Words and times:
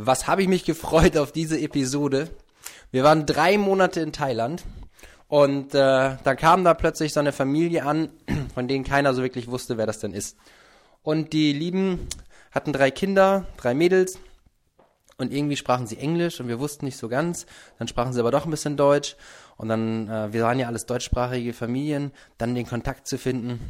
Was 0.00 0.28
habe 0.28 0.42
ich 0.42 0.48
mich 0.48 0.64
gefreut 0.64 1.16
auf 1.16 1.32
diese 1.32 1.58
Episode? 1.58 2.30
Wir 2.92 3.02
waren 3.02 3.26
drei 3.26 3.58
Monate 3.58 4.00
in 4.00 4.12
Thailand 4.12 4.62
und 5.26 5.74
äh, 5.74 6.16
da 6.22 6.34
kam 6.36 6.62
da 6.62 6.74
plötzlich 6.74 7.12
so 7.12 7.18
eine 7.18 7.32
Familie 7.32 7.84
an, 7.84 8.08
von 8.54 8.68
denen 8.68 8.84
keiner 8.84 9.12
so 9.12 9.22
wirklich 9.22 9.48
wusste, 9.48 9.76
wer 9.76 9.86
das 9.86 9.98
denn 9.98 10.12
ist. 10.12 10.36
Und 11.02 11.32
die 11.32 11.52
Lieben 11.52 12.06
hatten 12.52 12.72
drei 12.72 12.92
Kinder, 12.92 13.46
drei 13.56 13.74
Mädels 13.74 14.20
und 15.16 15.32
irgendwie 15.32 15.56
sprachen 15.56 15.88
sie 15.88 15.98
Englisch 15.98 16.38
und 16.38 16.46
wir 16.46 16.60
wussten 16.60 16.84
nicht 16.84 16.96
so 16.96 17.08
ganz. 17.08 17.46
Dann 17.80 17.88
sprachen 17.88 18.12
sie 18.12 18.20
aber 18.20 18.30
doch 18.30 18.44
ein 18.44 18.52
bisschen 18.52 18.76
Deutsch 18.76 19.16
und 19.56 19.68
dann, 19.68 20.08
äh, 20.08 20.32
wir 20.32 20.44
waren 20.44 20.60
ja 20.60 20.68
alles 20.68 20.86
deutschsprachige 20.86 21.52
Familien, 21.52 22.12
dann 22.36 22.54
den 22.54 22.68
Kontakt 22.68 23.08
zu 23.08 23.18
finden. 23.18 23.68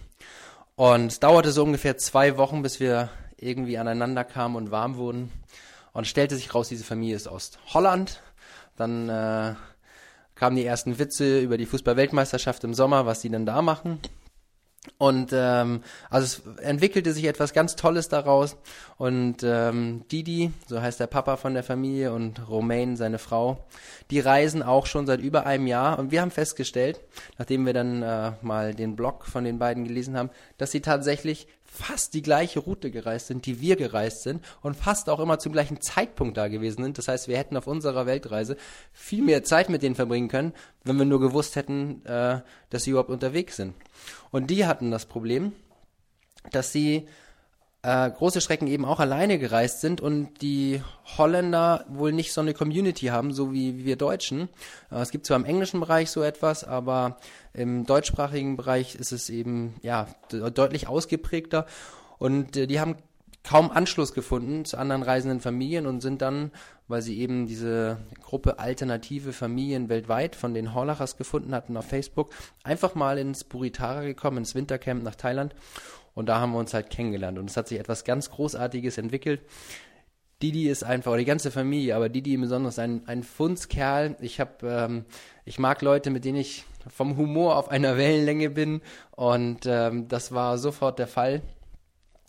Und 0.76 1.06
es 1.06 1.20
dauerte 1.20 1.52
so 1.52 1.64
ungefähr 1.64 1.96
zwei 1.96 2.36
Wochen, 2.36 2.60
bis 2.60 2.80
wir 2.80 3.08
irgendwie 3.38 3.78
aneinander 3.78 4.24
kamen 4.24 4.56
und 4.56 4.70
warm 4.70 4.96
wurden. 4.98 5.32
Und 5.98 6.06
stellte 6.06 6.36
sich 6.36 6.54
raus, 6.54 6.68
diese 6.68 6.84
Familie 6.84 7.16
ist 7.16 7.26
aus 7.26 7.58
Holland. 7.74 8.22
Dann 8.76 9.08
äh, 9.08 9.56
kamen 10.36 10.54
die 10.54 10.64
ersten 10.64 11.00
Witze 11.00 11.40
über 11.40 11.58
die 11.58 11.66
Fußball-Weltmeisterschaft 11.66 12.62
im 12.62 12.72
Sommer, 12.72 13.04
was 13.04 13.20
sie 13.20 13.30
denn 13.30 13.46
da 13.46 13.62
machen. 13.62 13.98
Und 14.98 15.32
ähm, 15.32 15.82
also 16.08 16.24
es 16.24 16.62
entwickelte 16.62 17.12
sich 17.12 17.24
etwas 17.24 17.52
ganz 17.52 17.74
Tolles 17.74 18.08
daraus. 18.08 18.56
Und 18.96 19.42
ähm, 19.42 20.04
Didi, 20.12 20.52
so 20.68 20.80
heißt 20.80 21.00
der 21.00 21.08
Papa 21.08 21.36
von 21.36 21.54
der 21.54 21.64
Familie, 21.64 22.12
und 22.12 22.48
Romain, 22.48 22.96
seine 22.96 23.18
Frau, 23.18 23.66
die 24.12 24.20
reisen 24.20 24.62
auch 24.62 24.86
schon 24.86 25.04
seit 25.04 25.20
über 25.20 25.46
einem 25.46 25.66
Jahr. 25.66 25.98
Und 25.98 26.12
wir 26.12 26.20
haben 26.20 26.30
festgestellt, 26.30 27.00
nachdem 27.38 27.66
wir 27.66 27.72
dann 27.72 28.04
äh, 28.04 28.32
mal 28.40 28.72
den 28.72 28.94
Blog 28.94 29.26
von 29.26 29.42
den 29.42 29.58
beiden 29.58 29.82
gelesen 29.82 30.16
haben, 30.16 30.30
dass 30.58 30.70
sie 30.70 30.80
tatsächlich 30.80 31.48
fast 31.78 32.14
die 32.14 32.22
gleiche 32.22 32.58
Route 32.58 32.90
gereist 32.90 33.28
sind, 33.28 33.46
die 33.46 33.60
wir 33.60 33.76
gereist 33.76 34.22
sind 34.24 34.44
und 34.62 34.74
fast 34.74 35.08
auch 35.08 35.20
immer 35.20 35.38
zum 35.38 35.52
gleichen 35.52 35.80
Zeitpunkt 35.80 36.36
da 36.36 36.48
gewesen 36.48 36.82
sind. 36.82 36.98
Das 36.98 37.06
heißt, 37.06 37.28
wir 37.28 37.38
hätten 37.38 37.56
auf 37.56 37.68
unserer 37.68 38.04
Weltreise 38.04 38.56
viel 38.92 39.22
mehr 39.22 39.44
Zeit 39.44 39.68
mit 39.68 39.82
denen 39.82 39.94
verbringen 39.94 40.28
können, 40.28 40.52
wenn 40.82 40.96
wir 40.96 41.04
nur 41.04 41.20
gewusst 41.20 41.54
hätten, 41.54 42.04
äh, 42.04 42.40
dass 42.70 42.82
sie 42.82 42.90
überhaupt 42.90 43.10
unterwegs 43.10 43.56
sind. 43.56 43.74
Und 44.30 44.50
die 44.50 44.66
hatten 44.66 44.90
das 44.90 45.06
Problem, 45.06 45.52
dass 46.50 46.72
sie 46.72 47.06
äh, 47.88 48.10
große 48.10 48.42
Strecken 48.42 48.66
eben 48.66 48.84
auch 48.84 49.00
alleine 49.00 49.38
gereist 49.38 49.80
sind 49.80 50.02
und 50.02 50.42
die 50.42 50.82
Holländer 51.16 51.86
wohl 51.88 52.12
nicht 52.12 52.34
so 52.34 52.42
eine 52.42 52.52
Community 52.52 53.06
haben, 53.06 53.32
so 53.32 53.54
wie, 53.54 53.78
wie 53.78 53.84
wir 53.86 53.96
Deutschen. 53.96 54.50
Äh, 54.90 54.96
es 54.96 55.10
gibt 55.10 55.24
zwar 55.24 55.38
im 55.38 55.46
englischen 55.46 55.80
Bereich 55.80 56.10
so 56.10 56.22
etwas, 56.22 56.64
aber 56.64 57.16
im 57.54 57.86
deutschsprachigen 57.86 58.58
Bereich 58.58 58.94
ist 58.94 59.12
es 59.12 59.30
eben 59.30 59.74
ja 59.80 60.06
deutlich 60.30 60.86
ausgeprägter 60.86 61.64
und 62.18 62.58
äh, 62.58 62.66
die 62.66 62.78
haben 62.78 62.96
kaum 63.42 63.70
Anschluss 63.70 64.12
gefunden 64.12 64.66
zu 64.66 64.76
anderen 64.76 65.02
reisenden 65.02 65.40
Familien 65.40 65.86
und 65.86 66.02
sind 66.02 66.20
dann, 66.20 66.50
weil 66.88 67.00
sie 67.00 67.18
eben 67.18 67.46
diese 67.46 67.96
Gruppe 68.22 68.58
alternative 68.58 69.32
Familien 69.32 69.88
weltweit 69.88 70.36
von 70.36 70.52
den 70.52 70.74
Hollachers 70.74 71.16
gefunden 71.16 71.54
hatten 71.54 71.74
auf 71.78 71.86
Facebook, 71.86 72.30
einfach 72.64 72.94
mal 72.94 73.16
ins 73.16 73.44
Buritara 73.44 74.02
gekommen, 74.02 74.38
ins 74.38 74.54
Wintercamp 74.54 75.02
nach 75.02 75.14
Thailand 75.14 75.54
und 76.18 76.26
da 76.26 76.40
haben 76.40 76.50
wir 76.50 76.58
uns 76.58 76.74
halt 76.74 76.90
kennengelernt. 76.90 77.38
Und 77.38 77.48
es 77.48 77.56
hat 77.56 77.68
sich 77.68 77.78
etwas 77.78 78.02
ganz 78.02 78.28
Großartiges 78.28 78.98
entwickelt. 78.98 79.40
Didi 80.42 80.68
ist 80.68 80.82
einfach, 80.82 81.12
oder 81.12 81.20
die 81.20 81.24
ganze 81.24 81.52
Familie, 81.52 81.94
aber 81.94 82.08
Didi 82.08 82.34
im 82.34 82.40
Besonderen 82.40 82.70
ist 82.70 82.80
ein, 82.80 83.02
ein 83.06 83.22
Fundskerl. 83.22 84.16
Ich 84.20 84.40
habe, 84.40 84.50
ähm, 84.64 85.04
ich 85.44 85.60
mag 85.60 85.80
Leute, 85.80 86.10
mit 86.10 86.24
denen 86.24 86.38
ich 86.38 86.64
vom 86.92 87.16
Humor 87.16 87.56
auf 87.56 87.68
einer 87.68 87.96
Wellenlänge 87.96 88.50
bin. 88.50 88.82
Und 89.12 89.60
ähm, 89.66 90.08
das 90.08 90.32
war 90.32 90.58
sofort 90.58 90.98
der 90.98 91.06
Fall. 91.06 91.40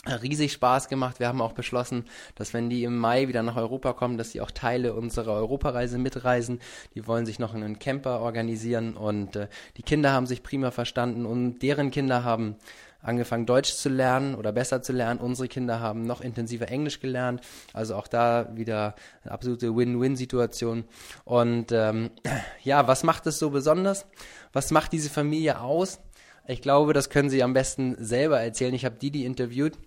Riesig 0.06 0.54
Spaß 0.54 0.88
gemacht. 0.88 1.20
Wir 1.20 1.28
haben 1.28 1.42
auch 1.42 1.54
beschlossen, 1.54 2.06
dass 2.36 2.54
wenn 2.54 2.70
die 2.70 2.84
im 2.84 2.96
Mai 2.96 3.28
wieder 3.28 3.42
nach 3.42 3.58
Europa 3.58 3.94
kommen, 3.94 4.20
dass 4.20 4.32
sie 4.32 4.40
auch 4.40 4.52
Teile 4.52 4.94
unserer 4.94 5.34
Europareise 5.34 5.98
mitreisen. 5.98 6.62
Die 6.94 7.08
wollen 7.08 7.26
sich 7.26 7.40
noch 7.40 7.56
einen 7.56 7.80
Camper 7.80 8.20
organisieren 8.20 8.96
und 8.96 9.36
äh, 9.36 9.48
die 9.78 9.84
Kinder 9.84 10.12
haben 10.12 10.28
sich 10.28 10.44
prima 10.44 10.70
verstanden 10.70 11.26
und 11.26 11.60
deren 11.64 11.90
Kinder 11.90 12.24
haben 12.24 12.56
angefangen, 13.02 13.46
Deutsch 13.46 13.74
zu 13.74 13.90
lernen 13.90 14.36
oder 14.36 14.52
besser 14.52 14.82
zu 14.82 14.94
lernen. 14.94 15.20
Unsere 15.20 15.48
Kinder 15.48 15.80
haben 15.80 16.04
noch 16.04 16.22
intensiver 16.22 16.70
Englisch 16.70 17.00
gelernt. 17.00 17.42
Also 17.74 17.96
auch 17.96 18.08
da 18.08 18.50
wieder 18.56 18.96
eine 19.24 19.32
absolute 19.32 19.76
Win-Win-Situation. 19.76 20.86
Und 21.24 21.72
ähm, 21.72 22.12
ja, 22.64 22.88
was 22.88 23.04
macht 23.04 23.28
es 23.28 23.40
so 23.40 23.50
besonders? 23.50 24.06
Was 24.54 24.72
macht 24.72 24.92
diese 24.92 25.10
Familie 25.10 25.62
aus? 25.62 26.00
Ich 26.48 26.62
glaube, 26.62 26.94
das 26.94 27.10
können 27.10 27.30
Sie 27.30 27.44
am 27.44 27.54
besten 27.54 27.96
selber 28.04 28.40
erzählen. 28.40 28.74
Ich 28.74 28.86
habe 28.86 28.96
Didi 28.96 29.26
interviewt. 29.26 29.78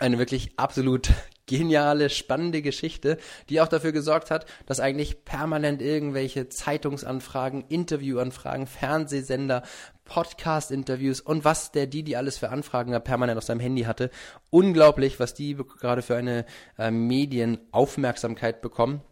Eine 0.00 0.18
wirklich 0.18 0.52
absolut 0.56 1.10
geniale, 1.46 2.08
spannende 2.08 2.62
Geschichte, 2.62 3.18
die 3.48 3.60
auch 3.60 3.68
dafür 3.68 3.92
gesorgt 3.92 4.30
hat, 4.30 4.46
dass 4.66 4.80
eigentlich 4.80 5.24
permanent 5.24 5.82
irgendwelche 5.82 6.48
Zeitungsanfragen, 6.48 7.64
Interviewanfragen, 7.68 8.66
Fernsehsender, 8.66 9.62
Podcast-Interviews 10.08 11.20
und 11.20 11.44
was 11.44 11.70
der 11.70 11.86
Didi 11.86 12.16
alles 12.16 12.38
für 12.38 12.48
Anfragen 12.48 12.90
da 12.90 12.98
permanent 12.98 13.38
auf 13.38 13.44
seinem 13.44 13.60
Handy 13.60 13.82
hatte. 13.82 14.10
Unglaublich, 14.50 15.20
was 15.20 15.34
die 15.34 15.54
gerade 15.54 16.02
für 16.02 16.16
eine 16.16 16.44
äh, 16.78 16.90
Medienaufmerksamkeit 16.90 18.60
bekommen. 18.60 19.02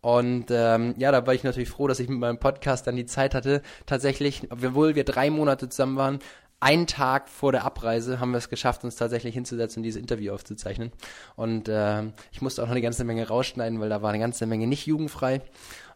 Und 0.00 0.46
ähm, 0.50 0.94
ja, 0.96 1.10
da 1.12 1.26
war 1.26 1.34
ich 1.34 1.42
natürlich 1.42 1.68
froh, 1.68 1.88
dass 1.88 2.00
ich 2.00 2.08
mit 2.08 2.20
meinem 2.20 2.38
Podcast 2.38 2.86
dann 2.86 2.96
die 2.96 3.06
Zeit 3.06 3.34
hatte. 3.34 3.62
Tatsächlich, 3.84 4.48
obwohl 4.50 4.94
wir 4.94 5.04
drei 5.04 5.28
Monate 5.28 5.68
zusammen 5.68 5.96
waren, 5.96 6.18
einen 6.60 6.86
Tag 6.86 7.28
vor 7.28 7.52
der 7.52 7.64
Abreise 7.64 8.18
haben 8.18 8.32
wir 8.32 8.38
es 8.38 8.48
geschafft, 8.48 8.82
uns 8.82 8.96
tatsächlich 8.96 9.34
hinzusetzen 9.34 9.80
und 9.80 9.84
dieses 9.84 10.00
Interview 10.00 10.32
aufzuzeichnen. 10.32 10.92
Und 11.36 11.68
äh, 11.68 12.02
ich 12.32 12.42
musste 12.42 12.62
auch 12.62 12.66
noch 12.66 12.72
eine 12.72 12.82
ganze 12.82 13.04
Menge 13.04 13.28
rausschneiden, 13.28 13.80
weil 13.80 13.88
da 13.88 14.02
war 14.02 14.10
eine 14.10 14.18
ganze 14.18 14.46
Menge 14.46 14.66
nicht 14.66 14.86
jugendfrei. 14.86 15.40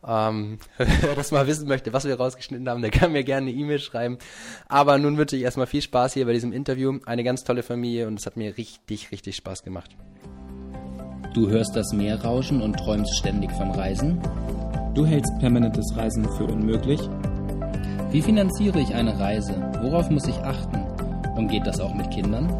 Ähm, 0.07 0.59
wer 0.79 1.15
das 1.15 1.31
mal 1.31 1.47
wissen 1.47 1.69
möchte, 1.69 1.93
was 1.93 2.05
wir 2.05 2.17
rausgeschnitten 2.17 2.69
haben, 2.69 2.83
der 2.83 2.91
kann 2.91 3.13
mir 3.13 3.25
gerne 3.25 3.49
eine 3.49 3.57
E-Mail 3.57 3.79
schreiben. 3.79 4.19
Aber 4.69 4.99
nun 4.99 5.17
wünsche 5.17 5.37
ich 5.37 5.43
erstmal 5.43 5.67
viel 5.67 5.83
Spaß 5.83 6.15
hier 6.15 6.27
bei 6.27 6.33
diesem 6.33 6.53
Interview. 6.53 6.99
Eine 7.07 7.25
ganz 7.25 7.45
tolle 7.45 7.63
Familie 7.63 8.07
und 8.07 8.19
es 8.19 8.27
hat 8.27 8.37
mir 8.37 8.57
richtig, 8.57 9.11
richtig 9.13 9.37
Spaß 9.37 9.63
gemacht. 9.63 9.97
Du 11.35 11.49
hörst 11.49 11.75
das 11.75 11.93
Meer 11.93 12.23
rauschen 12.23 12.61
und 12.61 12.77
träumst 12.77 13.17
ständig 13.17 13.51
vom 13.53 13.71
Reisen? 13.71 14.21
Du 14.95 15.07
hältst 15.07 15.33
permanentes 15.39 15.97
Reisen 15.97 16.25
für 16.37 16.45
unmöglich? 16.45 17.01
Wie 18.11 18.21
finanziere 18.21 18.81
ich 18.81 18.95
eine 18.95 19.19
Reise? 19.19 19.55
Worauf 19.81 20.11
muss 20.11 20.27
ich 20.27 20.37
achten? 20.37 20.83
Und 21.35 21.49
geht 21.49 21.67
das 21.67 21.81
auch 21.81 21.95
mit 21.95 22.11
Kindern? 22.11 22.51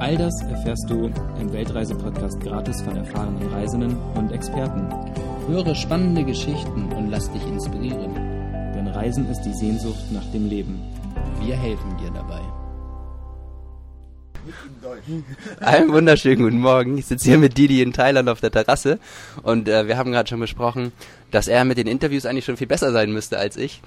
All 0.00 0.16
das 0.16 0.40
erfährst 0.42 0.88
du 0.88 1.10
im 1.38 1.52
Weltreise-Podcast 1.52 2.40
gratis 2.40 2.80
von 2.80 2.96
erfahrenen 2.96 3.46
Reisenden 3.52 3.98
und 4.14 4.32
Experten. 4.32 4.88
Höre 5.46 5.74
spannende 5.74 6.24
Geschichten 6.24 6.90
und 6.96 7.10
lass 7.10 7.30
dich 7.30 7.42
inspirieren. 7.46 8.14
Denn 8.74 8.88
Reisen 8.88 9.28
ist 9.30 9.42
die 9.42 9.52
Sehnsucht 9.52 10.10
nach 10.10 10.24
dem 10.32 10.48
Leben. 10.48 10.80
Wir 11.38 11.54
helfen 11.54 11.94
dir 11.98 12.10
dabei. 12.10 12.40
Einen 15.60 15.92
wunderschönen 15.92 16.42
guten 16.42 16.60
Morgen. 16.60 16.96
Ich 16.96 17.04
sitze 17.06 17.28
hier 17.28 17.38
mit 17.38 17.58
Didi 17.58 17.82
in 17.82 17.92
Thailand 17.92 18.30
auf 18.30 18.40
der 18.40 18.52
Terrasse 18.52 18.98
und 19.42 19.68
äh, 19.68 19.86
wir 19.86 19.98
haben 19.98 20.12
gerade 20.12 20.28
schon 20.28 20.40
besprochen, 20.40 20.92
dass 21.30 21.46
er 21.46 21.66
mit 21.66 21.76
den 21.76 21.88
Interviews 21.88 22.24
eigentlich 22.24 22.46
schon 22.46 22.56
viel 22.56 22.66
besser 22.66 22.92
sein 22.92 23.12
müsste 23.12 23.38
als 23.38 23.58
ich, 23.58 23.82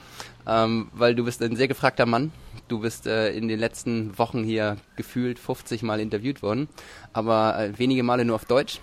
ähm, 0.47 0.90
weil 0.94 1.16
du 1.16 1.25
bist 1.25 1.41
ein 1.41 1.56
sehr 1.56 1.67
gefragter 1.67 2.06
Mann. 2.06 2.31
Du 2.67 2.81
bist 2.81 3.07
äh, 3.07 3.31
in 3.31 3.47
den 3.47 3.59
letzten 3.59 4.16
Wochen 4.19 4.44
hier 4.44 4.78
gefühlt 4.96 5.40
50 5.40 5.81
Mal 5.81 6.00
interviewt 6.00 6.44
worden, 6.44 6.67
aber 7.13 7.57
äh, 7.59 7.79
wenige 7.79 8.03
Male 8.03 8.25
nur 8.25 8.35
auf 8.35 8.46
Deutsch. 8.46 8.79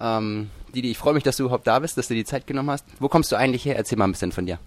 Ähm, 0.00 0.48
Didi, 0.74 0.90
ich 0.90 0.98
freue 0.98 1.14
mich, 1.14 1.22
dass 1.22 1.36
du 1.36 1.44
überhaupt 1.44 1.66
da 1.66 1.78
bist, 1.78 1.96
dass 1.98 2.08
du 2.08 2.14
die 2.14 2.24
Zeit 2.24 2.46
genommen 2.46 2.70
hast. 2.70 2.84
Wo 2.98 3.08
kommst 3.08 3.30
du 3.32 3.36
eigentlich 3.36 3.64
her? 3.64 3.76
Erzähl 3.76 3.98
mal 3.98 4.04
ein 4.04 4.12
bisschen 4.12 4.32
von 4.32 4.46
dir. 4.46 4.58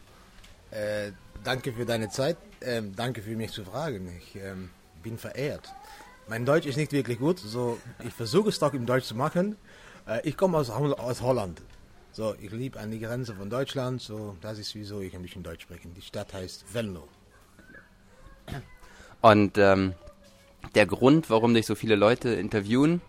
Äh, 0.72 1.12
danke 1.44 1.74
für 1.74 1.86
deine 1.86 2.10
Zeit. 2.10 2.38
Ähm, 2.62 2.94
danke 2.96 3.22
für 3.22 3.36
mich 3.36 3.52
zu 3.52 3.64
fragen. 3.64 4.10
Ich 4.20 4.36
ähm, 4.36 4.70
bin 5.04 5.18
verehrt. 5.18 5.74
Mein 6.28 6.46
Deutsch 6.46 6.66
ist 6.66 6.78
nicht 6.78 6.92
wirklich 6.92 7.20
gut, 7.20 7.40
so 7.40 7.78
ich 8.04 8.14
versuche 8.14 8.50
es 8.50 8.60
doch 8.60 8.74
im 8.74 8.86
Deutsch 8.86 9.06
zu 9.06 9.16
machen. 9.16 9.56
Äh, 10.08 10.28
ich 10.28 10.38
komme 10.38 10.58
aus, 10.58 10.70
aus 10.70 11.22
Holland. 11.22 11.62
So, 12.12 12.34
ich 12.42 12.52
liebe 12.52 12.80
an 12.80 12.92
die 12.92 13.00
Grenze 13.00 13.36
von 13.36 13.50
Deutschland, 13.50 14.02
so 14.02 14.38
das 14.42 14.58
ist 14.58 14.74
wieso 14.74 15.02
ich 15.02 15.16
ein 15.16 15.22
bisschen 15.22 15.44
Deutsch 15.44 15.64
spreche. 15.64 15.88
Die 15.90 16.02
Stadt 16.02 16.34
heißt 16.34 16.66
Venlo. 16.74 17.08
Und 19.22 19.58
ähm, 19.58 19.94
der 20.76 20.86
Grund, 20.86 21.30
warum 21.30 21.54
dich 21.54 21.66
so 21.66 21.76
viele 21.76 21.96
Leute 21.96 22.30
interviewen, 22.30 23.02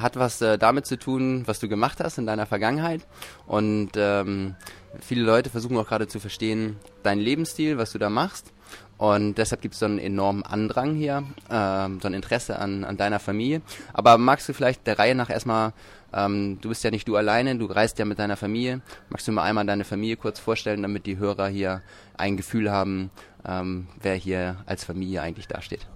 hat 0.00 0.16
was 0.16 0.40
äh, 0.40 0.58
damit 0.58 0.86
zu 0.86 0.98
tun, 0.98 1.42
was 1.46 1.60
du 1.60 1.68
gemacht 1.68 1.98
hast 2.02 2.18
in 2.18 2.26
deiner 2.26 2.46
Vergangenheit. 2.46 3.06
Und 3.46 3.90
ähm, 3.96 4.56
viele 5.00 5.22
Leute 5.22 5.50
versuchen 5.50 5.76
auch 5.76 5.86
gerade 5.86 6.08
zu 6.08 6.18
verstehen, 6.20 6.76
deinen 7.02 7.20
Lebensstil, 7.20 7.78
was 7.78 7.92
du 7.92 7.98
da 7.98 8.10
machst. 8.10 8.52
Und 8.98 9.36
deshalb 9.38 9.62
gibt 9.62 9.74
es 9.74 9.80
so 9.80 9.86
einen 9.86 9.98
enormen 9.98 10.42
Andrang 10.42 10.94
hier, 10.94 11.24
ähm, 11.50 12.00
so 12.02 12.08
ein 12.08 12.14
Interesse 12.14 12.58
an, 12.58 12.84
an 12.84 12.96
deiner 12.96 13.18
Familie. 13.18 13.62
Aber 13.94 14.18
magst 14.18 14.48
du 14.48 14.52
vielleicht 14.52 14.86
der 14.86 14.98
Reihe 14.98 15.14
nach 15.14 15.30
erstmal, 15.30 15.72
ähm, 16.12 16.58
du 16.60 16.68
bist 16.68 16.84
ja 16.84 16.90
nicht 16.90 17.08
du 17.08 17.16
alleine, 17.16 17.56
du 17.56 17.66
reist 17.66 17.98
ja 17.98 18.04
mit 18.04 18.18
deiner 18.18 18.36
Familie. 18.36 18.82
Magst 19.08 19.26
du 19.26 19.32
mal 19.32 19.44
einmal 19.44 19.64
deine 19.64 19.84
Familie 19.84 20.16
kurz 20.16 20.38
vorstellen, 20.38 20.82
damit 20.82 21.06
die 21.06 21.16
Hörer 21.16 21.48
hier 21.48 21.82
ein 22.16 22.36
Gefühl 22.36 22.70
haben, 22.70 23.10
ähm, 23.46 23.86
wer 24.02 24.14
hier 24.14 24.58
als 24.66 24.84
Familie 24.84 25.22
eigentlich 25.22 25.48
dasteht? 25.48 25.86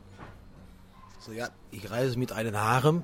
So 1.21 1.33
ja, 1.33 1.49
ich 1.71 1.91
reise 1.91 2.19
mit 2.19 2.33
einem 2.33 2.57
Harem. 2.57 3.03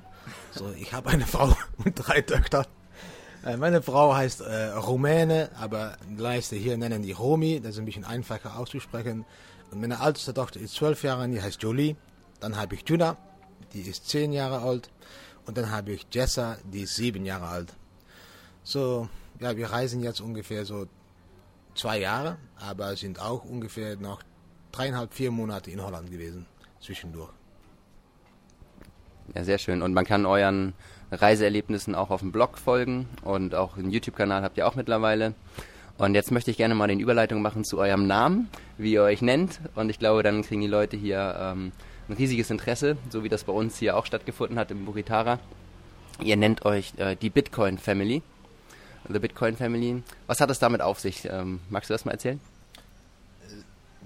So, 0.53 0.73
ich 0.79 0.93
habe 0.93 1.11
eine 1.11 1.27
Frau 1.27 1.57
und 1.85 1.95
drei 1.95 2.21
Töchter. 2.21 2.67
Äh, 3.45 3.57
meine 3.57 3.83
Frau 3.83 4.15
heißt 4.15 4.43
äh, 4.43 4.67
Rumäne, 4.73 5.51
aber 5.59 5.97
die 6.09 6.21
Leiste 6.21 6.57
hier 6.57 6.77
nennen 6.77 7.03
die 7.03 7.13
Romi, 7.13 7.61
das 7.61 7.73
ist 7.73 7.79
ein 7.79 7.87
bisschen 7.87 8.05
einfacher 8.05 8.59
auszusprechen. 8.59 9.25
Und 9.71 9.81
meine 9.81 9.99
älteste 10.03 10.35
Tochter 10.35 10.61
ist 10.61 10.75
zwölf 10.75 11.03
Jahre, 11.03 11.29
die 11.29 11.41
heißt 11.41 11.63
Jolie. 11.63 11.97
Dann 12.41 12.57
habe 12.57 12.75
ich 12.75 12.85
Tuna, 12.85 13.17
die 13.73 13.83
ist 13.83 14.09
zehn 14.09 14.33
Jahre 14.33 14.61
alt. 14.61 14.91
Und 15.47 15.57
dann 15.57 15.71
habe 15.71 15.93
ich 15.93 16.07
Jessa, 16.13 16.59
die 16.65 16.83
ist 16.83 16.97
sieben 16.97 17.25
Jahre 17.25 17.47
alt. 17.49 17.75
So, 18.63 19.09
ja, 19.39 19.57
wir 19.57 19.71
reisen 19.71 20.03
jetzt 20.03 20.21
ungefähr 20.21 20.65
so 20.65 20.87
zwei 21.75 22.01
Jahre, 22.01 22.37
aber 22.57 22.97
sind 22.97 23.21
auch 23.21 23.45
ungefähr 23.45 23.97
noch 23.97 24.23
dreieinhalb, 24.73 25.15
vier 25.15 25.31
Monate 25.31 25.71
in 25.71 25.83
Holland 25.83 26.11
gewesen, 26.11 26.47
zwischendurch. 26.81 27.40
Ja, 29.35 29.45
sehr 29.45 29.59
schön. 29.59 29.83
Und 29.83 29.93
man 29.93 30.05
kann 30.05 30.27
euren 30.27 30.73
Reiseerlebnissen 31.13 31.95
auch 31.95 32.11
auf 32.11 32.21
dem 32.21 32.33
Blog 32.33 32.59
folgen 32.59 33.09
und 33.23 33.55
auch 33.55 33.77
einen 33.77 33.91
YouTube-Kanal 33.91 34.43
habt 34.43 34.59
ihr 34.59 34.67
auch 34.67 34.75
mittlerweile. 34.75 35.35
Und 35.99 36.15
jetzt 36.15 36.31
möchte 36.31 36.51
ich 36.51 36.57
gerne 36.57 36.75
mal 36.75 36.89
den 36.89 36.99
Überleitung 36.99 37.43
machen 37.43 37.63
zu 37.63 37.79
eurem 37.79 38.07
Namen, 38.07 38.49
wie 38.79 38.93
ihr 38.93 39.03
euch 39.03 39.21
nennt. 39.21 39.61
Und 39.75 39.91
ich 39.91 39.99
glaube, 39.99 40.23
dann 40.23 40.43
kriegen 40.43 40.63
die 40.63 40.67
Leute 40.67 40.97
hier 40.97 41.37
ähm, 41.39 41.73
ein 42.09 42.15
riesiges 42.15 42.51
Interesse, 42.51 42.97
so 43.11 43.23
wie 43.23 43.29
das 43.29 43.45
bei 43.45 43.53
uns 43.53 43.79
hier 43.79 43.97
auch 43.97 44.07
stattgefunden 44.07 44.59
hat 44.59 44.71
im 44.71 44.85
Buritara. 44.85 45.39
Ihr 46.23 46.37
nennt 46.37 46.65
euch 46.65 46.95
äh, 46.97 47.17
die 47.17 47.31
Bitcoin 47.31 47.79
Family. 47.79 48.23
The 49.09 49.19
Bitcoin 49.19 49.57
Family. 49.57 50.03
Was 50.27 50.41
hat 50.41 50.51
es 50.51 50.59
damit 50.59 50.81
auf 50.81 51.01
sich? 51.01 51.29
Ähm, 51.31 51.61
magst 51.69 51.91
du 51.91 51.95
das 51.95 52.05
mal 52.05 52.13
erzählen? 52.13 52.41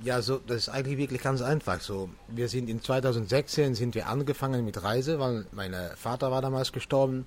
Ja, 0.03 0.21
so, 0.23 0.39
das 0.39 0.57
ist 0.57 0.69
eigentlich 0.69 0.99
wirklich 0.99 1.23
ganz 1.23 1.41
einfach. 1.41 1.81
So, 1.81 2.11
wir 2.29 2.49
sind 2.49 2.69
in 2.69 2.83
2016 2.83 3.75
sind 3.75 3.95
wir 3.95 4.09
angefangen 4.09 4.65
mit 4.65 4.83
Reise, 4.83 5.21
weil 5.21 5.47
mein 5.53 5.75
Vater 5.97 6.31
war 6.31 6.43
damals 6.43 6.73
gestorben. 6.73 7.27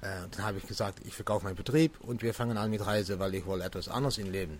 Äh, 0.00 0.06
dann 0.30 0.46
habe 0.46 0.58
ich 0.58 0.66
gesagt, 0.66 1.00
ich 1.04 1.14
verkaufe 1.14 1.44
meinen 1.44 1.56
Betrieb 1.56 2.00
und 2.00 2.22
wir 2.22 2.32
fangen 2.32 2.56
an 2.56 2.70
mit 2.70 2.84
Reise, 2.84 3.18
weil 3.18 3.34
ich 3.34 3.44
wollte 3.44 3.66
etwas 3.66 3.88
anderes 3.88 4.16
im 4.16 4.30
Leben. 4.30 4.58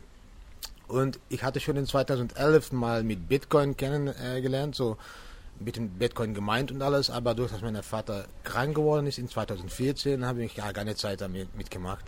Und 0.87 1.19
ich 1.29 1.43
hatte 1.43 1.61
schon 1.61 1.77
in 1.77 1.87
2011 1.87 2.73
mal 2.73 3.05
mit 3.05 3.29
Bitcoin 3.29 3.77
kennengelernt, 3.77 4.75
so 4.75 4.99
mit 5.61 5.77
dem 5.77 5.89
Bitcoin 5.91 6.35
gemeint 6.35 6.73
und 6.73 6.83
alles, 6.83 7.11
aber 7.11 7.35
durch 7.35 7.53
dass 7.53 7.63
mein 7.63 7.81
Vater 7.83 8.27
krank 8.45 8.75
geworden 8.75 9.07
ist 9.07 9.19
in 9.19 9.29
2014, 9.29 10.27
habe 10.27 10.45
ich 10.45 10.57
ja 10.57 10.73
keine 10.73 10.97
Zeit 10.97 11.21
damit 11.21 11.55
mitgemacht. 11.57 12.05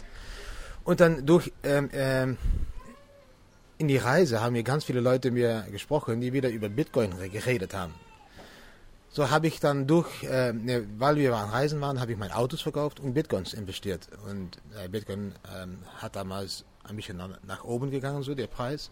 Und 0.84 1.00
dann 1.00 1.24
durch 1.24 1.52
ähm, 1.62 1.90
ähm, 1.92 2.38
in 3.78 3.88
die 3.88 3.96
Reise 3.96 4.40
haben 4.40 4.52
mir 4.52 4.62
ganz 4.62 4.84
viele 4.84 5.00
Leute 5.00 5.30
mir 5.30 5.66
gesprochen, 5.70 6.20
die 6.20 6.32
wieder 6.32 6.50
über 6.50 6.68
Bitcoin 6.68 7.12
geredet 7.30 7.74
haben. 7.74 7.94
So 9.10 9.30
habe 9.30 9.46
ich 9.46 9.60
dann 9.60 9.86
durch, 9.86 10.22
äh, 10.22 10.54
ne, 10.54 10.86
weil 10.96 11.16
wir 11.16 11.36
an 11.36 11.50
Reisen 11.50 11.80
waren, 11.82 12.00
habe 12.00 12.12
ich 12.12 12.18
mein 12.18 12.32
Autos 12.32 12.62
verkauft 12.62 12.98
und 12.98 13.12
Bitcoins 13.12 13.52
investiert. 13.52 14.08
Und 14.26 14.56
äh, 14.82 14.88
Bitcoin 14.88 15.34
ähm, 15.54 15.78
hat 15.98 16.16
damals 16.16 16.64
ein 16.84 16.96
bisschen 16.96 17.20
nach 17.46 17.64
oben 17.64 17.90
gegangen, 17.90 18.22
so 18.22 18.34
der 18.34 18.46
Preis. 18.46 18.90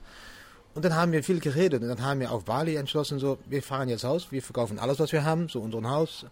Und 0.74 0.84
dann 0.84 0.94
haben 0.94 1.12
wir 1.12 1.24
viel 1.24 1.40
geredet 1.40 1.82
und 1.82 1.88
dann 1.88 2.02
haben 2.02 2.20
wir 2.20 2.30
auf 2.30 2.44
Bali 2.44 2.76
entschlossen, 2.76 3.18
so, 3.18 3.38
wir 3.46 3.62
fahren 3.62 3.88
jetzt 3.88 4.04
aus, 4.04 4.30
wir 4.30 4.42
verkaufen 4.42 4.78
alles, 4.78 5.00
was 5.00 5.10
wir 5.10 5.24
haben, 5.24 5.48
so 5.48 5.60
unseren 5.60 5.88
Haus, 5.88 6.26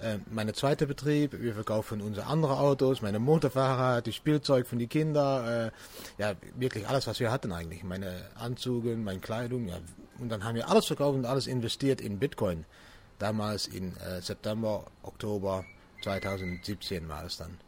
äh, 0.00 0.18
meine 0.30 0.52
zweite 0.52 0.86
Betrieb, 0.86 1.40
wir 1.40 1.54
verkaufen 1.54 2.00
unsere 2.00 2.26
anderen 2.26 2.56
Autos, 2.56 3.02
meine 3.02 3.18
Motorfahrrad, 3.18 4.06
die 4.06 4.12
Spielzeug 4.12 4.66
von 4.66 4.78
den 4.78 4.88
Kindern, 4.88 5.46
äh, 5.46 5.70
ja, 6.18 6.34
wirklich 6.56 6.88
alles, 6.88 7.06
was 7.06 7.20
wir 7.20 7.30
hatten 7.30 7.52
eigentlich, 7.52 7.84
meine 7.84 8.30
Anzüge, 8.34 8.96
meine 8.96 9.20
Kleidung, 9.20 9.68
ja. 9.68 9.78
Und 10.18 10.28
dann 10.28 10.44
haben 10.44 10.54
wir 10.54 10.68
alles 10.68 10.86
verkauft 10.86 11.16
und 11.16 11.26
alles 11.26 11.46
investiert 11.46 12.00
in 12.00 12.18
Bitcoin. 12.18 12.64
Damals 13.18 13.66
in 13.66 13.96
äh, 13.96 14.20
September, 14.20 14.84
Oktober 15.02 15.64
2017 16.02 17.08
war 17.08 17.24
es 17.24 17.36
dann. 17.36 17.58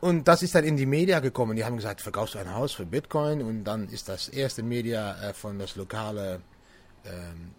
Und 0.00 0.28
das 0.28 0.42
ist 0.42 0.54
dann 0.54 0.64
in 0.64 0.76
die 0.76 0.86
Media 0.86 1.20
gekommen. 1.20 1.56
Die 1.56 1.64
haben 1.64 1.76
gesagt, 1.76 2.00
verkaufst 2.00 2.34
du 2.34 2.38
ein 2.38 2.54
Haus 2.54 2.72
für 2.72 2.86
Bitcoin? 2.86 3.42
Und 3.42 3.64
dann 3.64 3.88
ist 3.88 4.08
das 4.08 4.28
erste 4.28 4.62
Media 4.62 5.20
äh, 5.22 5.34
von 5.34 5.58
das 5.58 5.76
lokale 5.76 6.40
ähm, 7.04 7.54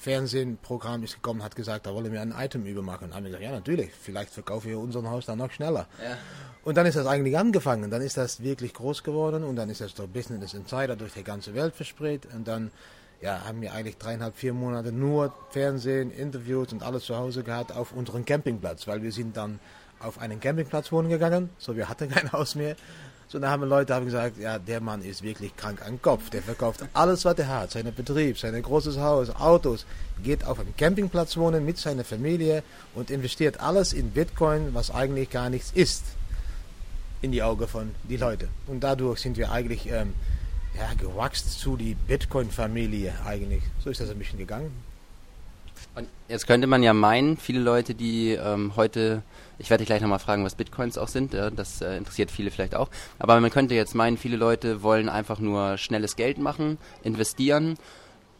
Fernsehprogramm 0.00 1.02
ist 1.02 1.14
gekommen, 1.14 1.42
hat 1.42 1.56
gesagt, 1.56 1.86
da 1.86 1.94
wollen 1.94 2.12
wir 2.12 2.20
ein 2.20 2.34
Item 2.36 2.64
übermachen. 2.66 3.08
Und 3.08 3.14
haben 3.14 3.24
wir 3.24 3.30
gesagt, 3.30 3.44
ja 3.44 3.52
natürlich, 3.52 3.90
vielleicht 3.92 4.30
verkaufen 4.30 4.70
wir 4.70 4.78
unser 4.78 5.02
Haus 5.10 5.26
dann 5.26 5.38
noch 5.38 5.50
schneller. 5.50 5.86
Ja. 6.02 6.16
Und 6.64 6.76
dann 6.76 6.86
ist 6.86 6.96
das 6.96 7.06
eigentlich 7.06 7.36
angefangen. 7.36 7.90
Dann 7.90 8.02
ist 8.02 8.16
das 8.16 8.42
wirklich 8.42 8.74
groß 8.74 9.02
geworden 9.02 9.44
und 9.44 9.56
dann 9.56 9.68
ist 9.70 9.80
das 9.80 9.94
durch 9.94 10.08
Business 10.08 10.54
Insider 10.54 10.96
durch 10.96 11.12
die 11.14 11.24
ganze 11.24 11.54
Welt 11.54 11.74
verspreit. 11.74 12.26
Und 12.34 12.46
dann 12.46 12.70
ja, 13.20 13.44
haben 13.46 13.60
wir 13.60 13.72
eigentlich 13.72 13.98
dreieinhalb, 13.98 14.36
vier 14.36 14.52
Monate 14.52 14.92
nur 14.92 15.32
Fernsehen, 15.50 16.10
Interviews 16.10 16.72
und 16.72 16.82
alles 16.82 17.04
zu 17.04 17.16
Hause 17.16 17.42
gehabt 17.42 17.72
auf 17.72 17.92
unserem 17.92 18.24
Campingplatz, 18.24 18.86
weil 18.86 19.02
wir 19.02 19.12
sind 19.12 19.36
dann 19.36 19.60
auf 20.00 20.18
einen 20.18 20.40
Campingplatz 20.40 20.90
wohnen 20.90 21.08
gegangen. 21.08 21.50
So, 21.58 21.76
wir 21.76 21.88
hatten 21.88 22.10
kein 22.10 22.32
Haus 22.32 22.54
mehr. 22.54 22.76
So, 23.32 23.38
da 23.38 23.48
haben 23.48 23.66
Leute 23.66 23.94
haben 23.94 24.04
gesagt, 24.04 24.36
ja, 24.36 24.58
der 24.58 24.82
Mann 24.82 25.00
ist 25.00 25.22
wirklich 25.22 25.56
krank 25.56 25.80
am 25.86 26.02
Kopf. 26.02 26.28
Der 26.28 26.42
verkauft 26.42 26.84
alles, 26.92 27.24
was 27.24 27.38
er 27.38 27.48
hat. 27.48 27.70
Seinen 27.70 27.94
Betrieb, 27.94 28.38
sein 28.38 28.60
großes 28.60 28.98
Haus, 28.98 29.30
Autos. 29.30 29.86
Geht 30.22 30.44
auf 30.44 30.60
einem 30.60 30.76
Campingplatz 30.76 31.38
wohnen 31.38 31.64
mit 31.64 31.78
seiner 31.78 32.04
Familie 32.04 32.62
und 32.94 33.10
investiert 33.10 33.58
alles 33.58 33.94
in 33.94 34.10
Bitcoin, 34.10 34.74
was 34.74 34.90
eigentlich 34.90 35.30
gar 35.30 35.48
nichts 35.48 35.72
ist. 35.74 36.04
In 37.22 37.32
die 37.32 37.42
Augen 37.42 37.66
von 37.66 37.94
die 38.02 38.18
Leute. 38.18 38.48
Und 38.66 38.84
dadurch 38.84 39.20
sind 39.20 39.38
wir 39.38 39.50
eigentlich 39.50 39.90
ähm, 39.90 40.12
ja, 40.76 40.92
gewachsen 40.98 41.48
zu 41.48 41.78
die 41.78 41.94
Bitcoin-Familie 41.94 43.14
eigentlich. 43.24 43.62
So 43.82 43.88
ist 43.88 44.02
das 44.02 44.10
ein 44.10 44.18
bisschen 44.18 44.40
gegangen. 44.40 44.72
Und 45.94 46.08
jetzt 46.28 46.46
könnte 46.46 46.66
man 46.66 46.82
ja 46.82 46.94
meinen, 46.94 47.36
viele 47.36 47.60
Leute, 47.60 47.94
die 47.94 48.30
ähm, 48.30 48.72
heute, 48.76 49.22
ich 49.58 49.68
werde 49.68 49.82
dich 49.82 49.88
gleich 49.88 50.00
nochmal 50.00 50.18
fragen, 50.18 50.44
was 50.44 50.54
Bitcoins 50.54 50.96
auch 50.96 51.08
sind, 51.08 51.34
ja, 51.34 51.50
das 51.50 51.82
äh, 51.82 51.98
interessiert 51.98 52.30
viele 52.30 52.50
vielleicht 52.50 52.74
auch, 52.74 52.88
aber 53.18 53.38
man 53.40 53.50
könnte 53.50 53.74
jetzt 53.74 53.94
meinen, 53.94 54.16
viele 54.16 54.36
Leute 54.38 54.82
wollen 54.82 55.10
einfach 55.10 55.38
nur 55.38 55.76
schnelles 55.76 56.16
Geld 56.16 56.38
machen, 56.38 56.78
investieren 57.02 57.76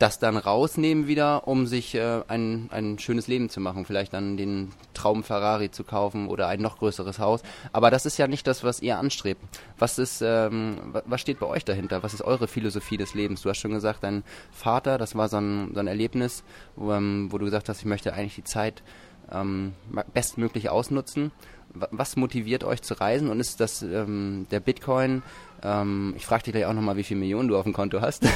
das 0.03 0.19
dann 0.19 0.37
rausnehmen 0.37 1.07
wieder, 1.07 1.47
um 1.47 1.69
sich 1.69 1.95
äh, 1.95 2.23
ein, 2.27 2.69
ein 2.73 2.99
schönes 2.99 3.29
Leben 3.29 3.49
zu 3.49 3.61
machen. 3.61 3.85
Vielleicht 3.85 4.13
dann 4.13 4.37
den 4.37 4.73
Traum 4.95 5.23
Ferrari 5.23 5.71
zu 5.71 5.85
kaufen 5.85 6.27
oder 6.27 6.49
ein 6.49 6.61
noch 6.61 6.79
größeres 6.79 7.21
Haus. 7.21 7.43
Aber 7.73 7.89
das 7.93 8.05
ist 8.05 8.19
ja 8.19 8.27
nicht 8.27 8.45
das, 8.49 8.65
was 8.65 8.81
ihr 8.81 8.99
anstrebt. 8.99 9.41
Was 9.79 10.01
ist, 10.01 10.21
ähm, 10.21 10.93
was 11.05 11.21
steht 11.21 11.39
bei 11.39 11.47
euch 11.47 11.65
dahinter? 11.65 12.03
Was 12.03 12.15
ist 12.15 12.23
eure 12.23 12.49
Philosophie 12.49 12.97
des 12.97 13.15
Lebens? 13.15 13.43
Du 13.43 13.49
hast 13.49 13.59
schon 13.59 13.71
gesagt, 13.71 14.03
dein 14.03 14.25
Vater, 14.51 14.99
das 14.99 15.15
war 15.15 15.29
so 15.29 15.37
ein, 15.37 15.71
so 15.73 15.79
ein 15.79 15.87
Erlebnis, 15.87 16.43
wo, 16.75 16.93
ähm, 16.93 17.29
wo 17.31 17.39
du 17.39 17.45
gesagt 17.45 17.69
hast, 17.69 17.79
ich 17.79 17.87
möchte 17.87 18.13
eigentlich 18.13 18.35
die 18.35 18.45
Zeit 18.45 18.83
ähm, 19.31 19.75
bestmöglich 20.13 20.69
ausnutzen. 20.69 21.31
Was 21.75 22.17
motiviert 22.17 22.65
euch 22.65 22.83
zu 22.83 22.95
reisen 22.95 23.31
und 23.31 23.41
ist 23.41 23.61
das 23.61 23.83
ähm, 23.83 24.47
der 24.51 24.61
Bitcoin 24.61 25.23
ähm, 25.63 26.15
ich 26.17 26.27
frage 26.27 26.45
dich 26.45 26.53
gleich 26.53 26.67
auch 26.67 26.73
nochmal, 26.73 26.97
wie 26.97 27.05
viele 27.05 27.21
Millionen 27.21 27.49
du 27.49 27.57
auf 27.57 27.65
dem 27.65 27.73
Konto 27.73 28.01
hast. 28.01 28.27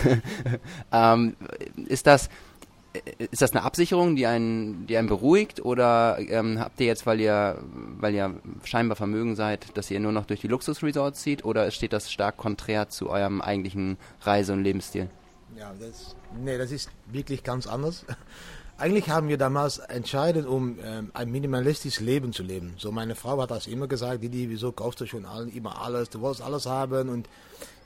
ähm, 0.93 1.37
ist 1.89 2.07
das 2.07 2.29
ist 3.31 3.43
das 3.43 3.53
eine 3.53 3.63
Absicherung, 3.63 4.17
die 4.17 4.27
einen, 4.27 4.87
die 4.87 4.97
einen 4.97 5.09
beruhigt 5.09 5.63
oder 5.63 6.19
ähm, 6.19 6.59
habt 6.59 6.81
ihr 6.81 6.87
jetzt, 6.87 7.05
weil 7.05 7.21
ihr, 7.21 7.59
weil 7.99 8.15
ihr 8.15 8.35
scheinbar 8.65 8.97
vermögen 8.97 9.37
seid, 9.37 9.77
dass 9.77 9.91
ihr 9.91 10.01
nur 10.01 10.13
noch 10.13 10.25
durch 10.25 10.41
die 10.41 10.49
Luxusresorts 10.49 11.21
zieht 11.21 11.45
oder 11.45 11.71
steht 11.71 11.93
das 11.93 12.11
stark 12.11 12.39
konträr 12.39 12.89
zu 12.89 13.11
eurem 13.11 13.43
eigentlichen 13.43 13.99
Reise- 14.23 14.55
und 14.55 14.63
Lebensstil? 14.63 15.11
Ja, 15.57 15.73
das, 15.79 16.17
nee, 16.43 16.57
das 16.59 16.71
ist 16.71 16.91
wirklich 17.07 17.45
ganz 17.45 17.67
anders. 17.67 18.07
Eigentlich 18.79 19.09
haben 19.09 19.29
wir 19.29 19.39
damals 19.39 19.79
entschieden, 19.79 20.47
um 20.47 20.79
ähm, 20.85 21.11
ein 21.15 21.31
minimalistisches 21.31 22.01
Leben 22.01 22.35
zu 22.35 22.43
leben. 22.43 22.75
So 22.77 22.93
meine 22.93 23.15
Frau 23.15 23.41
hat 23.41 23.51
das 23.51 23.67
immer 23.67 23.87
gesagt, 23.87 24.23
Didi, 24.23 24.51
wieso 24.51 24.71
kaufst 24.71 25.01
du 25.01 25.07
schon 25.07 25.25
all, 25.25 25.49
immer 25.49 25.81
alles? 25.81 26.11
Du 26.11 26.21
wolltest 26.21 26.43
alles 26.45 26.67
haben 26.67 27.09
und 27.09 27.27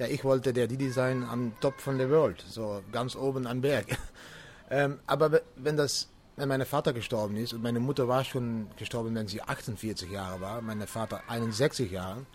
ja, 0.00 0.06
ich 0.06 0.24
wollte 0.24 0.52
der 0.52 0.66
Didi 0.66 0.90
sein 0.90 1.22
am 1.22 1.52
Top 1.60 1.80
von 1.80 1.96
der 1.96 2.10
Welt, 2.10 2.44
so 2.48 2.82
ganz 2.90 3.14
oben 3.14 3.46
am 3.46 3.60
Berg. 3.60 3.86
ähm, 4.70 4.98
aber 5.06 5.42
wenn 5.54 5.76
das, 5.76 6.08
wenn 6.34 6.48
mein 6.48 6.66
Vater 6.66 6.92
gestorben 6.92 7.36
ist 7.36 7.52
und 7.52 7.62
meine 7.62 7.78
Mutter 7.78 8.08
war 8.08 8.24
schon 8.24 8.66
gestorben, 8.76 9.14
wenn 9.14 9.28
sie 9.28 9.40
48 9.42 10.10
Jahre 10.10 10.40
war, 10.40 10.60
mein 10.60 10.84
Vater 10.88 11.22
61 11.28 11.92
Jahre, 11.92 12.26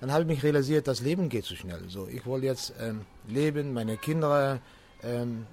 dann 0.00 0.12
habe 0.12 0.22
ich 0.22 0.28
mich 0.28 0.42
realisiert, 0.42 0.88
das 0.88 1.02
Leben 1.02 1.28
geht 1.28 1.44
zu 1.44 1.56
schnell. 1.56 1.82
So, 1.88 2.08
ich 2.08 2.24
wollte 2.24 2.46
jetzt 2.46 2.72
ähm, 2.80 3.02
leben, 3.26 3.74
meine 3.74 3.98
Kinder 3.98 4.60
ähm, 5.02 5.44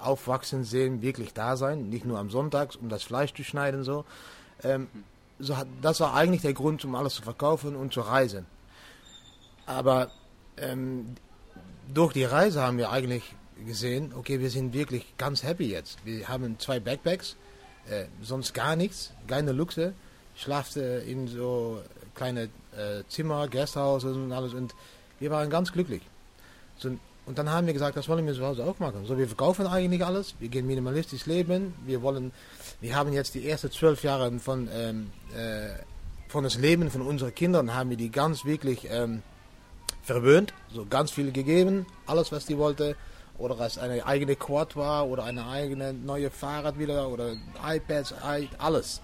aufwachsen 0.00 0.64
sehen, 0.64 1.02
wirklich 1.02 1.32
da 1.32 1.56
sein, 1.56 1.88
nicht 1.88 2.04
nur 2.04 2.18
am 2.18 2.30
Sonntag, 2.30 2.74
um 2.80 2.88
das 2.88 3.02
Fleisch 3.02 3.32
zu 3.34 3.44
schneiden. 3.44 3.84
So. 3.84 4.04
Ähm, 4.62 4.88
so 5.38 5.56
das 5.82 6.00
war 6.00 6.14
eigentlich 6.14 6.42
der 6.42 6.54
Grund, 6.54 6.84
um 6.84 6.94
alles 6.94 7.14
zu 7.14 7.22
verkaufen 7.22 7.76
und 7.76 7.92
zu 7.92 8.00
reisen. 8.00 8.46
Aber 9.66 10.10
ähm, 10.56 11.14
durch 11.92 12.12
die 12.12 12.24
Reise 12.24 12.62
haben 12.62 12.78
wir 12.78 12.90
eigentlich 12.90 13.34
gesehen, 13.66 14.12
okay, 14.14 14.40
wir 14.40 14.50
sind 14.50 14.74
wirklich 14.74 15.14
ganz 15.16 15.42
happy 15.42 15.70
jetzt. 15.70 16.04
Wir 16.04 16.28
haben 16.28 16.58
zwei 16.58 16.80
Backpacks, 16.80 17.36
äh, 17.88 18.06
sonst 18.22 18.54
gar 18.54 18.76
nichts, 18.76 19.12
keine 19.26 19.52
Luxe. 19.52 19.94
Schlafte 20.36 20.80
in 20.80 21.28
so 21.28 21.80
kleine 22.14 22.48
äh, 22.76 23.04
Zimmer, 23.08 23.48
Gasthauses 23.48 24.16
und 24.16 24.32
alles 24.32 24.52
und 24.54 24.74
wir 25.20 25.30
waren 25.30 25.48
ganz 25.48 25.72
glücklich. 25.72 26.02
So, 26.76 26.90
und 27.26 27.38
dann 27.38 27.50
haben 27.50 27.66
wir 27.66 27.72
gesagt, 27.72 27.96
das 27.96 28.08
wollen 28.08 28.26
wir 28.26 28.34
zu 28.34 28.44
Hause 28.44 28.64
auch 28.64 28.78
machen. 28.78 29.06
So, 29.06 29.16
wir 29.16 29.26
verkaufen 29.26 29.66
eigentlich 29.66 30.04
alles, 30.04 30.34
wir 30.40 30.48
gehen 30.48 30.66
minimalistisch 30.66 31.24
leben, 31.26 31.74
wir 31.86 32.02
wollen, 32.02 32.32
wir 32.80 32.94
haben 32.94 33.12
jetzt 33.12 33.34
die 33.34 33.48
ersten 33.48 33.70
zwölf 33.70 34.02
Jahre 34.02 34.30
von, 34.38 34.68
ähm, 34.72 35.10
äh, 35.34 35.70
von 36.28 36.44
das 36.44 36.56
Leben 36.56 36.90
von 36.90 37.00
unseren 37.02 37.34
Kindern 37.34 37.74
haben 37.74 37.90
wir 37.90 37.96
die 37.96 38.10
ganz 38.10 38.44
wirklich 38.44 38.86
ähm, 38.90 39.22
verwöhnt, 40.02 40.52
so 40.72 40.84
ganz 40.84 41.10
viel 41.10 41.32
gegeben, 41.32 41.86
alles 42.06 42.30
was 42.30 42.44
die 42.46 42.58
wollte. 42.58 42.96
Oder 43.36 43.58
als 43.58 43.78
eine 43.78 44.06
eigene 44.06 44.36
Quad 44.36 44.76
war 44.76 45.08
oder 45.08 45.24
eine 45.24 45.48
eigene 45.48 45.92
neue 45.92 46.30
Fahrrad 46.30 46.78
wieder 46.78 47.08
oder 47.08 47.34
iPads, 47.66 48.14
alles. 48.58 49.00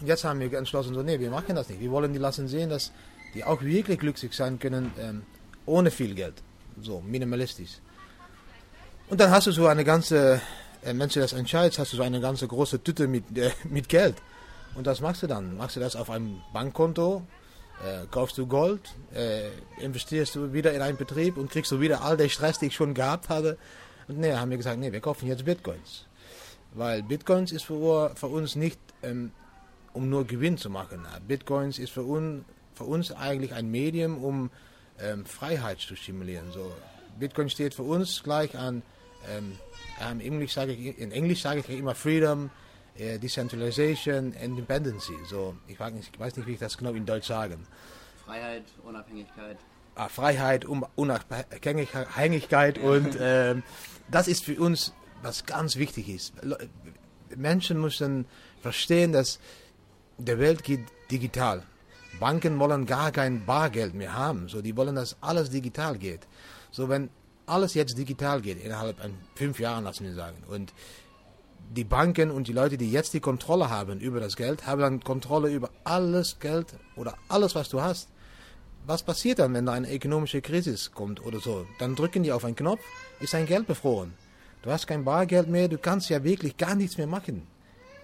Und 0.00 0.06
jetzt 0.06 0.24
haben 0.24 0.40
wir 0.40 0.52
entschlossen, 0.52 0.94
so, 0.94 1.02
nee, 1.02 1.18
wir 1.18 1.30
machen 1.30 1.56
das 1.56 1.70
nicht. 1.70 1.80
Wir 1.80 1.90
wollen 1.90 2.12
die 2.12 2.18
lassen 2.18 2.48
sehen, 2.48 2.68
dass 2.68 2.92
die 3.34 3.44
auch 3.44 3.62
wirklich 3.62 3.98
glücklich 3.98 4.34
sein 4.34 4.58
können, 4.58 4.92
ähm, 5.00 5.22
ohne 5.64 5.90
viel 5.90 6.14
Geld. 6.14 6.42
So, 6.82 7.00
minimalistisch. 7.00 7.78
Und 9.08 9.20
dann 9.20 9.30
hast 9.30 9.46
du 9.46 9.52
so 9.52 9.66
eine 9.66 9.84
ganze, 9.84 10.40
äh, 10.82 10.94
wenn 10.94 11.08
du 11.08 11.20
das 11.20 11.32
entscheidest, 11.32 11.78
hast 11.78 11.92
du 11.92 11.96
so 11.96 12.02
eine 12.02 12.20
ganze 12.20 12.46
große 12.46 12.82
Tüte 12.82 13.08
mit, 13.08 13.36
äh, 13.36 13.50
mit 13.64 13.88
Geld. 13.88 14.16
Und 14.74 14.86
das 14.86 15.00
machst 15.00 15.22
du 15.22 15.26
dann. 15.26 15.56
Machst 15.56 15.76
du 15.76 15.80
das 15.80 15.96
auf 15.96 16.10
einem 16.10 16.40
Bankkonto, 16.52 17.22
äh, 17.84 18.06
kaufst 18.10 18.38
du 18.38 18.46
Gold, 18.46 18.94
äh, 19.14 19.48
investierst 19.78 20.34
du 20.34 20.52
wieder 20.52 20.72
in 20.72 20.82
einen 20.82 20.98
Betrieb 20.98 21.36
und 21.36 21.50
kriegst 21.50 21.72
du 21.72 21.80
wieder 21.80 22.02
all 22.02 22.16
den 22.16 22.28
Stress, 22.28 22.58
den 22.58 22.68
ich 22.68 22.74
schon 22.74 22.94
gehabt 22.94 23.28
hatte. 23.28 23.58
Und 24.06 24.18
nee, 24.18 24.32
haben 24.32 24.50
wir 24.50 24.56
gesagt, 24.56 24.78
nee, 24.78 24.92
wir 24.92 25.00
kaufen 25.00 25.26
jetzt 25.26 25.44
Bitcoins. 25.44 26.06
Weil 26.74 27.02
Bitcoins 27.02 27.50
ist 27.50 27.64
für, 27.64 28.12
für 28.14 28.26
uns 28.26 28.56
nicht 28.56 28.78
ähm, 29.02 29.32
um 29.92 30.08
nur 30.08 30.26
Gewinn 30.26 30.56
zu 30.56 30.70
machen. 30.70 31.06
Bitcoins 31.26 31.78
ist 31.78 31.90
für, 31.90 32.04
un, 32.04 32.44
für 32.74 32.84
uns 32.84 33.12
eigentlich 33.12 33.52
ein 33.52 33.70
Medium, 33.70 34.22
um 34.22 34.50
ähm, 35.00 35.24
Freiheit 35.24 35.80
zu 35.80 35.96
stimulieren. 35.96 36.50
So, 36.52 36.72
Bitcoin 37.18 37.50
steht 37.50 37.74
für 37.74 37.82
uns 37.82 38.22
gleich 38.22 38.56
an, 38.56 38.82
ähm, 39.28 39.58
in, 40.10 40.20
Englisch 40.20 40.52
sage 40.52 40.72
ich, 40.72 40.98
in 40.98 41.12
Englisch 41.12 41.42
sage 41.42 41.60
ich 41.60 41.70
immer 41.70 41.94
Freedom, 41.94 42.50
äh, 42.96 43.18
Decentralization, 43.18 44.32
Independency. 44.32 45.14
So, 45.28 45.56
ich, 45.66 45.78
weiß 45.78 45.92
nicht, 45.92 46.10
ich 46.12 46.20
weiß 46.20 46.36
nicht, 46.36 46.46
wie 46.46 46.52
ich 46.52 46.58
das 46.58 46.76
genau 46.76 46.92
in 46.92 47.06
Deutsch 47.06 47.26
sagen. 47.26 47.66
Freiheit, 48.24 48.64
Unabhängigkeit. 48.84 49.58
Ah, 49.94 50.08
Freiheit, 50.08 50.64
Unabhängigkeit 50.64 52.78
und 52.78 53.16
ähm, 53.20 53.64
das 54.08 54.28
ist 54.28 54.44
für 54.44 54.60
uns 54.60 54.92
was 55.22 55.44
ganz 55.44 55.76
wichtig 55.76 56.08
ist. 56.08 56.34
Menschen 57.36 57.80
müssen 57.80 58.26
verstehen, 58.60 59.12
dass 59.12 59.40
der 60.18 60.38
Welt 60.38 60.62
geht 60.62 60.84
digital. 61.10 61.64
Banken 62.18 62.58
wollen 62.58 62.86
gar 62.86 63.12
kein 63.12 63.44
Bargeld 63.44 63.94
mehr 63.94 64.14
haben. 64.14 64.48
So, 64.48 64.62
die 64.62 64.76
wollen, 64.76 64.94
dass 64.94 65.16
alles 65.20 65.50
digital 65.50 65.98
geht. 65.98 66.26
So, 66.70 66.88
wenn 66.88 67.10
alles 67.46 67.74
jetzt 67.74 67.96
digital 67.96 68.40
geht, 68.40 68.62
innerhalb 68.62 69.00
von 69.00 69.14
fünf 69.34 69.58
Jahren, 69.58 69.84
lassen 69.84 70.04
wir 70.04 70.14
sagen, 70.14 70.42
und 70.48 70.72
die 71.70 71.84
Banken 71.84 72.30
und 72.30 72.48
die 72.48 72.52
Leute, 72.52 72.78
die 72.78 72.90
jetzt 72.90 73.14
die 73.14 73.20
Kontrolle 73.20 73.68
haben 73.70 74.00
über 74.00 74.20
das 74.20 74.36
Geld, 74.36 74.66
haben 74.66 74.80
dann 74.80 75.00
Kontrolle 75.00 75.50
über 75.50 75.70
alles 75.84 76.38
Geld 76.38 76.66
oder 76.96 77.14
alles, 77.28 77.54
was 77.54 77.68
du 77.68 77.80
hast. 77.80 78.08
Was 78.86 79.02
passiert 79.02 79.38
dann, 79.38 79.52
wenn 79.52 79.66
da 79.66 79.72
eine 79.72 79.92
ökonomische 79.92 80.40
Krise 80.40 80.76
kommt 80.94 81.24
oder 81.24 81.40
so? 81.40 81.66
Dann 81.78 81.94
drücken 81.94 82.22
die 82.22 82.32
auf 82.32 82.44
einen 82.44 82.56
Knopf, 82.56 82.80
ist 83.20 83.34
dein 83.34 83.44
Geld 83.46 83.66
befroren. 83.66 84.14
Du 84.62 84.70
hast 84.70 84.86
kein 84.86 85.04
Bargeld 85.04 85.48
mehr, 85.48 85.68
du 85.68 85.78
kannst 85.78 86.08
ja 86.08 86.24
wirklich 86.24 86.56
gar 86.56 86.74
nichts 86.74 86.96
mehr 86.96 87.06
machen 87.06 87.46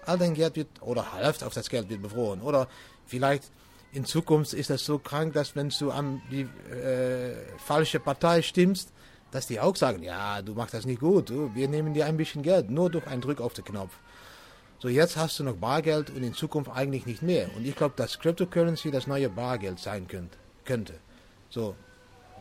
all 0.07 0.17
dein 0.17 0.33
Geld 0.33 0.55
wird, 0.55 0.67
oder 0.81 1.11
halb 1.13 1.41
auf 1.43 1.53
das 1.53 1.69
Geld 1.69 1.89
wird 1.89 2.01
befroren. 2.01 2.41
Oder 2.41 2.67
vielleicht 3.05 3.51
in 3.95 4.05
Zukunft 4.05 4.53
ist 4.53 4.69
das 4.69 4.85
so 4.85 4.99
krank, 4.99 5.33
dass 5.33 5.55
wenn 5.55 5.69
du 5.69 5.91
an 5.91 6.21
die 6.29 6.47
äh, 6.73 7.33
falsche 7.57 7.99
Partei 7.99 8.41
stimmst, 8.41 8.91
dass 9.31 9.47
die 9.47 9.59
auch 9.59 9.75
sagen, 9.75 10.03
ja, 10.03 10.41
du 10.41 10.53
machst 10.53 10.73
das 10.73 10.85
nicht 10.85 10.99
gut, 10.99 11.29
du, 11.29 11.53
wir 11.55 11.67
nehmen 11.67 11.93
dir 11.93 12.05
ein 12.05 12.17
bisschen 12.17 12.43
Geld, 12.43 12.69
nur 12.69 12.89
durch 12.89 13.07
einen 13.07 13.21
Druck 13.21 13.41
auf 13.41 13.53
den 13.53 13.65
Knopf. 13.65 13.93
So, 14.79 14.89
jetzt 14.89 15.15
hast 15.15 15.39
du 15.39 15.43
noch 15.43 15.55
Bargeld 15.55 16.09
und 16.09 16.23
in 16.23 16.33
Zukunft 16.33 16.69
eigentlich 16.71 17.05
nicht 17.05 17.21
mehr. 17.21 17.49
Und 17.55 17.65
ich 17.65 17.75
glaube, 17.75 17.95
dass 17.95 18.19
Cryptocurrency 18.19 18.91
das 18.91 19.07
neue 19.07 19.29
Bargeld 19.29 19.79
sein 19.79 20.07
könnt, 20.07 20.37
könnte. 20.65 20.93
So, 21.49 21.75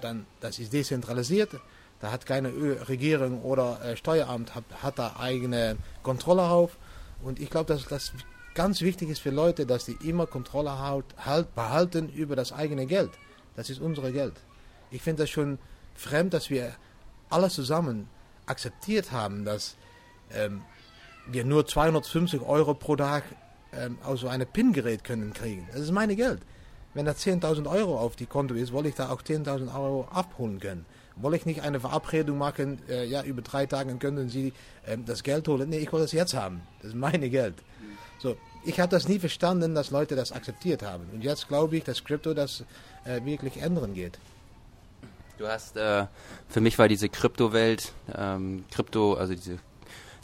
dann, 0.01 0.27
das 0.41 0.59
ist 0.59 0.73
dezentralisiert, 0.73 1.51
da 2.01 2.11
hat 2.11 2.27
keine 2.27 2.51
Regierung 2.89 3.43
oder 3.43 3.81
äh, 3.85 3.97
Steueramt 3.97 4.55
hat, 4.55 4.65
hat 4.83 4.99
da 4.99 5.17
eigene 5.19 5.77
Kontrolle 6.03 6.43
auf. 6.43 6.77
Und 7.23 7.41
ich 7.41 7.49
glaube, 7.49 7.73
dass 7.73 7.87
das 7.87 8.13
ganz 8.55 8.81
wichtig 8.81 9.11
ist 9.11 9.21
für 9.21 9.31
Leute, 9.31 9.67
dass 9.67 9.85
sie 9.85 9.97
immer 10.03 10.27
Kontrolle 10.27 10.79
halt, 10.79 11.05
halt 11.19 11.55
behalten 11.55 12.09
über 12.09 12.37
das 12.37 12.53
eigene 12.53 12.87
Geld. 12.87 13.11
Das 13.57 13.71
ist 13.71 13.81
unser 13.81 14.11
Geld. 14.13 14.35
Ich 14.91 15.03
finde 15.03 15.25
das 15.25 15.31
schon 15.31 15.59
fremd, 15.95 16.35
dass 16.35 16.51
wir 16.51 16.75
alle 17.31 17.49
zusammen 17.51 18.09
akzeptiert 18.47 19.13
haben, 19.13 19.45
dass 19.45 19.77
ähm, 20.33 20.63
wir 21.27 21.45
nur 21.45 21.67
250 21.67 22.41
Euro 22.43 22.75
pro 22.75 22.97
Tag 22.97 23.25
ähm, 23.73 23.99
aus 24.05 24.21
so 24.21 24.29
einem 24.29 24.47
PIN-Gerät 24.47 25.05
können 25.05 25.33
kriegen. 25.33 25.69
Das 25.73 25.81
ist 25.81 25.91
mein 25.91 26.15
Geld. 26.15 26.41
Wenn 26.93 27.07
da 27.07 27.13
10.000 27.13 27.69
Euro 27.69 27.99
auf 27.99 28.15
die 28.15 28.27
Konto 28.27 28.55
ist, 28.55 28.73
wollte 28.73 28.89
ich 28.89 28.95
da 28.95 29.11
auch 29.11 29.23
10.000 29.23 29.75
Euro 29.75 30.07
abholen 30.13 30.61
können. 30.61 30.87
Wollte 31.17 31.37
ich 31.37 31.47
nicht 31.47 31.63
eine 31.63 31.81
Verabredung 31.81 32.39
machen, 32.39 32.81
äh, 32.89 33.05
ja, 33.05 33.23
über 33.23 33.43
drei 33.43 33.67
Tage 33.67 33.95
können 33.97 34.29
Sie 34.29 34.53
äh, 34.87 34.97
das 35.05 35.23
Geld 35.23 35.47
holen? 35.47 35.69
Nee, 35.69 35.79
ich 35.79 35.93
will 35.93 36.01
das 36.01 36.13
jetzt 36.13 36.35
haben. 36.35 36.63
Das 36.81 36.91
ist 36.91 36.97
mein 36.97 37.21
Geld. 37.31 37.55
So, 38.19 38.37
ich 38.65 38.81
habe 38.81 38.91
das 38.91 39.09
nie 39.09 39.19
verstanden, 39.19 39.75
dass 39.75 39.91
Leute 39.91 40.17
das 40.17 40.33
akzeptiert 40.33 40.83
haben. 40.83 41.05
Und 41.13 41.23
jetzt 41.23 41.49
glaube 41.49 41.77
ich, 41.77 41.85
dass 41.85 42.03
Krypto 42.03 42.35
das 42.35 42.65
äh, 43.05 43.25
wirklich 43.25 43.59
ändern 43.59 43.95
geht. 43.95 44.19
Du 45.39 45.47
hast, 45.47 45.77
äh, 45.77 46.07
für 46.49 46.61
mich 46.61 46.79
war 46.79 46.89
diese 46.89 47.09
Kryptowelt, 47.09 47.93
ähm, 48.17 48.65
Krypto, 48.71 49.15
also 49.15 49.35
diese 49.35 49.59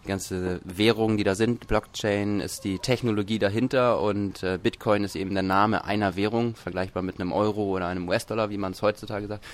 die 0.05 0.09
ganze 0.09 0.61
Währung, 0.65 1.17
die 1.19 1.25
da 1.25 1.35
sind, 1.35 1.67
Blockchain 1.67 2.41
ist 2.41 2.65
die 2.65 2.79
Technologie 2.79 3.39
dahinter 3.39 4.01
und 4.01 4.43
äh, 4.43 4.59
Bitcoin 4.61 5.05
ist 5.05 5.15
eben 5.15 5.35
der 5.35 5.43
Name 5.43 5.85
einer 5.85 6.17
Währung, 6.17 6.55
vergleichbar 6.55 7.03
mit 7.03 7.21
einem 7.21 7.33
Euro 7.33 7.65
oder 7.65 7.87
einem 7.87 8.09
US-Dollar, 8.09 8.49
wie 8.49 8.57
man 8.57 8.73
es 8.73 8.81
heutzutage 8.81 9.27
sagt. 9.27 9.45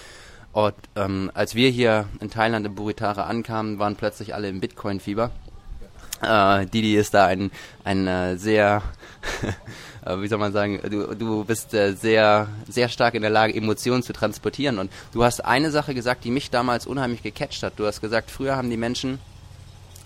Und 0.56 0.74
ähm, 0.94 1.30
als 1.34 1.54
wir 1.54 1.68
hier 1.68 2.06
in 2.18 2.30
Thailand 2.30 2.64
in 2.64 2.74
Buritara 2.74 3.24
ankamen, 3.24 3.78
waren 3.78 3.94
plötzlich 3.94 4.34
alle 4.34 4.48
im 4.48 4.60
Bitcoin-Fieber. 4.60 5.30
Äh, 6.22 6.64
Didi 6.64 6.96
ist 6.96 7.12
da 7.12 7.26
ein, 7.26 7.50
ein 7.84 8.06
äh, 8.06 8.38
sehr, 8.38 8.80
äh, 10.06 10.18
wie 10.18 10.28
soll 10.28 10.38
man 10.38 10.54
sagen, 10.54 10.80
du, 10.90 11.14
du 11.14 11.44
bist 11.44 11.74
äh, 11.74 11.92
sehr, 11.92 12.48
sehr 12.66 12.88
stark 12.88 13.12
in 13.12 13.20
der 13.20 13.30
Lage, 13.30 13.54
Emotionen 13.54 14.02
zu 14.02 14.14
transportieren. 14.14 14.78
Und 14.78 14.90
du 15.12 15.24
hast 15.24 15.44
eine 15.44 15.70
Sache 15.70 15.94
gesagt, 15.94 16.24
die 16.24 16.30
mich 16.30 16.48
damals 16.48 16.86
unheimlich 16.86 17.22
gecatcht 17.22 17.62
hat. 17.62 17.74
Du 17.76 17.84
hast 17.84 18.00
gesagt, 18.00 18.30
früher 18.30 18.56
haben 18.56 18.70
die 18.70 18.78
Menschen 18.78 19.18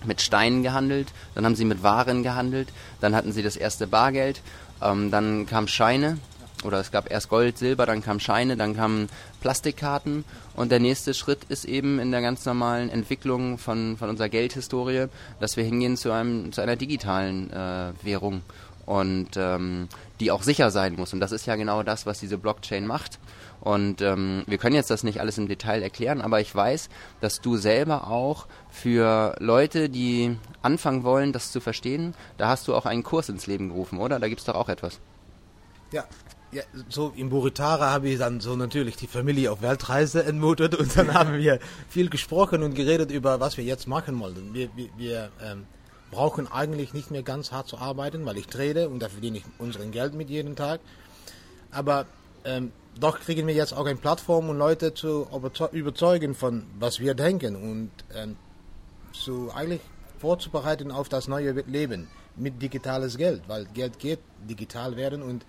mit 0.03 0.19
Steinen 0.19 0.63
gehandelt, 0.63 1.13
dann 1.33 1.45
haben 1.45 1.55
sie 1.55 1.63
mit 1.63 1.81
Waren 1.81 2.23
gehandelt, 2.23 2.73
dann 2.99 3.15
hatten 3.15 3.31
sie 3.31 3.41
das 3.41 3.55
erste 3.55 3.87
Bargeld, 3.87 4.41
ähm, 4.81 5.11
dann 5.11 5.45
kam 5.45 5.69
Scheine, 5.69 6.17
oder 6.63 6.79
es 6.79 6.91
gab 6.91 7.09
erst 7.09 7.29
Gold, 7.29 7.57
Silber, 7.57 7.85
dann 7.85 8.03
kamen 8.03 8.19
Scheine, 8.19 8.57
dann 8.57 8.75
kamen 8.75 9.09
Plastikkarten 9.41 10.25
und 10.55 10.71
der 10.71 10.79
nächste 10.79 11.13
Schritt 11.13 11.45
ist 11.49 11.65
eben 11.65 11.99
in 11.99 12.11
der 12.11 12.21
ganz 12.21 12.45
normalen 12.45 12.89
Entwicklung 12.89 13.57
von, 13.57 13.97
von 13.97 14.09
unserer 14.09 14.29
Geldhistorie, 14.29 15.07
dass 15.39 15.57
wir 15.57 15.63
hingehen 15.63 15.97
zu, 15.97 16.11
einem, 16.11 16.51
zu 16.51 16.61
einer 16.61 16.75
digitalen 16.75 17.51
äh, 17.51 17.93
Währung 18.03 18.41
und 18.85 19.37
ähm, 19.37 19.87
die 20.19 20.31
auch 20.31 20.43
sicher 20.43 20.71
sein 20.71 20.95
muss. 20.95 21.13
Und 21.13 21.19
das 21.19 21.31
ist 21.31 21.45
ja 21.45 21.55
genau 21.55 21.83
das, 21.83 22.05
was 22.05 22.19
diese 22.19 22.37
Blockchain 22.37 22.85
macht. 22.85 23.19
Und 23.61 24.01
ähm, 24.01 24.43
wir 24.47 24.57
können 24.57 24.75
jetzt 24.75 24.89
das 24.89 25.03
nicht 25.03 25.19
alles 25.19 25.37
im 25.37 25.47
Detail 25.47 25.83
erklären, 25.83 26.19
aber 26.21 26.41
ich 26.41 26.53
weiß, 26.53 26.89
dass 27.19 27.41
du 27.41 27.57
selber 27.57 28.07
auch 28.07 28.47
für 28.69 29.35
Leute, 29.39 29.87
die 29.87 30.35
anfangen 30.63 31.03
wollen, 31.03 31.31
das 31.31 31.51
zu 31.51 31.59
verstehen, 31.59 32.15
da 32.37 32.47
hast 32.47 32.67
du 32.67 32.75
auch 32.75 32.85
einen 32.85 33.03
Kurs 33.03 33.29
ins 33.29 33.45
Leben 33.45 33.69
gerufen, 33.69 33.99
oder? 33.99 34.19
Da 34.19 34.27
gibt 34.27 34.41
es 34.41 34.45
doch 34.45 34.55
auch 34.55 34.69
etwas. 34.69 34.99
Ja, 35.91 36.05
ja, 36.51 36.63
so 36.89 37.13
in 37.15 37.29
Buritara 37.29 37.91
habe 37.91 38.09
ich 38.09 38.19
dann 38.19 38.41
so 38.41 38.55
natürlich 38.55 38.95
die 38.97 39.07
Familie 39.07 39.51
auf 39.51 39.61
Weltreise 39.61 40.23
entmutet 40.25 40.75
und 40.75 40.95
dann 40.97 41.13
haben 41.13 41.37
wir 41.37 41.59
viel 41.89 42.09
gesprochen 42.09 42.63
und 42.63 42.75
geredet 42.75 43.11
über, 43.11 43.39
was 43.39 43.57
wir 43.57 43.63
jetzt 43.63 43.87
machen 43.87 44.19
wollten. 44.19 44.53
Wir, 44.53 44.69
wir, 44.75 44.89
wir 44.97 45.31
ähm, 45.43 45.65
brauchen 46.11 46.51
eigentlich 46.51 46.93
nicht 46.93 47.09
mehr 47.09 47.23
ganz 47.23 47.51
hart 47.51 47.67
zu 47.67 47.77
arbeiten, 47.77 48.25
weil 48.25 48.37
ich 48.37 48.47
trade 48.47 48.89
und 48.89 48.99
da 48.99 49.09
verdiene 49.09 49.37
ich 49.37 49.43
unseren 49.59 49.91
Geld 49.91 50.13
mit 50.13 50.29
jeden 50.29 50.55
Tag. 50.55 50.81
Aber 51.71 52.05
ähm, 52.43 52.73
doch 52.99 53.19
kriegen 53.19 53.47
wir 53.47 53.53
jetzt 53.53 53.73
auch 53.73 53.85
eine 53.85 53.95
Plattform, 53.95 54.49
um 54.49 54.57
Leute 54.57 54.93
zu 54.93 55.27
überzeugen 55.71 56.35
von, 56.35 56.65
was 56.77 56.99
wir 56.99 57.13
denken 57.13 57.55
und 57.55 57.91
ähm, 58.13 58.35
zu 59.13 59.51
eigentlich 59.53 59.81
vorzubereiten 60.19 60.91
auf 60.91 61.07
das 61.07 61.27
neue 61.27 61.51
Leben 61.51 62.09
mit 62.35 62.61
digitales 62.61 63.17
Geld, 63.17 63.43
weil 63.47 63.65
Geld 63.73 63.99
geht 63.99 64.19
digital 64.49 64.97
werden 64.97 65.21
und 65.21 65.45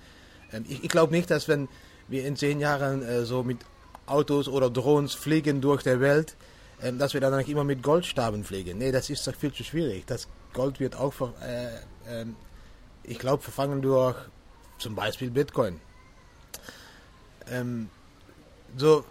ich, 0.68 0.84
ich 0.84 0.88
glaube 0.88 1.12
nicht, 1.12 1.30
dass 1.30 1.48
wenn 1.48 1.68
wir 2.08 2.24
in 2.26 2.36
zehn 2.36 2.60
Jahren 2.60 3.02
äh, 3.02 3.24
so 3.24 3.42
mit 3.42 3.58
Autos 4.06 4.48
oder 4.48 4.70
Drohnen 4.70 5.08
fliegen 5.08 5.60
durch 5.60 5.82
die 5.82 6.00
Welt, 6.00 6.36
äh, 6.80 6.92
dass 6.92 7.14
wir 7.14 7.20
dann 7.20 7.32
eigentlich 7.32 7.50
immer 7.50 7.64
mit 7.64 7.82
Goldstaben 7.82 8.44
fliegen. 8.44 8.78
Nee, 8.78 8.92
das 8.92 9.10
ist 9.10 9.26
doch 9.26 9.34
viel 9.34 9.52
zu 9.52 9.64
schwierig. 9.64 10.04
Das 10.06 10.28
Gold 10.52 10.80
wird 10.80 10.96
auch, 10.96 11.14
äh, 11.40 11.78
ähm, 12.08 12.36
ich 13.02 13.18
glaube, 13.18 13.42
verfangen 13.42 13.82
durch 13.82 14.16
zum 14.78 14.94
Beispiel 14.94 15.30
Bitcoin. 15.30 15.80
Ähm, 17.50 17.88
so, 18.76 19.04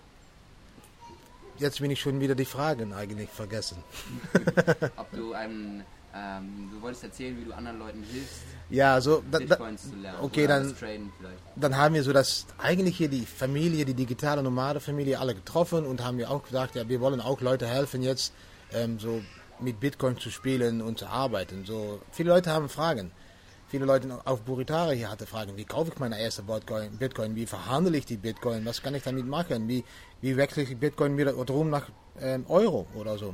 jetzt 1.58 1.80
bin 1.80 1.92
ich 1.92 2.02
schon 2.02 2.20
wieder 2.20 2.36
die 2.36 2.46
Fragen 2.46 2.94
eigentlich 2.94 3.30
vergessen. 3.30 3.78
Ob 4.98 5.12
du 5.12 5.34
einen 5.34 5.84
Ähm, 6.14 6.70
du 6.74 6.82
wolltest 6.82 7.04
erzählen, 7.06 7.38
wie 7.40 7.46
du 7.46 7.54
anderen 7.54 7.80
Leuten 7.80 8.04
hilfst, 8.04 8.42
Ja, 8.70 9.00
so, 9.00 9.24
da, 9.32 9.40
da, 9.40 9.46
Bitcoins 9.46 9.90
zu 9.90 9.96
lernen. 9.96 10.20
okay, 10.22 10.46
dann- 10.48 10.76
dann 11.56 11.78
haben 11.78 11.96
wir 11.96 12.04
so 12.04 12.12
das 12.12 12.46
eigentlich 12.58 12.98
hier 12.98 13.08
die 13.08 13.26
Familie, 13.26 13.86
die 13.86 13.94
digitale 13.94 14.44
Nomade-Familie 14.44 15.20
alle 15.20 15.36
getroffen 15.36 15.86
und 15.86 16.04
haben 16.04 16.18
wir 16.18 16.30
auch 16.30 16.44
gesagt, 16.44 16.76
ja, 16.76 16.88
wir 16.88 17.00
wollen 17.00 17.22
auch 17.22 17.40
Leute 17.42 17.66
helfen 17.68 18.02
jetzt 18.02 18.34
ähm, 18.74 19.00
so 19.00 19.22
mit 19.60 19.80
Bitcoin 19.80 20.18
zu 20.18 20.32
spielen 20.32 20.82
und 20.82 20.98
zu 21.00 21.06
arbeiten. 21.08 21.66
So 21.66 22.00
viele 22.12 22.30
Leute 22.30 22.52
haben 22.52 22.68
Fragen. 22.68 23.12
Viele 23.68 23.86
Leute 23.86 24.20
auf 24.26 24.42
Buritara 24.42 24.92
hier 24.92 25.10
hatten 25.10 25.26
Fragen, 25.28 25.56
wie 25.56 25.64
kaufe 25.64 25.92
ich 25.94 26.00
meine 26.00 26.20
erste 26.20 26.44
Bitcoin, 26.44 26.98
Bitcoin, 26.98 27.36
wie 27.38 27.46
verhandle 27.46 27.96
ich 27.98 28.06
die 28.06 28.18
Bitcoin, 28.18 28.66
was 28.66 28.82
kann 28.82 28.96
ich 28.96 29.04
damit 29.04 29.26
machen, 29.26 29.66
wie, 29.70 29.86
wie 30.20 30.36
wechsle 30.36 30.64
ich 30.64 30.78
Bitcoin 30.78 31.18
wieder 31.18 31.32
drum 31.32 31.70
nach 31.70 31.88
ähm, 32.20 32.44
Euro 32.50 32.86
oder 32.96 33.18
so. 33.18 33.34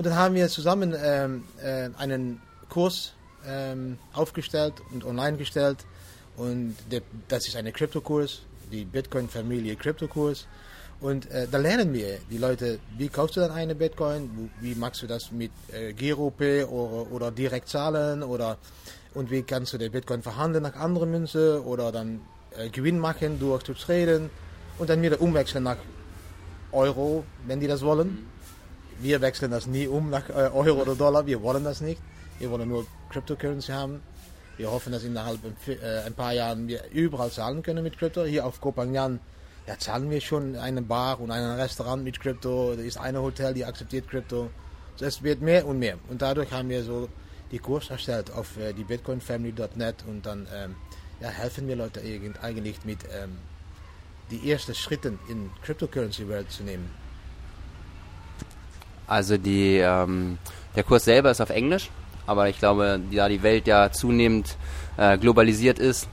Und 0.00 0.06
dann 0.06 0.16
haben 0.16 0.34
wir 0.34 0.48
zusammen 0.48 0.96
ähm, 0.98 1.44
äh, 1.62 1.90
einen 1.98 2.40
Kurs 2.70 3.12
ähm, 3.46 3.98
aufgestellt 4.14 4.72
und 4.94 5.04
online 5.04 5.36
gestellt. 5.36 5.76
Und 6.38 6.74
der, 6.90 7.02
das 7.28 7.46
ist 7.46 7.54
ein 7.54 7.70
Kryptokurs, 7.70 8.40
die 8.72 8.86
Bitcoin-Familie 8.86 9.76
Kryptokurs. 9.76 10.46
Und 11.02 11.30
äh, 11.30 11.46
da 11.50 11.58
lernen 11.58 11.92
wir 11.92 12.16
die 12.30 12.38
Leute, 12.38 12.78
wie 12.96 13.10
kaufst 13.10 13.36
du 13.36 13.40
dann 13.40 13.50
eine 13.50 13.74
Bitcoin, 13.74 14.50
wie 14.62 14.74
machst 14.74 15.02
du 15.02 15.06
das 15.06 15.32
mit 15.32 15.52
äh, 15.70 15.92
GiroPay 15.92 16.64
oder, 16.64 17.12
oder 17.12 17.30
direkt 17.30 17.68
zahlen 17.68 18.22
oder 18.22 18.56
und 19.12 19.30
wie 19.30 19.42
kannst 19.42 19.74
du 19.74 19.76
den 19.76 19.92
Bitcoin 19.92 20.22
verhandeln 20.22 20.62
nach 20.62 20.76
anderen 20.76 21.10
Münzen 21.10 21.58
oder 21.58 21.92
dann 21.92 22.22
äh, 22.56 22.70
Gewinn 22.70 22.98
machen 22.98 23.38
durch 23.38 23.64
zu 23.64 23.74
traden 23.74 24.30
und 24.78 24.88
dann 24.88 25.02
wieder 25.02 25.20
umwechseln 25.20 25.64
nach 25.64 25.76
Euro, 26.72 27.22
wenn 27.46 27.60
die 27.60 27.66
das 27.66 27.82
wollen. 27.82 28.30
Wir 29.00 29.22
wechseln 29.22 29.50
das 29.50 29.66
nie 29.66 29.86
um 29.86 30.10
nach 30.10 30.28
äh, 30.28 30.50
Euro 30.52 30.82
oder 30.82 30.94
Dollar, 30.94 31.26
wir 31.26 31.42
wollen 31.42 31.64
das 31.64 31.80
nicht. 31.80 32.00
Wir 32.38 32.50
wollen 32.50 32.68
nur 32.68 32.86
Cryptocurrency 33.08 33.72
haben. 33.72 34.02
Wir 34.58 34.70
hoffen, 34.70 34.92
dass 34.92 35.04
innerhalb 35.04 35.38
ein, 35.42 35.56
äh, 35.72 36.10
paar 36.10 36.34
Jahren 36.34 36.68
wir 36.68 36.84
überall 36.92 37.30
zahlen 37.30 37.62
können 37.62 37.82
mit 37.82 37.98
Krypto. 37.98 38.24
Hier 38.24 38.44
auf 38.44 38.60
Kopangan 38.60 39.18
ja, 39.66 39.78
zahlen 39.78 40.10
wir 40.10 40.20
schon 40.20 40.54
einen 40.56 40.86
Bar 40.86 41.18
und 41.18 41.30
ein 41.30 41.42
Restaurant 41.58 42.04
mit 42.04 42.20
Krypto. 42.20 42.74
Da 42.76 42.82
ist 42.82 42.98
ein 42.98 43.16
Hotel, 43.16 43.54
die 43.54 43.64
akzeptiert 43.64 44.06
Krypto. 44.08 44.50
Es 45.00 45.22
wird 45.22 45.40
mehr 45.40 45.66
und 45.66 45.78
mehr. 45.78 45.96
Und 46.10 46.20
dadurch 46.20 46.52
haben 46.52 46.68
wir 46.68 46.82
so 46.82 47.08
die 47.52 47.58
Kurs 47.58 47.88
erstellt 47.88 48.30
auf 48.30 48.58
äh, 48.58 48.74
die 48.74 48.84
bitcoinfamily.net 48.84 50.04
und 50.06 50.26
dann 50.26 50.46
ähm, 50.54 50.76
ja, 51.20 51.30
helfen 51.30 51.66
wir 51.66 51.76
Leute 51.76 52.02
eigentlich 52.42 52.84
mit 52.84 52.98
ähm, 53.04 53.38
die 54.30 54.50
ersten 54.50 54.74
Schritte 54.74 55.18
in 55.30 55.50
Cryptocurrency-Welt 55.62 56.50
zu 56.50 56.64
nehmen. 56.64 56.99
Also 59.10 59.38
die, 59.38 59.78
ähm, 59.78 60.38
der 60.76 60.84
Kurs 60.84 61.04
selber 61.04 61.32
ist 61.32 61.40
auf 61.40 61.50
Englisch, 61.50 61.90
aber 62.28 62.48
ich 62.48 62.60
glaube, 62.60 63.00
da 63.10 63.28
die 63.28 63.42
Welt 63.42 63.66
ja 63.66 63.90
zunehmend 63.90 64.56
äh, 64.98 65.18
globalisiert 65.18 65.80
ist, 65.80 66.08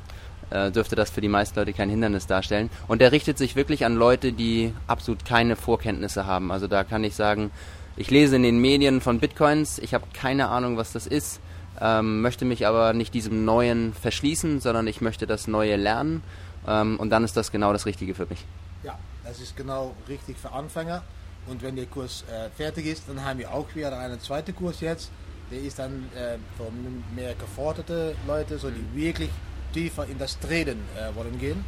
äh, 0.49 0.71
dürfte 0.71 0.95
das 0.95 1.11
für 1.11 1.21
die 1.21 1.27
meisten 1.27 1.59
Leute 1.59 1.73
kein 1.73 1.91
Hindernis 1.91 2.25
darstellen. 2.25 2.71
Und 2.87 2.99
der 2.99 3.11
richtet 3.11 3.37
sich 3.37 3.55
wirklich 3.55 3.85
an 3.85 3.93
Leute, 3.93 4.33
die 4.33 4.73
absolut 4.87 5.25
keine 5.25 5.55
Vorkenntnisse 5.55 6.25
haben. 6.25 6.51
Also 6.51 6.65
da 6.65 6.83
kann 6.83 7.03
ich 7.03 7.13
sagen, 7.13 7.51
ich 7.97 8.09
lese 8.09 8.35
in 8.35 8.41
den 8.41 8.57
Medien 8.57 8.99
von 8.99 9.19
Bitcoins, 9.19 9.77
ich 9.77 9.93
habe 9.93 10.05
keine 10.11 10.49
Ahnung, 10.49 10.77
was 10.77 10.91
das 10.91 11.05
ist, 11.05 11.39
ähm, 11.79 12.21
möchte 12.21 12.45
mich 12.45 12.65
aber 12.65 12.93
nicht 12.93 13.13
diesem 13.13 13.45
Neuen 13.45 13.93
verschließen, 13.93 14.59
sondern 14.59 14.87
ich 14.87 15.01
möchte 15.01 15.27
das 15.27 15.47
Neue 15.47 15.75
lernen. 15.75 16.23
Ähm, 16.67 16.99
und 16.99 17.11
dann 17.11 17.23
ist 17.23 17.37
das 17.37 17.51
genau 17.51 17.73
das 17.73 17.85
Richtige 17.85 18.15
für 18.15 18.25
mich. 18.25 18.43
Ja, 18.81 18.97
das 19.23 19.39
ist 19.39 19.55
genau 19.55 19.93
richtig 20.09 20.35
für 20.37 20.51
Anfänger. 20.51 21.03
Und 21.47 21.61
wenn 21.61 21.75
der 21.75 21.85
Kurs 21.85 22.23
äh, 22.29 22.49
fertig 22.55 22.85
ist, 22.85 23.03
dann 23.07 23.23
haben 23.23 23.39
wir 23.39 23.51
auch 23.51 23.67
wieder 23.73 23.97
einen 23.97 24.19
zweiten 24.19 24.55
Kurs 24.55 24.81
jetzt. 24.81 25.09
Der 25.49 25.59
ist 25.59 25.79
dann 25.79 26.09
äh, 26.13 26.37
für 26.57 26.69
mehr 27.15 27.33
geforderte 27.35 28.15
Leute, 28.27 28.57
so 28.57 28.69
die 28.69 28.85
wirklich 28.93 29.29
tiefer 29.73 30.05
in 30.05 30.17
das 30.17 30.37
Treten 30.39 30.79
äh, 30.95 31.15
wollen 31.15 31.39
gehen. 31.39 31.63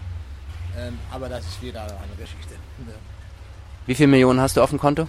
Ähm, 0.78 1.00
aber 1.12 1.30
das 1.30 1.46
ist 1.46 1.62
wieder 1.62 1.84
eine 1.84 2.16
Geschichte. 2.18 2.56
Ja. 2.88 2.94
Wie 3.86 3.96
viele 3.96 4.08
Millionen 4.08 4.42
hast 4.42 4.58
du 4.58 4.62
auf 4.62 4.70
dem 4.70 4.80
Konto? 4.80 5.08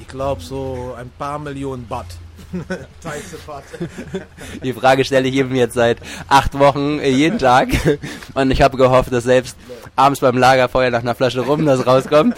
Ich 0.00 0.08
glaube 0.08 0.40
so 0.40 0.94
ein 0.98 1.10
paar 1.18 1.38
Millionen 1.38 1.86
Baht. 1.86 2.06
Die 4.64 4.72
Frage 4.72 5.04
stelle 5.04 5.28
ich 5.28 5.34
ihm 5.34 5.54
jetzt 5.54 5.74
seit 5.74 5.98
acht 6.28 6.58
Wochen 6.58 6.98
äh, 6.98 7.10
jeden 7.10 7.38
Tag. 7.38 7.68
Und 8.34 8.50
ich 8.50 8.62
habe 8.62 8.76
gehofft, 8.76 9.12
dass 9.12 9.24
selbst 9.24 9.56
abends 9.94 10.20
beim 10.20 10.38
Lagerfeuer 10.38 10.90
nach 10.90 11.00
einer 11.00 11.14
Flasche 11.14 11.40
Rum 11.40 11.66
das 11.66 11.86
rauskommt. 11.86 12.34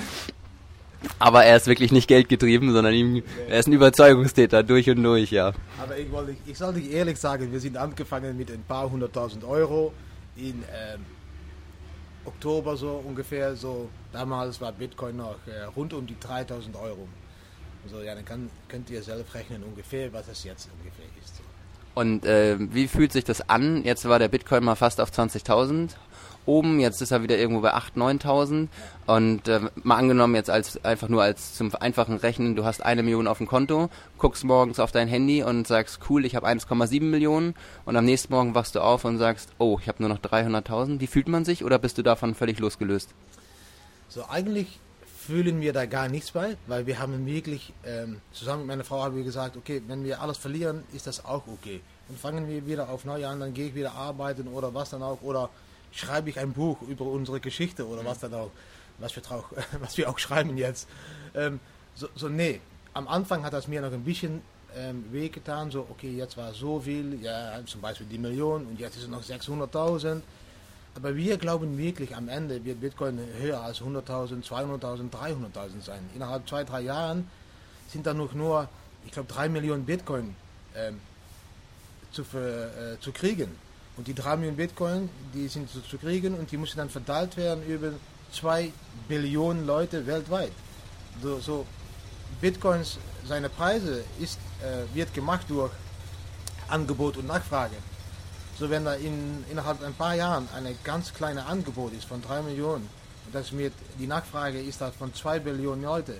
Aber 1.18 1.44
er 1.44 1.56
ist 1.56 1.66
wirklich 1.66 1.92
nicht 1.92 2.08
geldgetrieben, 2.08 2.72
sondern 2.72 2.94
ihm, 2.94 3.22
er 3.48 3.58
ist 3.58 3.66
ein 3.66 3.72
Überzeugungstäter 3.72 4.62
durch 4.62 4.88
und 4.90 5.02
durch, 5.02 5.30
ja. 5.30 5.52
Aber 5.82 5.96
ich, 5.98 6.10
wollte, 6.10 6.36
ich 6.46 6.58
soll 6.58 6.74
dich 6.74 6.92
ehrlich 6.92 7.18
sagen, 7.18 7.52
wir 7.52 7.60
sind 7.60 7.76
angefangen 7.76 8.36
mit 8.36 8.50
ein 8.50 8.62
paar 8.62 8.90
hunderttausend 8.90 9.44
Euro 9.44 9.92
in 10.36 10.62
ähm, 10.72 11.04
Oktober 12.24 12.76
so 12.76 13.02
ungefähr. 13.04 13.54
So 13.56 13.88
damals 14.12 14.60
war 14.60 14.72
Bitcoin 14.72 15.16
noch 15.16 15.36
äh, 15.46 15.64
rund 15.76 15.92
um 15.92 16.06
die 16.06 16.18
3000 16.18 16.76
Euro. 16.76 17.08
So 17.90 18.00
ja, 18.00 18.14
dann 18.14 18.24
kann, 18.24 18.50
könnt 18.68 18.88
ihr 18.90 19.02
selbst 19.02 19.34
rechnen 19.34 19.62
ungefähr, 19.62 20.12
was 20.12 20.26
das 20.26 20.42
jetzt 20.44 20.68
ungefähr 20.78 21.04
ist. 21.22 21.40
Und 21.94 22.24
äh, 22.24 22.56
wie 22.58 22.88
fühlt 22.88 23.12
sich 23.12 23.24
das 23.24 23.48
an? 23.48 23.84
Jetzt 23.84 24.08
war 24.08 24.18
der 24.18 24.28
Bitcoin 24.28 24.64
mal 24.64 24.74
fast 24.74 25.00
auf 25.00 25.10
20.000 25.10 25.90
oben, 26.46 26.80
jetzt 26.80 27.00
ist 27.02 27.10
er 27.10 27.22
wieder 27.22 27.38
irgendwo 27.38 27.60
bei 27.60 27.74
8.000, 27.74 28.22
9.000. 28.22 28.68
Und 29.06 29.48
äh, 29.48 29.60
mal 29.82 29.96
angenommen 29.96 30.34
jetzt 30.34 30.50
als 30.50 30.82
einfach 30.84 31.08
nur 31.08 31.22
als 31.22 31.54
zum 31.54 31.74
einfachen 31.74 32.16
Rechnen, 32.16 32.56
du 32.56 32.64
hast 32.64 32.84
eine 32.84 33.02
Million 33.02 33.26
auf 33.26 33.38
dem 33.38 33.46
Konto, 33.46 33.90
guckst 34.18 34.44
morgens 34.44 34.80
auf 34.80 34.92
dein 34.92 35.08
Handy 35.08 35.42
und 35.42 35.66
sagst, 35.66 36.00
cool, 36.08 36.24
ich 36.24 36.36
habe 36.36 36.46
1,7 36.46 37.02
Millionen. 37.02 37.54
Und 37.84 37.96
am 37.96 38.04
nächsten 38.04 38.32
Morgen 38.32 38.54
wachst 38.54 38.74
du 38.74 38.80
auf 38.80 39.04
und 39.04 39.18
sagst, 39.18 39.50
oh, 39.58 39.78
ich 39.80 39.88
habe 39.88 40.02
nur 40.02 40.08
noch 40.08 40.18
300.000. 40.18 41.00
Wie 41.00 41.06
fühlt 41.06 41.28
man 41.28 41.44
sich 41.44 41.64
oder 41.64 41.78
bist 41.78 41.98
du 41.98 42.02
davon 42.02 42.34
völlig 42.34 42.58
losgelöst? 42.58 43.10
So 44.08 44.24
eigentlich 44.28 44.78
fühlen 45.24 45.60
wir 45.60 45.72
da 45.72 45.86
gar 45.86 46.08
nichts 46.08 46.32
bei, 46.32 46.56
weil 46.66 46.86
wir 46.86 46.98
haben 46.98 47.24
wirklich, 47.24 47.72
ähm, 47.86 48.20
zusammen 48.32 48.60
mit 48.60 48.68
meiner 48.68 48.84
Frau 48.84 49.02
haben 49.02 49.16
wir 49.16 49.24
gesagt, 49.24 49.56
okay, 49.56 49.82
wenn 49.86 50.04
wir 50.04 50.20
alles 50.20 50.36
verlieren, 50.36 50.84
ist 50.92 51.06
das 51.06 51.24
auch 51.24 51.46
okay. 51.46 51.80
Dann 52.08 52.18
fangen 52.18 52.46
wir 52.46 52.66
wieder 52.66 52.90
auf 52.90 53.06
neu 53.06 53.26
an, 53.26 53.40
dann 53.40 53.54
gehe 53.54 53.68
ich 53.68 53.74
wieder 53.74 53.92
arbeiten 53.92 54.48
oder 54.48 54.74
was 54.74 54.90
dann 54.90 55.02
auch, 55.02 55.22
oder 55.22 55.48
schreibe 55.94 56.30
ich 56.30 56.38
ein 56.38 56.52
Buch 56.52 56.82
über 56.82 57.04
unsere 57.04 57.40
Geschichte 57.40 57.86
oder 57.86 58.04
was 58.04 58.18
dann 58.18 58.34
auch, 58.34 58.50
was 58.98 59.14
wir, 59.16 59.22
auch, 59.30 59.50
was 59.80 59.96
wir 59.96 60.08
auch 60.08 60.18
schreiben 60.18 60.56
jetzt. 60.56 60.88
Ähm, 61.34 61.60
so, 61.94 62.08
so, 62.14 62.28
nee, 62.28 62.60
am 62.92 63.08
Anfang 63.08 63.44
hat 63.44 63.52
das 63.52 63.68
mir 63.68 63.80
noch 63.80 63.92
ein 63.92 64.04
bisschen 64.04 64.42
ähm, 64.76 65.04
wehgetan, 65.12 65.70
so, 65.70 65.86
okay, 65.88 66.10
jetzt 66.10 66.36
war 66.36 66.52
so 66.52 66.80
viel, 66.80 67.22
ja, 67.22 67.60
zum 67.66 67.80
Beispiel 67.80 68.06
die 68.06 68.18
Million 68.18 68.66
und 68.66 68.80
jetzt 68.80 68.96
ist 68.96 69.04
es 69.04 69.08
noch 69.08 69.22
600.000. 69.22 70.20
Aber 70.96 71.16
wir 71.16 71.36
glauben 71.38 71.76
wirklich, 71.76 72.14
am 72.14 72.28
Ende 72.28 72.64
wird 72.64 72.80
Bitcoin 72.80 73.18
höher 73.40 73.60
als 73.60 73.80
100.000, 73.80 74.44
200.000, 74.44 75.10
300.000 75.10 75.82
sein. 75.82 75.98
Innerhalb 76.14 76.48
zwei, 76.48 76.62
drei 76.62 76.82
Jahren 76.82 77.28
sind 77.88 78.06
da 78.06 78.14
noch 78.14 78.32
nur, 78.32 78.68
ich 79.04 79.12
glaube, 79.12 79.32
drei 79.32 79.48
Millionen 79.48 79.84
Bitcoin 79.84 80.36
ähm, 80.76 81.00
zu, 82.12 82.22
äh, 82.22 82.98
zu 83.00 83.10
kriegen. 83.10 83.48
Und 83.96 84.08
die 84.08 84.14
drei 84.14 84.36
Millionen 84.36 84.56
Bitcoin, 84.56 85.08
die 85.32 85.48
sind 85.48 85.70
zu, 85.70 85.80
zu 85.80 85.98
kriegen 85.98 86.34
und 86.34 86.50
die 86.50 86.56
müssen 86.56 86.78
dann 86.78 86.90
verteilt 86.90 87.36
werden 87.36 87.64
über 87.66 87.92
zwei 88.32 88.72
Billionen 89.08 89.66
Leute 89.66 90.06
weltweit. 90.06 90.52
So, 91.22 91.38
so 91.38 91.66
Bitcoins, 92.40 92.98
seine 93.26 93.48
Preise 93.48 94.04
ist, 94.18 94.38
äh, 94.62 94.94
wird 94.94 95.14
gemacht 95.14 95.46
durch 95.48 95.70
Angebot 96.68 97.16
und 97.16 97.28
Nachfrage. 97.28 97.76
So 98.58 98.68
wenn 98.70 98.84
da 98.84 98.94
in, 98.94 99.44
innerhalb 99.50 99.82
ein 99.82 99.94
paar 99.94 100.14
Jahren 100.14 100.48
eine 100.54 100.74
ganz 100.82 101.14
kleine 101.14 101.46
Angebot 101.46 101.92
ist 101.92 102.04
von 102.04 102.20
3 102.22 102.42
Millionen 102.42 102.88
das 103.32 103.52
mit, 103.52 103.72
die 103.98 104.06
Nachfrage 104.06 104.60
ist 104.60 104.80
halt 104.80 104.94
von 104.94 105.12
2 105.12 105.40
Billionen 105.40 105.84
Leute, 105.84 106.16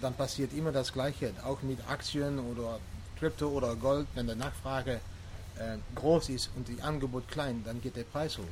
dann 0.00 0.14
passiert 0.14 0.52
immer 0.52 0.72
das 0.72 0.92
Gleiche. 0.92 1.32
Auch 1.44 1.62
mit 1.62 1.78
Aktien 1.88 2.38
oder 2.38 2.78
Krypto 3.18 3.48
oder 3.48 3.76
Gold, 3.76 4.06
wenn 4.14 4.26
die 4.26 4.34
Nachfrage 4.34 5.00
äh, 5.60 5.76
groß 5.94 6.30
ist 6.30 6.50
und 6.56 6.66
die 6.68 6.80
Angebot 6.82 7.28
klein, 7.28 7.62
dann 7.64 7.80
geht 7.80 7.96
der 7.96 8.04
Preis 8.04 8.38
hoch. 8.38 8.44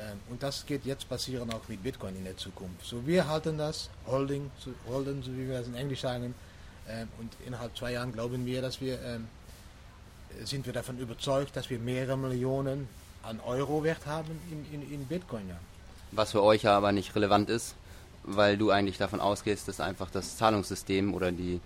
Ähm, 0.00 0.18
und 0.30 0.42
das 0.42 0.66
geht 0.66 0.84
jetzt 0.84 1.08
passieren 1.08 1.52
auch 1.52 1.68
mit 1.68 1.82
Bitcoin 1.82 2.16
in 2.16 2.24
der 2.24 2.36
Zukunft. 2.36 2.84
So 2.84 3.06
wir 3.06 3.28
halten 3.28 3.58
das, 3.58 3.90
Holding, 4.06 4.50
so, 4.58 4.72
Holden, 4.88 5.22
so 5.22 5.32
wie 5.32 5.48
wir 5.48 5.58
das 5.58 5.66
in 5.66 5.74
Englisch 5.74 6.00
sagen, 6.00 6.34
ähm, 6.88 7.08
und 7.18 7.32
innerhalb 7.46 7.76
zwei 7.76 7.92
Jahren 7.92 8.12
glauben 8.12 8.46
wir, 8.46 8.62
dass 8.62 8.80
wir 8.80 9.00
ähm, 9.02 9.28
sind 10.44 10.66
wir 10.66 10.72
davon 10.72 10.98
überzeugt, 10.98 11.56
dass 11.56 11.70
wir 11.70 11.78
mehrere 11.78 12.16
Millionen 12.16 12.88
an 13.22 13.40
Euro 13.40 13.82
Wert 13.84 14.06
haben 14.06 14.38
in, 14.50 14.80
in, 14.80 14.92
in 14.92 15.06
Bitcoin. 15.06 15.48
Ja. 15.48 15.56
Was 16.12 16.32
für 16.32 16.42
euch 16.42 16.66
aber 16.66 16.92
nicht 16.92 17.14
relevant 17.14 17.50
ist, 17.50 17.74
weil 18.22 18.56
du 18.56 18.70
eigentlich 18.70 18.98
davon 18.98 19.20
ausgehst, 19.20 19.68
dass 19.68 19.80
einfach 19.80 20.10
das 20.10 20.36
Zahlungssystem 20.36 21.14
oder 21.14 21.32
die, 21.32 21.60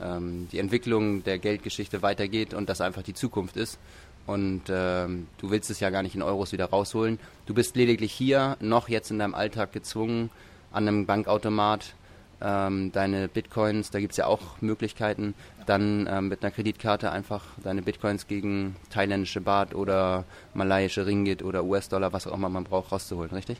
ähm, 0.00 0.48
die 0.52 0.58
Entwicklung 0.58 1.24
der 1.24 1.38
Geldgeschichte 1.38 2.02
weitergeht 2.02 2.54
und 2.54 2.68
das 2.68 2.80
einfach 2.80 3.02
die 3.02 3.14
Zukunft 3.14 3.56
ist. 3.56 3.78
Und 4.26 4.62
ähm, 4.68 5.28
du 5.38 5.50
willst 5.50 5.70
es 5.70 5.80
ja 5.80 5.90
gar 5.90 6.02
nicht 6.02 6.16
in 6.16 6.22
Euros 6.22 6.52
wieder 6.52 6.66
rausholen. 6.66 7.18
Du 7.46 7.54
bist 7.54 7.76
lediglich 7.76 8.12
hier 8.12 8.56
noch 8.60 8.88
jetzt 8.88 9.10
in 9.10 9.18
deinem 9.18 9.34
Alltag 9.34 9.72
gezwungen, 9.72 10.30
an 10.72 10.88
einem 10.88 11.06
Bankautomat 11.06 11.94
ähm, 12.40 12.92
deine 12.92 13.28
Bitcoins, 13.28 13.90
da 13.90 14.00
gibt 14.00 14.12
es 14.12 14.18
ja 14.18 14.26
auch 14.26 14.60
Möglichkeiten, 14.60 15.34
dann 15.64 16.06
ähm, 16.10 16.28
mit 16.28 16.42
einer 16.42 16.50
Kreditkarte 16.50 17.10
einfach 17.10 17.42
deine 17.62 17.82
Bitcoins 17.82 18.26
gegen 18.26 18.76
thailändische 18.90 19.40
Baht 19.40 19.74
oder 19.74 20.24
malayische 20.54 21.06
Ringgit 21.06 21.42
oder 21.42 21.64
US-Dollar, 21.64 22.12
was 22.12 22.26
auch 22.26 22.34
immer 22.34 22.48
man 22.48 22.64
braucht, 22.64 22.92
rauszuholen, 22.92 23.30
richtig? 23.30 23.58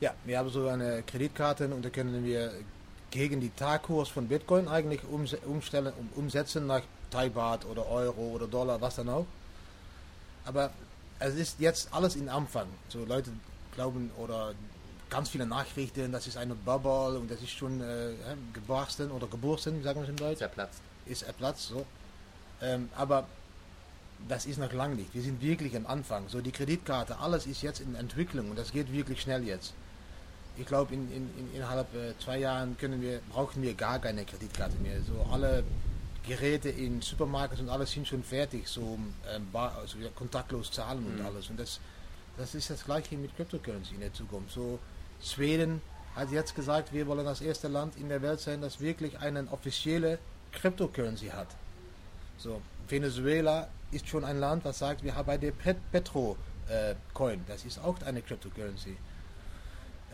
Ja, 0.00 0.12
wir 0.24 0.38
haben 0.38 0.50
so 0.50 0.68
eine 0.68 1.02
Kreditkarte 1.06 1.68
und 1.68 1.84
da 1.84 1.90
können 1.90 2.24
wir 2.24 2.52
gegen 3.10 3.40
die 3.40 3.50
Tagkurs 3.50 4.08
von 4.08 4.28
Bitcoin 4.28 4.68
eigentlich 4.68 5.00
umstellen, 5.04 5.92
umsetzen 6.14 6.66
nach 6.66 6.82
Thai 7.10 7.30
Baht 7.30 7.64
oder 7.64 7.88
Euro 7.88 8.22
oder 8.28 8.46
Dollar, 8.46 8.80
was 8.80 8.96
dann 8.96 9.08
auch. 9.08 9.26
Aber 10.44 10.70
es 11.18 11.34
ist 11.34 11.60
jetzt 11.60 11.88
alles 11.92 12.16
in 12.16 12.28
Anfang. 12.28 12.66
So 12.88 13.04
Leute 13.04 13.30
glauben 13.74 14.10
oder 14.18 14.54
ganz 15.10 15.30
viele 15.30 15.46
Nachrichten, 15.46 16.12
das 16.12 16.26
ist 16.26 16.36
eine 16.36 16.54
Bubble 16.54 17.18
und 17.18 17.30
das 17.30 17.40
ist 17.40 17.50
schon 17.50 17.80
äh, 17.80 18.12
gebarsten 18.52 19.10
oder 19.10 19.26
gebursten, 19.26 19.82
sagen 19.82 20.00
wir 20.00 20.04
es 20.04 20.10
im 20.10 20.16
Deutsch. 20.16 20.34
Ist 20.34 20.42
erplatzt. 20.42 20.80
Ist 21.06 21.22
erplatzt, 21.22 21.68
so. 21.68 21.86
Ähm, 22.60 22.90
aber 22.96 23.26
das 24.28 24.46
ist 24.46 24.58
noch 24.58 24.72
lange 24.72 24.96
nicht. 24.96 25.14
Wir 25.14 25.22
sind 25.22 25.40
wirklich 25.40 25.76
am 25.76 25.86
Anfang. 25.86 26.28
So 26.28 26.40
die 26.40 26.50
Kreditkarte, 26.50 27.18
alles 27.18 27.46
ist 27.46 27.62
jetzt 27.62 27.80
in 27.80 27.94
Entwicklung 27.94 28.50
und 28.50 28.58
das 28.58 28.72
geht 28.72 28.92
wirklich 28.92 29.22
schnell 29.22 29.44
jetzt. 29.44 29.72
Ich 30.58 30.66
glaube, 30.66 30.92
in, 30.94 31.10
in, 31.12 31.30
in, 31.38 31.54
innerhalb 31.54 31.94
äh, 31.94 32.18
zwei 32.18 32.38
Jahren 32.38 32.76
können 32.78 33.00
wir, 33.00 33.20
brauchen 33.30 33.62
wir 33.62 33.74
gar 33.74 33.98
keine 34.00 34.24
Kreditkarte 34.24 34.76
mehr. 34.78 35.00
So 35.02 35.24
alle 35.32 35.62
Geräte 36.26 36.68
in 36.68 37.00
Supermärkten 37.00 37.66
und 37.66 37.70
alles 37.70 37.92
sind 37.92 38.06
schon 38.06 38.22
fertig, 38.22 38.66
so 38.66 38.98
ähm, 39.34 39.46
also 39.52 39.96
kontaktlos 40.14 40.70
zahlen 40.70 41.04
und 41.06 41.20
mhm. 41.20 41.26
alles. 41.26 41.48
Und 41.48 41.58
das, 41.60 41.80
das 42.36 42.54
ist 42.54 42.70
das 42.70 42.84
gleiche 42.84 43.16
mit 43.16 43.34
Cryptocurrency 43.36 43.94
in 43.94 44.00
der 44.00 44.12
Zukunft. 44.12 44.52
So 44.52 44.78
Schweden 45.22 45.80
hat 46.16 46.30
jetzt 46.32 46.54
gesagt, 46.54 46.92
wir 46.92 47.06
wollen 47.06 47.24
das 47.24 47.40
erste 47.40 47.68
Land 47.68 47.96
in 47.96 48.08
der 48.08 48.20
Welt 48.20 48.40
sein, 48.40 48.60
das 48.60 48.80
wirklich 48.80 49.18
eine 49.20 49.46
offizielle 49.50 50.18
Cryptocurrency 50.52 51.28
hat. 51.28 51.48
So, 52.36 52.60
Venezuela 52.88 53.68
ist 53.90 54.08
schon 54.08 54.24
ein 54.24 54.38
Land, 54.38 54.64
das 54.66 54.78
sagt, 54.78 55.02
wir 55.02 55.14
haben 55.14 55.26
bei 55.26 55.38
der 55.38 55.52
Pet 55.52 55.76
Petro 55.92 56.36
äh, 56.68 56.94
Coin, 57.14 57.44
das 57.46 57.64
ist 57.64 57.78
auch 57.78 58.00
eine 58.02 58.22
Cryptocurrency. 58.22 58.96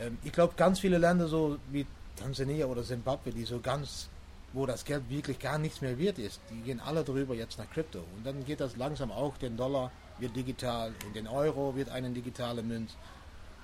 Ähm, 0.01 0.19
ich 0.25 0.33
glaube, 0.33 0.55
ganz 0.57 0.81
viele 0.81 0.99
Länder 0.99 1.29
so 1.29 1.59
wie 1.71 1.87
Tansania 2.17 2.67
oder 2.67 2.83
Zimbabwe, 2.83 3.31
die 3.31 3.45
so 3.45 3.61
ganz, 3.61 4.09
wo 4.53 4.67
das 4.67 4.85
Geld 4.85 5.09
wirklich 5.09 5.39
gar 5.39 5.59
nichts 5.59 5.81
mehr 5.81 5.99
wert 5.99 6.19
ist, 6.19 6.41
die 6.51 6.61
gehen 6.63 6.81
alle 6.81 7.05
drüber 7.05 7.35
jetzt 7.35 7.59
nach 7.59 7.71
Krypto. 7.71 8.01
Und 8.17 8.25
dann 8.25 8.45
geht 8.45 8.61
das 8.61 8.77
langsam 8.77 9.11
auch, 9.11 9.37
den 9.39 9.57
Dollar 9.57 9.91
wird 10.19 10.37
digital 10.37 10.93
und 11.07 11.17
den 11.17 11.27
Euro 11.27 11.75
wird 11.75 11.89
eine 11.89 12.11
digitale 12.11 12.63
Münze. 12.63 12.95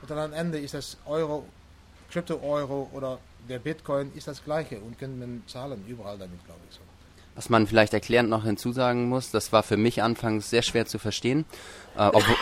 Und 0.02 0.10
dann 0.10 0.18
am 0.18 0.32
Ende 0.32 0.58
ist 0.58 0.74
das 0.74 0.96
Euro, 1.06 1.44
Krypto-Euro 2.10 2.90
oder 2.92 3.18
der 3.48 3.58
Bitcoin 3.58 4.12
ist 4.14 4.26
das 4.26 4.42
gleiche 4.42 4.80
und 4.80 4.98
können 4.98 5.18
man 5.18 5.42
zahlen 5.46 5.84
überall 5.86 6.18
damit, 6.18 6.44
glaube 6.44 6.60
ich 6.68 6.74
so. 6.74 6.80
Was 7.36 7.48
man 7.48 7.66
vielleicht 7.66 7.94
erklärend 7.94 8.28
noch 8.28 8.44
hinzusagen 8.44 9.08
muss, 9.08 9.30
das 9.30 9.52
war 9.52 9.62
für 9.62 9.76
mich 9.76 10.02
anfangs 10.02 10.50
sehr 10.50 10.62
schwer 10.62 10.86
zu 10.86 10.98
verstehen. 10.98 11.44
Äh, 11.96 12.10
obwohl 12.12 12.36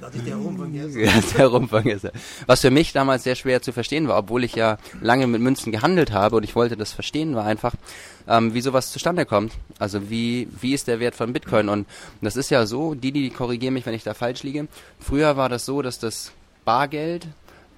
das 0.00 0.14
ist 0.14 0.26
der 0.26 0.36
Rumfang. 0.36 0.74
Ja, 0.74 0.86
der 1.36 1.46
Rumfang 1.46 1.84
ist 1.86 2.04
er. 2.04 2.12
Was 2.46 2.60
für 2.60 2.70
mich 2.70 2.92
damals 2.92 3.24
sehr 3.24 3.34
schwer 3.34 3.62
zu 3.62 3.72
verstehen 3.72 4.08
war, 4.08 4.18
obwohl 4.18 4.44
ich 4.44 4.54
ja 4.54 4.78
lange 5.00 5.26
mit 5.26 5.40
Münzen 5.40 5.72
gehandelt 5.72 6.12
habe 6.12 6.36
und 6.36 6.42
ich 6.42 6.54
wollte 6.54 6.76
das 6.76 6.92
verstehen, 6.92 7.34
war 7.34 7.44
einfach, 7.44 7.74
ähm, 8.28 8.54
wie 8.54 8.60
sowas 8.60 8.92
zustande 8.92 9.26
kommt. 9.26 9.52
Also 9.78 10.10
wie, 10.10 10.48
wie 10.60 10.74
ist 10.74 10.88
der 10.88 11.00
Wert 11.00 11.14
von 11.14 11.32
Bitcoin? 11.32 11.68
Und 11.68 11.86
das 12.20 12.36
ist 12.36 12.50
ja 12.50 12.66
so, 12.66 12.94
die, 12.94 13.12
die 13.12 13.30
korrigieren 13.30 13.74
mich, 13.74 13.86
wenn 13.86 13.94
ich 13.94 14.04
da 14.04 14.14
falsch 14.14 14.42
liege. 14.42 14.68
Früher 14.98 15.36
war 15.36 15.48
das 15.48 15.66
so, 15.66 15.82
dass 15.82 15.98
das 15.98 16.32
Bargeld 16.64 17.26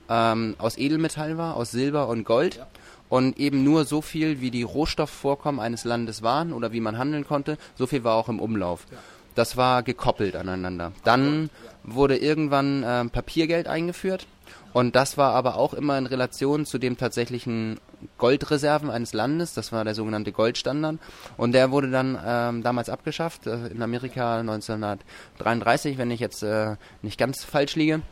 ähm, 0.09 0.55
aus 0.59 0.79
Edelmetall 0.79 1.39
war, 1.39 1.57
aus 1.57 1.71
Silber 1.71 2.09
und 2.09 2.25
Gold. 2.25 2.57
Ja. 2.57 2.67
Und 3.09 3.39
eben 3.39 3.63
nur 3.63 3.85
so 3.85 4.01
viel, 4.01 4.41
wie 4.41 4.51
die 4.51 4.63
Rohstoffvorkommen 4.63 5.61
eines 5.61 5.85
Landes 5.85 6.23
waren 6.23 6.53
oder 6.53 6.73
wie 6.73 6.81
man 6.81 6.99
handeln 6.99 7.27
konnte, 7.27 7.59
so 7.77 7.87
viel 7.87 8.03
war 8.03 8.15
auch 8.15 8.29
im 8.29 8.41
Umlauf. 8.41 8.87
Ja. 8.91 8.99
Das 9.35 9.57
war 9.57 9.83
gekoppelt 9.83 10.37
aneinander. 10.37 10.92
Dann 11.03 11.51
wurde 11.83 12.16
irgendwann 12.16 12.83
äh, 12.83 13.05
Papiergeld 13.07 13.66
eingeführt 13.66 14.27
und 14.75 14.97
das 14.97 15.16
war 15.16 15.35
aber 15.35 15.57
auch 15.57 15.73
immer 15.73 15.97
in 15.97 16.07
Relation 16.07 16.66
zu 16.66 16.79
dem 16.79 16.99
tatsächlichen 16.99 17.79
Goldreserven 18.18 18.90
eines 18.90 19.12
Landes. 19.12 19.55
Das 19.55 19.70
war 19.70 19.85
der 19.85 19.94
sogenannte 19.94 20.33
Goldstandard. 20.33 20.99
Und 21.37 21.53
der 21.53 21.70
wurde 21.70 21.90
dann 21.90 22.18
ähm, 22.27 22.62
damals 22.64 22.88
abgeschafft, 22.88 23.47
äh, 23.47 23.68
in 23.68 23.83
Amerika 23.83 24.40
1933, 24.40 25.97
wenn 25.97 26.11
ich 26.11 26.18
jetzt 26.18 26.42
äh, 26.42 26.75
nicht 27.03 27.18
ganz 27.18 27.44
falsch 27.44 27.77
liege 27.77 28.03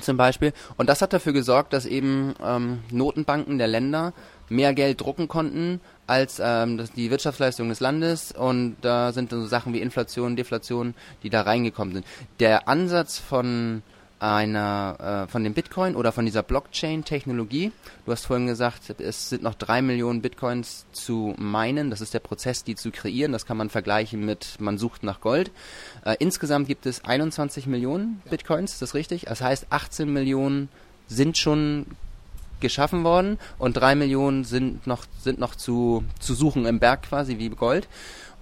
zum 0.00 0.16
Beispiel. 0.16 0.54
Und 0.76 0.88
das 0.88 1.02
hat 1.02 1.12
dafür 1.12 1.34
gesorgt, 1.34 1.74
dass 1.74 1.84
eben 1.84 2.34
ähm, 2.42 2.80
Notenbanken 2.90 3.58
der 3.58 3.68
Länder 3.68 4.14
mehr 4.48 4.72
Geld 4.74 5.00
drucken 5.00 5.28
konnten 5.28 5.80
als 6.06 6.40
ähm, 6.42 6.78
das, 6.78 6.92
die 6.92 7.10
Wirtschaftsleistung 7.10 7.68
des 7.68 7.80
Landes 7.80 8.32
und 8.32 8.76
da 8.82 9.12
sind 9.12 9.32
dann 9.32 9.40
so 9.40 9.46
Sachen 9.46 9.72
wie 9.72 9.80
Inflation, 9.80 10.36
Deflation, 10.36 10.94
die 11.22 11.30
da 11.30 11.42
reingekommen 11.42 11.94
sind. 11.94 12.06
Der 12.40 12.68
Ansatz 12.68 13.18
von 13.18 13.82
einer 14.24 15.26
äh, 15.26 15.30
von 15.30 15.44
dem 15.44 15.52
Bitcoin 15.52 15.96
oder 15.96 16.10
von 16.10 16.24
dieser 16.24 16.42
Blockchain-Technologie. 16.42 17.72
Du 18.06 18.12
hast 18.12 18.24
vorhin 18.24 18.46
gesagt, 18.46 18.98
es 19.00 19.28
sind 19.28 19.42
noch 19.42 19.54
drei 19.54 19.82
Millionen 19.82 20.22
Bitcoins 20.22 20.86
zu 20.92 21.34
meinen. 21.36 21.90
Das 21.90 22.00
ist 22.00 22.14
der 22.14 22.20
Prozess, 22.20 22.64
die 22.64 22.74
zu 22.74 22.90
kreieren. 22.90 23.32
Das 23.32 23.44
kann 23.44 23.56
man 23.58 23.68
vergleichen 23.68 24.24
mit, 24.24 24.56
man 24.60 24.78
sucht 24.78 25.02
nach 25.02 25.20
Gold. 25.20 25.50
Äh, 26.04 26.16
insgesamt 26.20 26.68
gibt 26.68 26.86
es 26.86 27.04
21 27.04 27.66
Millionen 27.66 28.22
Bitcoins, 28.30 28.72
ist 28.72 28.82
das 28.82 28.94
richtig? 28.94 29.26
Das 29.26 29.42
heißt, 29.42 29.66
18 29.70 30.10
Millionen 30.10 30.70
sind 31.06 31.36
schon 31.36 31.86
geschaffen 32.64 33.04
worden 33.04 33.38
und 33.58 33.74
drei 33.74 33.94
Millionen 33.94 34.44
sind 34.44 34.86
noch, 34.86 35.04
sind 35.20 35.38
noch 35.38 35.54
zu, 35.54 36.02
zu 36.18 36.34
suchen 36.34 36.66
im 36.66 36.80
Berg 36.80 37.02
quasi 37.02 37.38
wie 37.38 37.50
Gold. 37.50 37.86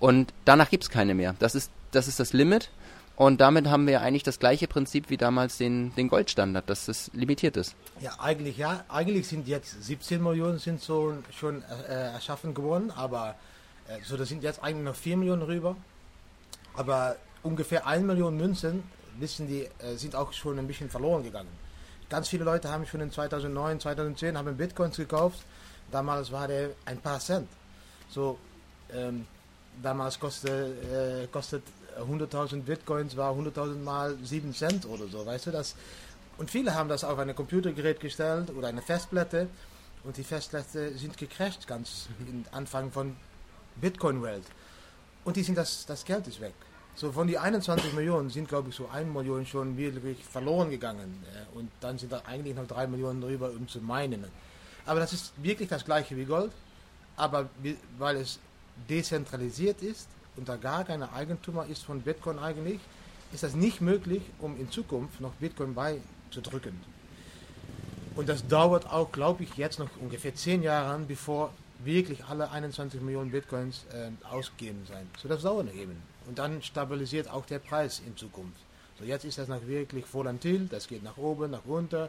Und 0.01 0.33
danach 0.45 0.71
gibt 0.71 0.85
es 0.85 0.91
keine 0.91 1.15
mehr. 1.15 1.35
Das 1.39 1.55
ist, 1.55 1.71
das 1.91 2.09
ist 2.09 2.19
das 2.19 2.33
Limit. 2.33 2.71
Und 3.17 3.41
damit 3.41 3.69
haben 3.69 3.87
wir 3.87 4.01
eigentlich 4.01 4.23
das 4.23 4.39
gleiche 4.39 4.67
Prinzip 4.67 5.11
wie 5.11 5.17
damals 5.17 5.59
den, 5.59 5.95
den 5.97 6.09
Goldstandard, 6.09 6.69
dass 6.71 6.89
es 6.89 7.11
limitiert 7.13 7.57
ist. 7.57 7.75
Ja, 8.01 8.19
eigentlich 8.19 8.57
ja. 8.57 8.85
Eigentlich 8.89 9.29
sind 9.29 9.47
jetzt 9.47 9.83
17 9.85 10.23
Millionen 10.23 10.59
sind 10.59 10.81
so 10.81 11.15
schon 11.31 11.63
äh, 11.89 12.13
erschaffen 12.15 12.55
geworden, 12.55 12.91
aber 12.97 13.35
äh, 13.87 13.99
so 14.03 14.17
da 14.17 14.25
sind 14.25 14.43
jetzt 14.43 14.63
eigentlich 14.63 14.85
noch 14.85 14.97
4 14.97 15.19
Millionen 15.19 15.43
rüber. 15.43 15.77
Aber 16.75 17.17
ungefähr 17.43 17.87
1 17.87 18.05
Million 18.05 18.37
Münzen 18.37 18.83
wissen 19.19 19.47
die, 19.47 19.69
äh, 19.79 19.97
sind 19.97 20.17
auch 20.17 20.33
schon 20.33 20.59
ein 20.59 20.67
bisschen 20.67 20.89
verloren 20.89 21.23
gegangen. 21.23 21.62
Ganz 22.13 22.29
viele 22.29 22.45
Leute 22.45 22.69
haben 22.69 22.85
schon 22.85 23.01
in 23.01 23.11
2009, 23.11 23.81
2010 23.81 24.37
haben 24.37 24.55
Bitcoins 24.55 24.99
gekauft. 24.99 25.39
Damals 25.91 26.31
war 26.31 26.47
der 26.47 26.73
ein 26.85 27.01
paar 27.01 27.19
Cent. 27.21 27.49
So, 28.11 28.39
ähm, 28.93 29.27
damals 29.83 30.21
kostet, 30.21 30.53
äh, 30.93 31.27
kostet 31.33 31.63
100.000 31.99 32.65
Bitcoins 32.65 33.17
war 33.17 33.33
100.000 33.33 33.83
mal 33.83 34.15
7 34.23 34.53
Cent 34.53 34.85
oder 34.85 35.07
so, 35.07 35.25
weißt 35.25 35.47
du 35.47 35.53
das? 35.53 35.75
Und 36.37 36.51
viele 36.51 36.75
haben 36.75 36.91
das 36.91 37.03
auf 37.03 37.19
ein 37.19 37.35
Computergerät 37.35 37.99
gestellt 37.99 38.51
oder 38.51 38.69
eine 38.69 38.83
Festplatte 38.83 39.49
und 40.05 40.15
die 40.19 40.25
Festplatte 40.25 40.93
sind 40.99 41.17
gecrashed 41.17 41.67
ganz 41.67 42.09
am 42.21 42.45
Anfang 42.53 42.93
von 42.93 43.17
Bitcoin-Welt. 43.81 44.45
Und 45.25 45.37
die 45.37 45.43
sind 45.43 45.57
das, 45.57 45.87
das 45.87 46.05
Geld 46.05 46.27
ist 46.27 46.43
weg. 46.43 46.53
So 46.95 47.11
von 47.11 47.27
die 47.27 47.39
21 47.39 47.95
Millionen 47.95 48.29
sind, 48.31 48.49
glaube 48.49 48.69
ich, 48.69 48.77
so 48.77 48.89
1 48.89 49.13
Million 49.13 49.47
schon 49.47 49.77
wirklich 49.77 50.23
verloren 50.25 50.71
gegangen. 50.71 51.25
Und 51.55 51.71
dann 51.81 51.99
sind 51.99 52.13
da 52.13 52.23
eigentlich 52.27 52.55
noch 52.55 52.67
3 52.67 52.87
Millionen 52.87 53.21
drüber, 53.21 53.51
um 53.51 53.67
zu 53.67 53.81
meinen. 53.81 54.25
Aber 54.85 55.01
das 55.01 55.13
ist 55.13 55.33
wirklich 55.43 55.69
das 55.69 55.85
gleiche 55.85 56.17
wie 56.17 56.25
Gold. 56.25 56.53
Aber 57.17 57.49
weil 57.99 58.17
es 58.17 58.39
dezentralisiert 58.89 59.83
ist 59.83 60.09
und 60.37 60.49
da 60.49 60.57
gar 60.57 60.85
keine 60.85 61.13
Eigentümer 61.13 61.67
ist 61.67 61.85
von 61.85 62.03
Bitcoin 62.03 62.39
eigentlich, 62.39 62.81
ist 63.33 63.43
das 63.43 63.55
nicht 63.55 63.81
möglich, 63.81 64.23
um 64.39 64.59
in 64.59 64.71
Zukunft 64.71 65.21
noch 65.21 65.33
Bitcoin 65.35 65.75
beizudrücken. 65.75 66.79
Und 68.15 68.29
das 68.29 68.47
dauert 68.47 68.91
auch, 68.91 69.11
glaube 69.11 69.45
ich, 69.45 69.57
jetzt 69.57 69.79
noch 69.79 69.89
ungefähr 70.01 70.35
10 70.35 70.63
Jahre, 70.63 70.99
bevor 71.07 71.51
wirklich 71.83 72.25
alle 72.25 72.51
21 72.51 73.01
Millionen 73.01 73.31
Bitcoins 73.31 73.87
äh, 73.93 74.11
ausgegeben 74.27 74.87
sind. 74.87 75.09
So, 75.21 75.29
das 75.29 75.43
dauert 75.43 75.73
eben. 75.75 75.97
Und 76.27 76.39
dann 76.39 76.63
stabilisiert 76.63 77.29
auch 77.29 77.47
der 77.47 77.59
Preis 77.59 78.01
in 78.07 78.17
Zukunft. 78.17 78.61
So, 78.99 79.05
jetzt 79.05 79.25
ist 79.25 79.39
das 79.39 79.49
noch 79.49 79.67
wirklich 79.67 80.05
volatil, 80.13 80.69
das 80.71 80.87
geht 80.87 81.03
nach 81.03 81.17
oben, 81.17 81.51
nach 81.51 81.65
unten 81.65 82.09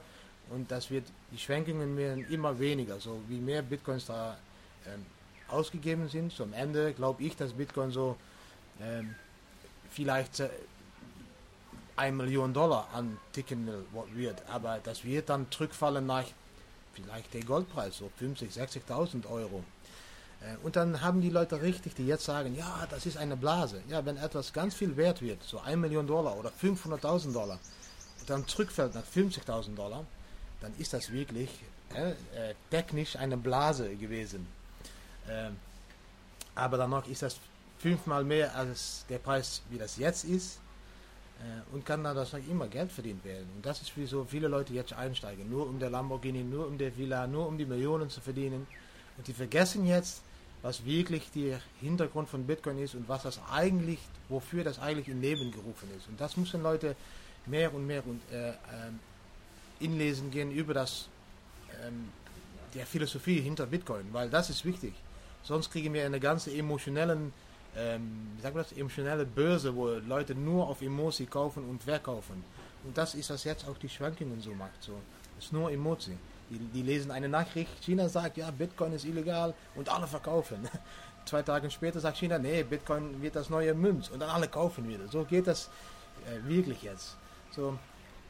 und 0.49 0.69
das 0.69 0.91
wird, 0.91 1.05
die 1.31 1.37
Schwenkungen 1.37 1.97
werden 1.97 2.25
immer 2.29 2.59
weniger. 2.59 2.99
So 2.99 3.21
wie 3.27 3.39
mehr 3.39 3.61
Bitcoins 3.61 4.05
da 4.05 4.37
ähm, 4.85 5.05
ausgegeben 5.47 6.09
sind, 6.09 6.39
am 6.41 6.53
Ende 6.53 6.93
glaube 6.93 7.23
ich, 7.23 7.35
dass 7.35 7.53
Bitcoin 7.53 7.91
so 7.91 8.17
ähm, 8.81 9.15
vielleicht 9.89 10.41
äh, 10.41 10.49
1 11.95 12.17
Million 12.17 12.53
Dollar 12.53 12.89
anticken 12.93 13.67
wird, 14.13 14.41
aber 14.49 14.79
das 14.83 15.03
wird 15.05 15.29
dann 15.29 15.49
zurückfallen 15.51 16.05
nach 16.05 16.25
vielleicht 16.93 17.33
der 17.33 17.43
Goldpreis, 17.43 17.97
so 17.97 18.09
50, 18.17 18.49
60.000 18.51 19.29
Euro. 19.29 19.63
Äh, 20.43 20.57
und 20.65 20.75
dann 20.75 21.01
haben 21.01 21.21
die 21.21 21.29
Leute 21.29 21.61
richtig, 21.61 21.95
die 21.95 22.05
jetzt 22.05 22.25
sagen, 22.25 22.55
ja, 22.55 22.87
das 22.89 23.05
ist 23.05 23.17
eine 23.17 23.37
Blase. 23.37 23.81
Ja, 23.89 24.05
wenn 24.05 24.17
etwas 24.17 24.53
ganz 24.53 24.75
viel 24.75 24.95
wert 24.97 25.21
wird, 25.21 25.43
so 25.43 25.59
1 25.59 25.79
Million 25.79 26.07
Dollar 26.07 26.37
oder 26.37 26.51
500.000 26.51 27.33
Dollar, 27.33 27.59
dann 28.27 28.47
zurückfällt 28.47 28.95
nach 28.95 29.03
50.000 29.03 29.75
Dollar, 29.75 30.05
dann 30.61 30.73
ist 30.77 30.93
das 30.93 31.11
wirklich 31.11 31.49
äh, 31.93 32.11
äh, 32.11 32.55
technisch 32.69 33.15
eine 33.15 33.37
Blase 33.37 33.95
gewesen. 33.95 34.47
Ähm, 35.29 35.57
aber 36.55 36.77
danach 36.77 37.07
ist 37.07 37.21
das 37.21 37.37
fünfmal 37.79 38.23
mehr 38.23 38.55
als 38.55 39.05
der 39.09 39.17
Preis, 39.17 39.61
wie 39.69 39.77
das 39.77 39.97
jetzt 39.97 40.23
ist. 40.23 40.59
Äh, 41.39 41.75
und 41.75 41.85
kann 41.85 42.03
dadurch 42.03 42.33
immer 42.49 42.67
Geld 42.67 42.91
verdient 42.91 43.23
werden. 43.25 43.47
Und 43.55 43.65
das 43.65 43.81
ist, 43.81 43.91
wieso 43.95 44.23
viele 44.23 44.47
Leute 44.47 44.73
jetzt 44.73 44.93
einsteigen. 44.93 45.49
Nur 45.49 45.67
um 45.67 45.79
der 45.79 45.89
Lamborghini, 45.89 46.43
nur 46.43 46.67
um 46.67 46.77
der 46.77 46.95
Villa, 46.95 47.27
nur 47.27 47.47
um 47.47 47.57
die 47.57 47.65
Millionen 47.65 48.09
zu 48.09 48.21
verdienen. 48.21 48.67
Und 49.17 49.27
die 49.27 49.33
vergessen 49.33 49.85
jetzt, 49.85 50.21
was 50.63 50.85
wirklich 50.85 51.29
der 51.31 51.59
Hintergrund 51.81 52.29
von 52.29 52.47
Bitcoin 52.47 52.79
ist 52.79 52.95
und 52.95 53.07
was 53.07 53.23
das 53.23 53.39
eigentlich, 53.51 53.99
wofür 54.29 54.63
das 54.63 54.79
eigentlich 54.79 55.09
in 55.09 55.21
Leben 55.21 55.51
gerufen 55.51 55.89
ist. 55.95 56.07
Und 56.07 56.19
das 56.19 56.37
müssen 56.37 56.63
Leute 56.63 56.95
mehr 57.45 57.73
und 57.73 57.85
mehr 57.85 58.01
und, 58.07 58.21
äh, 58.31 58.49
ähm, 58.49 58.99
inlesen 59.81 60.31
gehen 60.31 60.51
über 60.51 60.73
das, 60.73 61.09
ähm, 61.85 62.09
der 62.73 62.85
Philosophie 62.85 63.41
hinter 63.41 63.65
Bitcoin, 63.65 64.05
weil 64.13 64.29
das 64.29 64.49
ist 64.49 64.63
wichtig. 64.63 64.93
Sonst 65.43 65.69
kriegen 65.69 65.93
wir 65.93 66.05
eine 66.05 66.21
ganze 66.21 66.55
emotionellen, 66.55 67.33
ähm, 67.75 68.31
wie 68.37 68.41
sagt 68.41 68.55
man 68.55 68.63
das, 68.63 68.71
emotionelle 68.71 69.25
Börse, 69.25 69.75
wo 69.75 69.89
Leute 69.89 70.33
nur 70.33 70.69
auf 70.69 70.81
Emoji 70.81 71.25
kaufen 71.25 71.67
und 71.69 71.83
verkaufen. 71.83 72.41
Und 72.85 72.97
das 72.97 73.15
ist, 73.15 73.29
was 73.29 73.43
jetzt 73.43 73.67
auch 73.67 73.77
die 73.77 73.89
Schwankungen 73.89 74.39
so 74.39 74.53
macht. 74.53 74.81
So. 74.81 74.93
Es 75.37 75.45
ist 75.45 75.53
nur 75.53 75.69
Emoji. 75.69 76.17
Die, 76.49 76.59
die 76.59 76.81
lesen 76.81 77.11
eine 77.11 77.29
Nachricht, 77.29 77.71
China 77.81 78.09
sagt, 78.09 78.37
ja, 78.37 78.51
Bitcoin 78.51 78.93
ist 78.93 79.05
illegal 79.05 79.53
und 79.75 79.89
alle 79.89 80.07
verkaufen. 80.07 80.67
Zwei 81.25 81.41
Tage 81.41 81.71
später 81.71 81.99
sagt 81.99 82.17
China, 82.17 82.37
nee, 82.37 82.63
Bitcoin 82.63 83.21
wird 83.21 83.35
das 83.35 83.49
neue 83.49 83.73
Münz 83.73 84.09
und 84.09 84.19
dann 84.19 84.29
alle 84.29 84.47
kaufen 84.47 84.87
wieder. 84.87 85.07
So 85.07 85.23
geht 85.23 85.47
das 85.47 85.69
äh, 86.25 86.47
wirklich 86.47 86.83
jetzt. 86.83 87.15
So, 87.51 87.77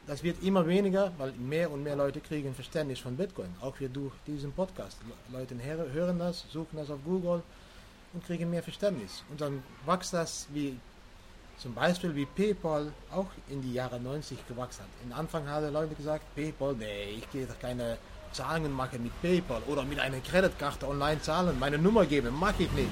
das 0.06 0.22
wird 0.22 0.42
immer 0.42 0.66
weniger, 0.66 1.12
weil 1.18 1.32
mehr 1.32 1.70
und 1.70 1.82
mehr 1.82 1.96
Leute 1.96 2.20
kriegen 2.20 2.54
Verständnis 2.54 3.00
von 3.00 3.16
Bitcoin. 3.16 3.54
Auch 3.60 3.80
wir 3.80 3.88
durch 3.88 4.12
diesen 4.26 4.52
Podcast. 4.52 4.98
Leute 5.32 5.56
hören 5.92 6.18
das, 6.18 6.44
suchen 6.50 6.76
das 6.76 6.90
auf 6.90 7.00
Google 7.04 7.42
und 8.12 8.24
kriegen 8.24 8.50
mehr 8.50 8.62
Verständnis. 8.62 9.24
Und 9.30 9.40
dann 9.40 9.62
wächst 9.86 10.12
das 10.12 10.46
wie 10.52 10.78
zum 11.58 11.74
Beispiel 11.74 12.14
wie 12.14 12.26
PayPal 12.26 12.92
auch 13.12 13.26
in 13.48 13.62
die 13.62 13.72
Jahre 13.72 14.00
90 14.00 14.46
gewachsen 14.48 14.82
hat. 14.82 14.88
In 15.04 15.12
Anfang 15.12 15.48
haben 15.48 15.72
Leute 15.72 15.94
gesagt, 15.94 16.24
PayPal, 16.34 16.74
nee, 16.74 17.16
ich 17.18 17.30
gehe 17.30 17.46
doch 17.46 17.58
keine 17.58 17.98
Zahlungen 18.32 18.72
machen 18.72 19.02
mit 19.02 19.12
PayPal 19.22 19.62
oder 19.66 19.84
mit 19.84 20.00
einer 20.00 20.18
Kreditkarte 20.20 20.88
online 20.88 21.20
zahlen, 21.20 21.58
meine 21.58 21.78
Nummer 21.78 22.04
geben, 22.04 22.34
mache 22.38 22.64
ich 22.64 22.72
nicht. 22.72 22.88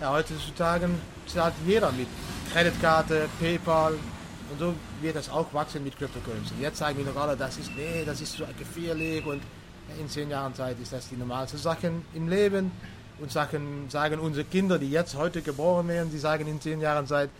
Ja, 0.00 0.12
heutzutage 0.12 0.90
zahlt 1.26 1.54
jeder 1.66 1.90
mit 1.92 2.08
Kreditkarte, 2.52 3.28
PayPal 3.40 3.94
und 4.50 4.58
so 4.58 4.74
wird 5.00 5.16
das 5.16 5.30
auch 5.30 5.52
wachsen 5.54 5.82
mit 5.82 5.96
Cryptocurrency. 5.96 6.54
Jetzt 6.60 6.78
sagen 6.78 6.98
wir 6.98 7.04
noch 7.04 7.16
alle, 7.16 7.36
das 7.36 7.56
ist, 7.56 7.70
nee, 7.74 8.04
das 8.04 8.20
ist 8.20 8.36
so 8.36 8.44
gefährlich 8.58 9.24
und 9.24 9.42
in 9.98 10.08
zehn 10.08 10.30
Jahren 10.30 10.54
Zeit 10.54 10.78
ist 10.80 10.92
das 10.92 11.08
die 11.08 11.16
normalste 11.16 11.56
Sachen 11.56 12.04
im 12.14 12.28
Leben 12.28 12.70
und 13.22 13.30
sagen, 13.30 13.86
sagen 13.88 14.18
unsere 14.18 14.44
Kinder, 14.44 14.78
die 14.78 14.90
jetzt 14.90 15.14
heute 15.14 15.42
geboren 15.42 15.88
werden, 15.88 16.10
die 16.10 16.18
sagen 16.18 16.46
in 16.48 16.60
zehn 16.60 16.80
Jahren 16.80 17.06
Zeit, 17.06 17.30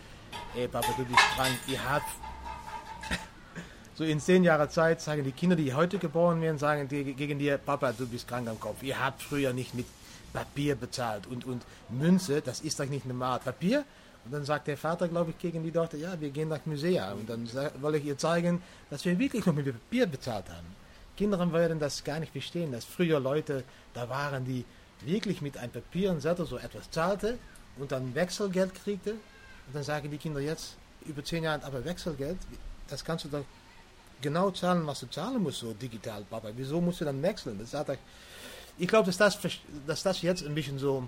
ey 0.55 0.67
Papa, 0.67 0.93
du 0.97 1.03
bist 1.03 1.19
krank, 1.35 1.57
ihr 1.67 1.89
habt 1.89 2.05
so 3.95 4.03
in 4.05 4.19
zehn 4.19 4.43
Jahren 4.43 4.69
Zeit 4.69 5.01
sagen 5.01 5.23
die 5.23 5.33
Kinder, 5.33 5.55
die 5.57 5.73
heute 5.73 5.99
geboren 5.99 6.41
werden, 6.41 6.57
sagen 6.57 6.87
die, 6.87 7.13
gegen 7.13 7.37
dir, 7.37 7.57
Papa, 7.57 7.91
du 7.91 8.07
bist 8.07 8.27
krank 8.27 8.47
am 8.47 8.59
Kopf. 8.59 8.81
Ihr 8.81 8.97
habt 8.97 9.21
früher 9.21 9.51
nicht 9.51 9.75
mit 9.75 9.85
Papier 10.31 10.75
bezahlt 10.75 11.27
und, 11.27 11.45
und 11.45 11.63
Münze, 11.89 12.41
das 12.41 12.61
ist 12.61 12.79
doch 12.79 12.85
nicht 12.85 13.05
normal. 13.05 13.39
Papier? 13.39 13.83
Und 14.25 14.33
dann 14.33 14.45
sagt 14.45 14.67
der 14.67 14.77
Vater, 14.77 15.09
glaube 15.09 15.31
ich, 15.31 15.37
gegen 15.37 15.63
die 15.63 15.71
Tochter, 15.71 15.97
ja, 15.97 16.19
wir 16.19 16.29
gehen 16.29 16.47
nach 16.47 16.65
Museum. 16.65 17.19
Und 17.19 17.29
dann 17.29 17.49
wollte 17.81 17.97
ich 17.97 18.05
ihr 18.05 18.17
zeigen, 18.17 18.61
dass 18.89 19.03
wir 19.03 19.19
wirklich 19.19 19.45
noch 19.45 19.53
mit 19.53 19.65
Papier 19.65 20.07
bezahlt 20.07 20.49
haben. 20.49 20.83
Kinder 21.17 21.51
werden 21.51 21.77
das 21.77 22.03
gar 22.05 22.19
nicht 22.19 22.31
verstehen, 22.31 22.71
dass 22.71 22.85
früher 22.85 23.19
Leute 23.19 23.65
da 23.93 24.07
waren, 24.07 24.45
die 24.45 24.63
wirklich 25.05 25.41
mit 25.41 25.57
einem 25.57 25.71
Papier 25.71 26.11
und 26.11 26.21
Zettel 26.21 26.45
so 26.45 26.57
etwas 26.57 26.89
zahlte 26.91 27.37
und 27.77 27.91
dann 27.91 28.13
Wechselgeld 28.15 28.73
kriegte. 28.75 29.11
Und 29.11 29.73
dann 29.73 29.83
sagen 29.83 30.11
die 30.11 30.17
Kinder 30.17 30.39
jetzt, 30.39 30.75
über 31.05 31.23
zehn 31.23 31.43
Jahre, 31.43 31.63
aber 31.63 31.83
Wechselgeld, 31.85 32.37
das 32.87 33.03
kannst 33.03 33.25
du 33.25 33.29
doch 33.29 33.45
genau 34.21 34.51
zahlen, 34.51 34.85
was 34.87 35.01
du 35.01 35.07
zahlen 35.07 35.41
musst, 35.41 35.59
so 35.59 35.73
digital, 35.73 36.23
Papa. 36.29 36.49
Wieso 36.55 36.81
musst 36.81 37.01
du 37.01 37.05
dann 37.05 37.21
wechseln? 37.21 37.59
Das 37.59 37.73
hat, 37.73 37.97
ich 38.77 38.87
glaube, 38.87 39.05
dass 39.05 39.17
das, 39.17 39.37
dass 39.85 40.03
das 40.03 40.21
jetzt 40.21 40.45
ein 40.45 40.55
bisschen 40.55 40.79
so 40.79 41.07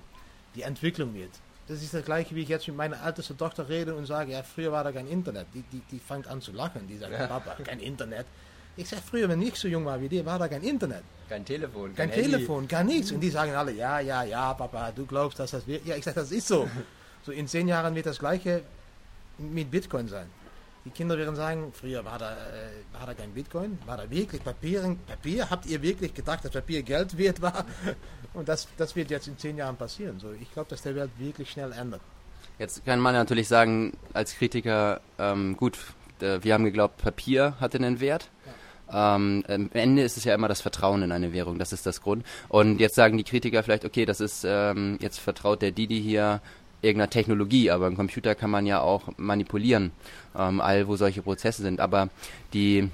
die 0.54 0.62
Entwicklung 0.62 1.14
wird. 1.14 1.32
Das 1.68 1.82
ist 1.82 1.94
das 1.94 2.06
gleiche, 2.06 2.36
wie 2.36 2.44
ich 2.44 2.50
jetzt 2.50 2.68
mit 2.68 2.78
meiner 2.78 3.04
ältesten 3.04 3.38
Tochter 3.38 3.68
rede 3.68 3.96
und 3.96 4.06
sage, 4.06 4.34
ja, 4.34 4.44
früher 4.44 4.72
war 4.72 4.84
da 4.84 4.92
kein 4.92 5.08
Internet. 5.08 5.48
Die, 5.54 5.64
die, 5.64 5.82
die 5.92 6.00
fängt 6.00 6.28
an 6.28 6.40
zu 6.42 6.52
lachen. 6.52 6.88
Die 6.88 6.98
sagt, 6.98 7.14
ja. 7.14 7.26
Papa, 7.26 7.56
kein 7.64 7.80
Internet. 7.80 8.28
Ich 8.78 8.90
sage, 8.90 9.02
früher, 9.10 9.30
wenn 9.30 9.42
ich 9.42 9.56
so 9.56 9.68
jung 9.68 9.86
war 9.86 10.00
wie 10.02 10.10
dir, 10.10 10.26
war 10.26 10.38
da 10.38 10.48
kein 10.48 10.64
Internet. 10.64 11.04
Kein 11.30 11.46
Telefon, 11.46 11.96
kein, 11.96 12.10
kein 12.12 12.24
Telefon, 12.24 12.68
gar 12.68 12.84
nichts. 12.84 13.12
Und 13.12 13.22
die 13.22 13.30
sagen 13.30 13.54
alle, 13.54 13.72
ja, 13.72 14.00
ja, 14.00 14.24
ja, 14.24 14.54
Papa, 14.54 14.92
du 14.92 15.06
glaubst, 15.06 15.40
dass 15.40 15.52
das 15.52 15.66
wird. 15.66 15.86
Ja, 15.86 15.96
ich 15.96 16.04
sage, 16.04 16.20
das 16.20 16.32
ist 16.32 16.48
so. 16.48 16.70
So 17.26 17.32
in 17.32 17.48
zehn 17.48 17.68
Jahren 17.68 17.96
wird 17.96 18.06
das 18.06 18.20
gleiche 18.20 18.62
mit 19.40 19.72
Bitcoin 19.72 20.08
sein. 20.08 20.28
Die 20.86 20.92
Kinder 20.92 21.18
werden 21.18 21.36
sagen, 21.36 21.74
früher 21.74 22.06
war 22.06 22.20
da, 22.20 22.34
äh, 22.34 22.98
war 23.00 23.08
da 23.08 23.16
kein 23.16 23.32
Bitcoin, 23.32 23.80
war 23.88 23.98
da 23.98 24.08
wirklich 24.08 24.44
Papier, 24.44 24.96
Papier? 25.08 25.50
Habt 25.50 25.66
ihr 25.66 25.82
wirklich 25.82 26.14
gedacht, 26.14 26.46
dass 26.46 26.52
Papier 26.52 26.84
Geld 26.84 27.18
wert 27.18 27.42
war? 27.42 27.66
Und 28.36 28.48
das, 28.48 28.68
das 28.78 28.96
wird 28.96 29.10
jetzt 29.10 29.28
in 29.28 29.38
zehn 29.38 29.58
Jahren 29.58 29.78
passieren. 29.78 30.20
So, 30.20 30.32
ich 30.40 30.52
glaube, 30.54 30.70
dass 30.70 30.84
der 30.84 30.96
Welt 30.96 31.10
wirklich 31.18 31.50
schnell 31.50 31.72
ändert. 31.72 32.02
Jetzt 32.60 32.86
kann 32.86 33.00
man 33.00 33.16
natürlich 33.16 33.48
sagen, 33.48 33.98
als 34.14 34.36
Kritiker, 34.36 35.02
ähm, 35.18 35.58
gut, 35.58 35.80
äh, 36.22 36.40
wir 36.44 36.54
haben 36.54 36.66
geglaubt, 36.66 36.98
Papier 36.98 37.56
hatte 37.60 37.80
einen 37.80 38.00
Wert. 38.00 38.30
Ähm, 38.92 39.44
am 39.48 39.70
Ende 39.74 40.04
ist 40.04 40.18
es 40.18 40.24
ja 40.24 40.36
immer 40.36 40.48
das 40.48 40.62
Vertrauen 40.62 41.04
in 41.04 41.12
eine 41.12 41.34
Währung, 41.34 41.58
das 41.58 41.74
ist 41.74 41.86
das 41.86 42.02
Grund. 42.02 42.26
Und 42.50 42.80
jetzt 42.80 42.96
sagen 42.96 43.18
die 43.18 43.24
Kritiker 43.24 43.64
vielleicht, 43.64 43.86
okay, 43.86 44.06
das 44.06 44.20
ist, 44.22 44.46
ähm, 44.48 44.98
jetzt 45.02 45.20
vertraut 45.20 45.62
der 45.62 45.72
Didi 45.72 46.02
hier 46.02 46.42
irgendeiner 46.82 47.10
Technologie, 47.10 47.72
aber 47.72 47.88
ein 47.88 47.96
Computer 47.96 48.36
kann 48.36 48.52
man 48.52 48.66
ja 48.66 48.80
auch 48.82 49.10
manipulieren, 49.18 49.92
ähm, 50.38 50.62
all 50.62 50.88
wo 50.88 50.96
solche 50.96 51.22
Prozesse 51.22 51.64
sind. 51.64 51.80
Aber 51.80 52.10
die, 52.54 52.90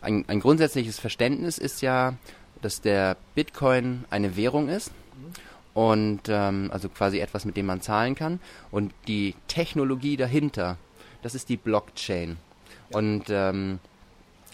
ein, 0.00 0.24
ein 0.28 0.40
grundsätzliches 0.40 0.98
Verständnis 0.98 1.58
ist 1.58 1.82
ja, 1.82 2.14
dass 2.62 2.80
der 2.80 3.16
Bitcoin 3.34 4.04
eine 4.10 4.36
Währung 4.36 4.68
ist 4.68 4.90
und 5.74 6.22
ähm, 6.28 6.70
also 6.72 6.88
quasi 6.88 7.18
etwas, 7.18 7.44
mit 7.44 7.56
dem 7.56 7.66
man 7.66 7.82
zahlen 7.82 8.14
kann. 8.14 8.40
Und 8.70 8.94
die 9.06 9.34
Technologie 9.46 10.16
dahinter, 10.16 10.78
das 11.22 11.34
ist 11.34 11.50
die 11.50 11.58
Blockchain. 11.58 12.38
Ja. 12.90 12.98
Und 12.98 13.24
ähm, 13.28 13.78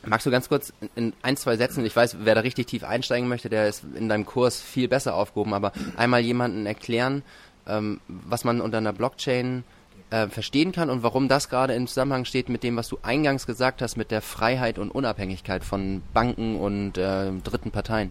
magst 0.04 0.26
du 0.26 0.30
ganz 0.30 0.48
kurz 0.48 0.72
in 0.94 1.12
ein, 1.22 1.36
zwei 1.36 1.56
Sätzen, 1.56 1.84
ich 1.84 1.94
weiß, 1.94 2.18
wer 2.20 2.34
da 2.34 2.40
richtig 2.40 2.66
tief 2.66 2.84
einsteigen 2.84 3.28
möchte, 3.28 3.48
der 3.48 3.68
ist 3.68 3.84
in 3.94 4.08
deinem 4.08 4.26
Kurs 4.26 4.60
viel 4.60 4.88
besser 4.88 5.14
aufgehoben, 5.14 5.54
aber 5.54 5.72
einmal 5.96 6.20
jemanden 6.20 6.66
erklären, 6.66 7.22
ähm, 7.66 8.00
was 8.08 8.44
man 8.44 8.60
unter 8.60 8.78
einer 8.78 8.92
Blockchain 8.92 9.64
äh, 10.10 10.28
verstehen 10.28 10.72
kann 10.72 10.90
und 10.90 11.02
warum 11.02 11.28
das 11.28 11.48
gerade 11.48 11.74
im 11.74 11.86
Zusammenhang 11.86 12.24
steht 12.24 12.48
mit 12.48 12.62
dem, 12.62 12.76
was 12.76 12.88
du 12.88 12.98
eingangs 13.02 13.46
gesagt 13.46 13.82
hast, 13.82 13.96
mit 13.96 14.10
der 14.10 14.22
Freiheit 14.22 14.78
und 14.78 14.90
Unabhängigkeit 14.90 15.64
von 15.64 16.02
Banken 16.12 16.56
und 16.56 16.98
äh, 16.98 17.32
dritten 17.44 17.70
Parteien. 17.70 18.10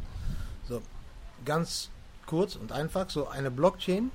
So, 0.68 0.82
ganz 1.46 1.90
kurz 2.26 2.56
und 2.56 2.72
einfach, 2.72 3.10
so 3.10 3.28
eine 3.28 3.52
Blockchain 3.52 4.12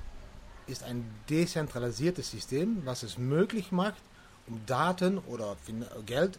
ist 0.67 0.83
ein 0.83 1.05
dezentralisiertes 1.31 2.31
System, 2.31 2.83
was 2.85 3.03
es 3.03 3.19
möglich 3.19 3.71
macht, 3.73 4.03
um 4.49 4.61
Daten 4.67 5.19
oder 5.19 5.57
Geld 6.07 6.39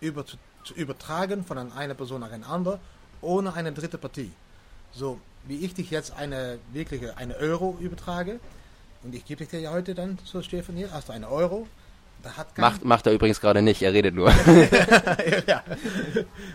über, 0.00 0.24
zu, 0.26 0.36
zu 0.68 0.74
übertragen 0.74 1.44
von 1.44 1.72
einer 1.72 1.94
Person 1.94 2.20
nach 2.20 2.32
einer 2.32 2.48
andere, 2.48 2.78
ohne 3.20 3.54
eine 3.54 3.72
dritte 3.72 3.98
Partie. 3.98 4.30
So, 4.92 5.18
wie 5.46 5.64
ich 5.64 5.74
dich 5.74 5.90
jetzt 5.90 6.12
eine 6.12 6.58
wirkliche 6.72 7.16
eine 7.16 7.36
Euro 7.36 7.76
übertrage, 7.80 8.38
und 9.02 9.14
ich 9.14 9.24
gebe 9.24 9.46
dir 9.46 9.60
ja 9.60 9.70
heute 9.70 9.94
dann 9.94 10.18
so 10.24 10.42
Stefan 10.42 10.76
hier, 10.76 10.92
hast 10.92 11.08
du 11.08 11.12
eine 11.12 11.28
Euro, 11.28 11.66
da 12.22 12.36
hat 12.36 12.58
macht, 12.58 12.84
macht 12.84 13.06
er 13.06 13.12
übrigens 13.12 13.40
gerade 13.40 13.62
nicht, 13.62 13.80
er 13.80 13.92
redet 13.92 14.14
nur. 14.14 14.30
ja, 15.46 15.62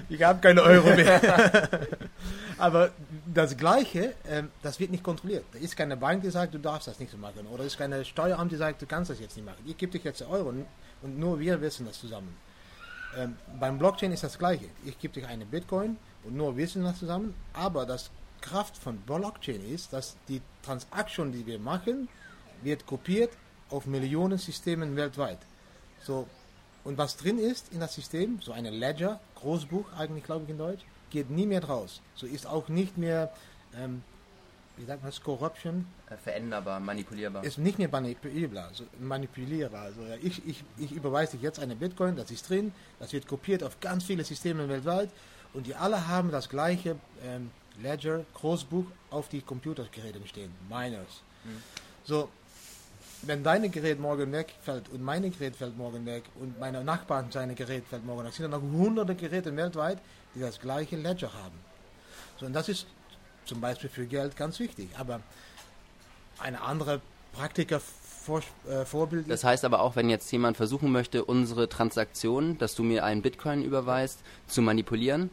ich 0.10 0.22
habe 0.22 0.40
keine 0.42 0.62
Euro 0.62 0.94
mehr. 0.94 1.70
Aber 2.58 2.92
das 3.34 3.58
Gleiche, 3.58 4.14
ähm, 4.30 4.50
das 4.62 4.80
wird 4.80 4.92
nicht 4.92 5.04
kontrolliert. 5.04 5.46
Da 5.54 5.60
ist 5.60 5.76
keine 5.76 5.98
Bank, 5.98 6.22
die 6.22 6.30
sagt, 6.30 6.54
du 6.54 6.60
darfst 6.60 6.88
das 6.88 7.00
nicht 7.00 7.18
machen. 7.18 7.48
Oder 7.52 7.64
ist 7.64 7.78
keine 7.78 8.04
Steueramt, 8.04 8.52
die 8.52 8.58
sagt, 8.58 8.82
du 8.82 8.86
kannst 8.86 9.10
das 9.10 9.20
jetzt 9.22 9.38
nicht 9.38 9.46
machen. 9.46 9.64
Ich 9.66 9.78
gebe 9.78 9.98
dir 9.98 10.04
jetzt 10.04 10.22
Euro 10.22 10.54
und 11.02 11.20
nur 11.20 11.40
wir 11.40 11.60
wissen 11.62 11.86
das 11.86 11.98
zusammen. 12.00 12.36
Ähm, 13.18 13.38
beim 13.60 13.78
Blockchain 13.78 14.12
ist 14.12 14.24
das 14.24 14.38
Gleiche. 14.38 14.66
Ich 14.86 14.98
gebe 15.00 15.14
dir 15.14 15.28
eine 15.28 15.46
Bitcoin 15.46 15.98
und 16.24 16.36
nur 16.36 16.56
wir 16.56 16.64
wissen 16.64 16.84
das 16.84 17.00
zusammen. 17.00 17.34
Aber 17.54 17.86
das 17.86 18.10
Kraft 18.42 18.78
von 18.78 18.98
Blockchain 18.98 19.62
ist, 19.66 19.94
dass 19.94 20.18
die 20.28 20.42
Transaktion, 20.64 21.32
die 21.32 21.46
wir 21.46 21.60
machen, 21.60 22.10
wird 22.62 22.86
kopiert 22.86 23.32
auf 23.70 23.86
Millionen 23.86 24.38
Systemen 24.38 24.96
weltweit. 24.96 25.40
So, 26.02 26.28
und 26.84 26.98
was 26.98 27.16
drin 27.18 27.40
ist 27.40 27.72
in 27.72 27.80
das 27.80 27.94
System, 27.94 28.40
so 28.42 28.52
eine 28.52 28.70
Ledger, 28.70 29.20
Großbuch 29.36 29.94
eigentlich, 29.98 30.26
glaube 30.26 30.44
ich 30.44 30.50
in 30.50 30.58
Deutsch, 30.58 30.84
geht 31.10 31.30
nie 31.30 31.46
mehr 31.46 31.64
raus. 31.64 32.02
So 32.16 32.26
ist 32.28 32.46
auch 32.46 32.68
nicht 32.68 32.98
mehr 32.98 33.32
ähm, 33.76 34.04
wie 34.78 34.86
sagt 34.86 35.02
man 35.04 35.12
das, 35.12 35.22
Corruption, 35.22 35.86
Äh, 36.10 36.18
veränderbar, 36.18 36.80
manipulierbar. 36.80 37.44
ist 37.44 37.58
nicht 37.58 37.78
mehr 37.78 37.90
manipulierbar, 37.90 38.68
also 38.68 38.86
manipulierbar. 39.00 39.82
Also 39.84 40.02
ich, 40.22 40.46
ich, 40.48 40.64
ich 40.78 40.92
überweise 40.92 41.38
dir 41.38 41.44
jetzt 41.44 41.60
eine 41.60 41.76
Bitcoin, 41.76 42.16
das 42.16 42.32
ist 42.32 42.50
drin, 42.50 42.72
das 43.00 43.14
wird 43.14 43.28
kopiert 43.28 43.64
auf 43.64 43.80
ganz 43.80 44.04
viele 44.04 44.24
Systeme 44.24 44.68
weltweit 44.70 45.10
und 45.54 45.68
die 45.68 45.76
alle 45.76 46.08
haben 46.08 46.32
das 46.32 46.50
gleiche 46.50 46.96
ähm, 47.24 47.52
Ledger, 47.82 48.24
Großbuch 48.36 48.86
auf 49.10 49.30
die 49.30 49.42
Computergeräte 49.42 50.20
stehen, 50.28 50.52
Miners. 50.70 51.22
So, 52.04 52.30
wenn 53.24 53.44
dein 53.44 53.72
Gerät 53.72 54.00
morgen 54.00 54.32
wegfällt 54.32 54.90
und 54.90 55.02
mein 55.02 55.24
Gerät 55.32 55.56
fällt 55.56 55.78
morgen 55.78 56.06
weg 56.06 56.24
und 56.40 56.60
meine 56.60 56.84
Nachbarn 56.84 57.32
seine 57.32 57.56
Gerät 57.56 57.84
fällt 57.90 58.06
morgen 58.06 58.26
weg, 58.26 58.34
sind 58.34 58.52
dann 58.52 58.52
noch 58.52 58.62
hunderte 58.62 59.16
Geräte 59.16 59.56
weltweit, 59.56 59.98
die 60.36 60.40
das 60.42 60.60
gleiche 60.60 60.98
Ledger 60.98 61.32
haben. 61.34 61.58
So, 62.40 62.46
und 62.46 62.54
das 62.54 62.70
ist 62.70 62.86
zum 63.46 63.62
Beispiel 63.62 63.90
für 63.90 64.06
Geld 64.06 64.36
ganz 64.36 64.60
wichtig. 64.60 64.90
Aber 64.98 65.22
eine 66.40 66.62
andere 66.62 67.02
Praktiker 67.34 67.80
vor, 67.80 68.42
äh, 68.70 68.86
Vorbild 68.86 69.30
Das 69.30 69.44
heißt 69.44 69.66
aber 69.66 69.82
auch, 69.82 69.96
wenn 69.96 70.10
jetzt 70.10 70.32
jemand 70.32 70.58
versuchen 70.58 70.92
möchte, 70.92 71.26
unsere 71.26 71.68
Transaktion, 71.68 72.58
dass 72.58 72.76
du 72.76 72.84
mir 72.84 73.04
einen 73.04 73.22
Bitcoin 73.22 73.64
überweist, 73.64 74.20
zu 74.48 74.62
manipulieren, 74.62 75.30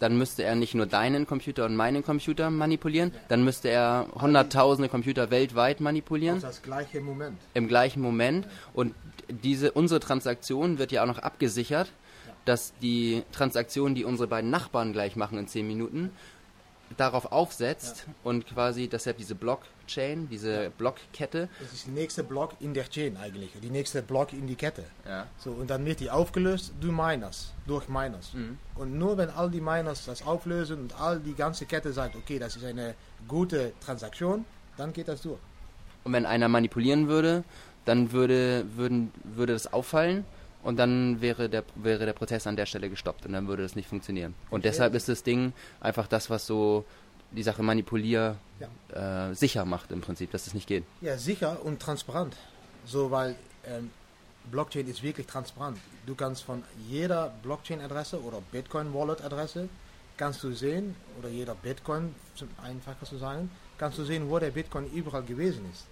dann 0.00 0.18
müsste 0.18 0.42
er 0.42 0.54
nicht 0.54 0.74
nur 0.74 0.86
deinen 0.86 1.26
Computer 1.26 1.64
und 1.64 1.76
meinen 1.76 2.04
Computer 2.04 2.50
manipulieren, 2.50 3.12
dann 3.28 3.44
müsste 3.44 3.68
er 3.68 4.06
hunderttausende 4.14 4.90
Computer 4.90 5.30
weltweit 5.30 5.80
manipulieren 5.80 6.36
ist 6.36 6.42
das 6.42 6.62
gleiche 6.62 7.00
Moment. 7.00 7.38
im 7.54 7.66
gleichen 7.68 8.02
Moment 8.02 8.46
und 8.74 8.94
diese 9.28 9.72
unsere 9.72 10.00
Transaktion 10.00 10.78
wird 10.78 10.92
ja 10.92 11.02
auch 11.02 11.06
noch 11.06 11.18
abgesichert, 11.18 11.90
dass 12.44 12.74
die 12.80 13.22
Transaktion, 13.32 13.94
die 13.94 14.04
unsere 14.04 14.28
beiden 14.28 14.50
Nachbarn 14.50 14.92
gleich 14.92 15.16
machen 15.16 15.38
in 15.38 15.48
10 15.48 15.66
Minuten, 15.66 16.10
darauf 16.96 17.32
aufsetzt 17.32 18.06
und 18.22 18.46
quasi 18.46 18.88
deshalb 18.88 19.18
diese 19.18 19.34
Blockchain, 19.34 20.28
diese 20.28 20.70
Blockkette, 20.78 21.48
Das 21.60 21.72
ist 21.72 21.86
der 21.86 21.94
nächste 21.94 22.22
Block 22.24 22.54
in 22.60 22.74
der 22.74 22.88
Chain 22.88 23.16
eigentlich, 23.16 23.52
die 23.62 23.70
nächste 23.70 24.02
Block 24.02 24.32
in 24.32 24.46
die 24.46 24.54
Kette. 24.54 24.84
ja, 25.06 25.26
So, 25.38 25.50
und 25.50 25.68
dann 25.68 25.84
wird 25.84 26.00
die 26.00 26.10
aufgelöst 26.10 26.72
durch 26.80 26.92
Miners, 26.92 27.52
durch 27.66 27.88
Miners. 27.88 28.32
Und 28.74 28.98
nur 28.98 29.16
wenn 29.18 29.30
all 29.30 29.50
die 29.50 29.60
Miners 29.60 30.04
das 30.04 30.24
auflösen 30.24 30.80
und 30.80 31.00
all 31.00 31.20
die 31.20 31.34
ganze 31.34 31.66
Kette 31.66 31.92
sagt, 31.92 32.16
okay, 32.16 32.38
das 32.38 32.56
ist 32.56 32.64
eine 32.64 32.94
gute 33.26 33.72
Transaktion, 33.84 34.44
dann 34.76 34.92
geht 34.92 35.08
das 35.08 35.22
durch. 35.22 35.40
Und 36.04 36.12
wenn 36.12 36.26
einer 36.26 36.48
manipulieren 36.48 37.08
würde, 37.08 37.42
dann 37.84 38.12
würde, 38.12 38.64
würden, 38.76 39.12
würde 39.24 39.52
das 39.54 39.72
auffallen 39.72 40.24
und 40.62 40.76
dann 40.76 41.20
wäre 41.20 41.48
der, 41.48 41.64
wäre 41.74 42.06
der 42.06 42.12
Prozess 42.12 42.46
an 42.46 42.56
der 42.56 42.66
Stelle 42.66 42.90
gestoppt 42.90 43.26
und 43.26 43.32
dann 43.32 43.48
würde 43.48 43.62
das 43.62 43.76
nicht 43.76 43.88
funktionieren. 43.88 44.34
Und 44.50 44.64
deshalb 44.64 44.94
ist 44.94 45.08
das 45.08 45.22
Ding 45.22 45.52
einfach 45.80 46.06
das, 46.06 46.30
was 46.30 46.46
so 46.46 46.84
die 47.30 47.42
Sache 47.42 47.62
manipulier 47.62 48.36
äh, 48.92 49.34
sicher 49.34 49.64
macht 49.64 49.92
im 49.92 50.00
Prinzip, 50.00 50.30
dass 50.30 50.46
es 50.46 50.54
nicht 50.54 50.66
geht. 50.66 50.84
Ja, 51.00 51.18
sicher 51.18 51.64
und 51.64 51.80
transparent. 51.80 52.36
So, 52.84 53.10
weil 53.10 53.36
ähm, 53.66 53.90
Blockchain 54.50 54.86
ist 54.88 55.02
wirklich 55.02 55.26
transparent. 55.26 55.78
Du 56.06 56.14
kannst 56.14 56.44
von 56.44 56.62
jeder 56.88 57.32
Blockchain-Adresse 57.42 58.22
oder 58.22 58.40
Bitcoin-Wallet-Adresse 58.52 59.68
kannst 60.16 60.42
du 60.42 60.52
sehen, 60.52 60.96
oder 61.18 61.28
jeder 61.28 61.54
Bitcoin, 61.54 62.14
zum 62.34 62.48
einfacher 62.62 63.04
zu 63.04 63.18
sagen, 63.18 63.50
kannst 63.76 63.98
du 63.98 64.04
sehen, 64.04 64.30
wo 64.30 64.38
der 64.38 64.50
Bitcoin 64.50 64.90
überall 64.92 65.22
gewesen 65.22 65.66
ist. 65.72 65.84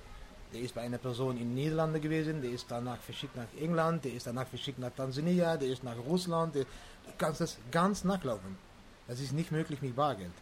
Der 0.54 0.62
ist 0.62 0.74
bei 0.74 0.82
einer 0.82 0.98
Person 0.98 1.32
in 1.36 1.48
den 1.48 1.54
Niederlanden 1.54 2.00
gewesen, 2.00 2.40
der 2.40 2.52
ist 2.52 2.66
danach 2.68 2.98
verschickt 2.98 3.36
nach 3.36 3.48
England, 3.60 4.04
der 4.04 4.14
ist 4.14 4.28
danach 4.28 4.46
verschickt 4.46 4.78
nach 4.78 4.92
Tansania, 4.96 5.56
der 5.56 5.68
ist 5.68 5.82
nach 5.82 5.96
Russland. 6.06 6.54
Der, 6.54 6.62
du 6.62 7.12
kannst 7.18 7.40
das 7.40 7.58
ganz 7.72 8.04
nachlaufen. 8.04 8.56
Das 9.08 9.18
ist 9.20 9.32
nicht 9.32 9.50
möglich 9.50 9.82
mit 9.82 9.96
Bargeld. 9.96 10.32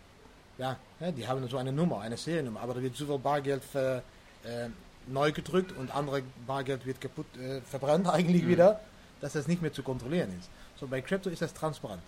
Ja, 0.58 0.76
die 1.16 1.26
haben 1.26 1.48
so 1.48 1.56
eine 1.56 1.72
Nummer, 1.72 2.00
eine 2.02 2.18
Seriennummer, 2.18 2.60
aber 2.60 2.74
da 2.74 2.82
wird 2.82 2.94
so 2.94 3.06
viel 3.06 3.18
Bargeld 3.18 3.64
ver, 3.64 4.02
äh, 4.44 4.68
neu 5.06 5.32
gedrückt 5.32 5.72
und 5.72 5.94
andere 5.94 6.22
Bargeld 6.46 6.84
wird 6.84 7.00
kaputt, 7.00 7.26
äh, 7.38 7.62
verbrannt 7.62 8.06
eigentlich 8.12 8.46
wieder, 8.46 8.80
dass 9.22 9.32
das 9.32 9.48
nicht 9.48 9.62
mehr 9.62 9.72
zu 9.72 9.82
kontrollieren 9.82 10.28
ist. 10.38 10.50
So 10.78 10.86
bei 10.86 11.00
Crypto 11.00 11.30
ist 11.30 11.40
das 11.40 11.54
transparent. 11.54 12.02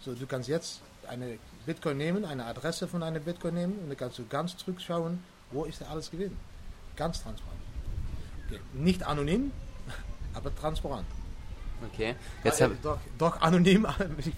So 0.00 0.14
du 0.14 0.26
kannst 0.26 0.48
jetzt 0.48 0.82
eine 1.08 1.38
Bitcoin 1.64 1.96
nehmen, 1.96 2.26
eine 2.26 2.44
Adresse 2.44 2.86
von 2.86 3.02
einer 3.02 3.20
Bitcoin 3.20 3.54
nehmen 3.54 3.78
und 3.78 3.88
dann 3.88 3.96
kannst 3.96 4.18
du 4.18 4.26
ganz 4.26 4.56
zurückschauen, 4.56 5.24
wo 5.50 5.64
ist 5.64 5.80
da 5.80 5.86
alles 5.86 6.10
gewesen. 6.10 6.36
Ganz 6.98 7.22
transparent. 7.22 7.60
Okay. 8.46 8.60
Nicht 8.74 9.02
anonym, 9.04 9.52
aber 10.34 10.54
transparent. 10.54 11.06
Okay. 11.92 12.16
Jetzt 12.42 12.60
äh, 12.60 12.68
doch, 12.82 12.98
doch 13.18 13.40
anonym, 13.40 13.86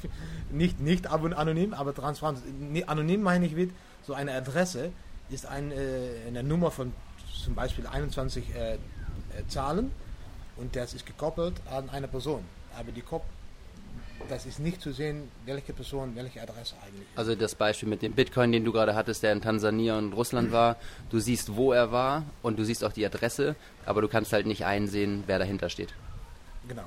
nicht, 0.51 0.79
nicht 0.79 1.07
aber 1.07 1.37
anonym, 1.37 1.73
aber 1.73 1.95
transparent. 1.95 2.43
Anonym 2.87 3.23
meine 3.23 3.47
ich 3.47 3.57
mit, 3.57 3.73
so 4.07 4.13
eine 4.13 4.35
Adresse 4.35 4.93
ist 5.31 5.47
ein, 5.47 5.73
äh, 5.73 6.27
eine 6.27 6.43
Nummer 6.43 6.71
von 6.71 6.93
zum 7.43 7.55
Beispiel 7.55 7.87
21 7.87 8.55
äh, 8.55 8.75
äh, 8.75 8.79
Zahlen 9.49 9.91
und 10.57 10.77
das 10.77 10.93
ist 10.93 11.07
gekoppelt 11.07 11.55
an 11.71 11.89
eine 11.89 12.09
Person. 12.09 12.45
Aber 12.79 12.93
die 12.93 13.01
Kop 13.01 13.25
das 14.29 14.47
ist 14.47 14.59
nicht 14.59 14.81
zu 14.81 14.93
sehen, 14.93 15.31
welche 15.45 15.73
Person, 15.73 16.15
welche 16.15 16.43
Adresse 16.43 16.75
eigentlich. 16.85 17.03
ist. 17.03 17.19
also 17.19 17.35
das 17.35 17.55
Beispiel 17.55 17.89
mit 17.89 18.03
dem 18.03 18.13
Bitcoin, 18.13 18.53
den 18.53 18.65
du 18.65 18.73
gerade 18.73 18.95
hattest, 18.95 19.23
der 19.23 19.33
in 19.33 19.41
Tansania 19.41 19.99
und 19.99 20.13
Russland 20.13 20.53
war, 20.53 20.77
du 21.11 21.19
siehst, 21.19 21.57
wo 21.57 21.73
er 21.73 21.93
war 21.93 22.25
und 22.43 22.59
du 22.59 22.65
siehst 22.65 22.85
auch 22.85 22.93
die 22.93 23.05
Adresse, 23.05 23.57
aber 23.87 24.03
du 24.03 24.09
kannst 24.09 24.33
halt 24.33 24.47
nicht 24.47 24.65
einsehen, 24.65 25.25
wer 25.27 25.39
dahinter 25.39 25.69
steht. 25.69 25.95
Genau. 26.69 26.85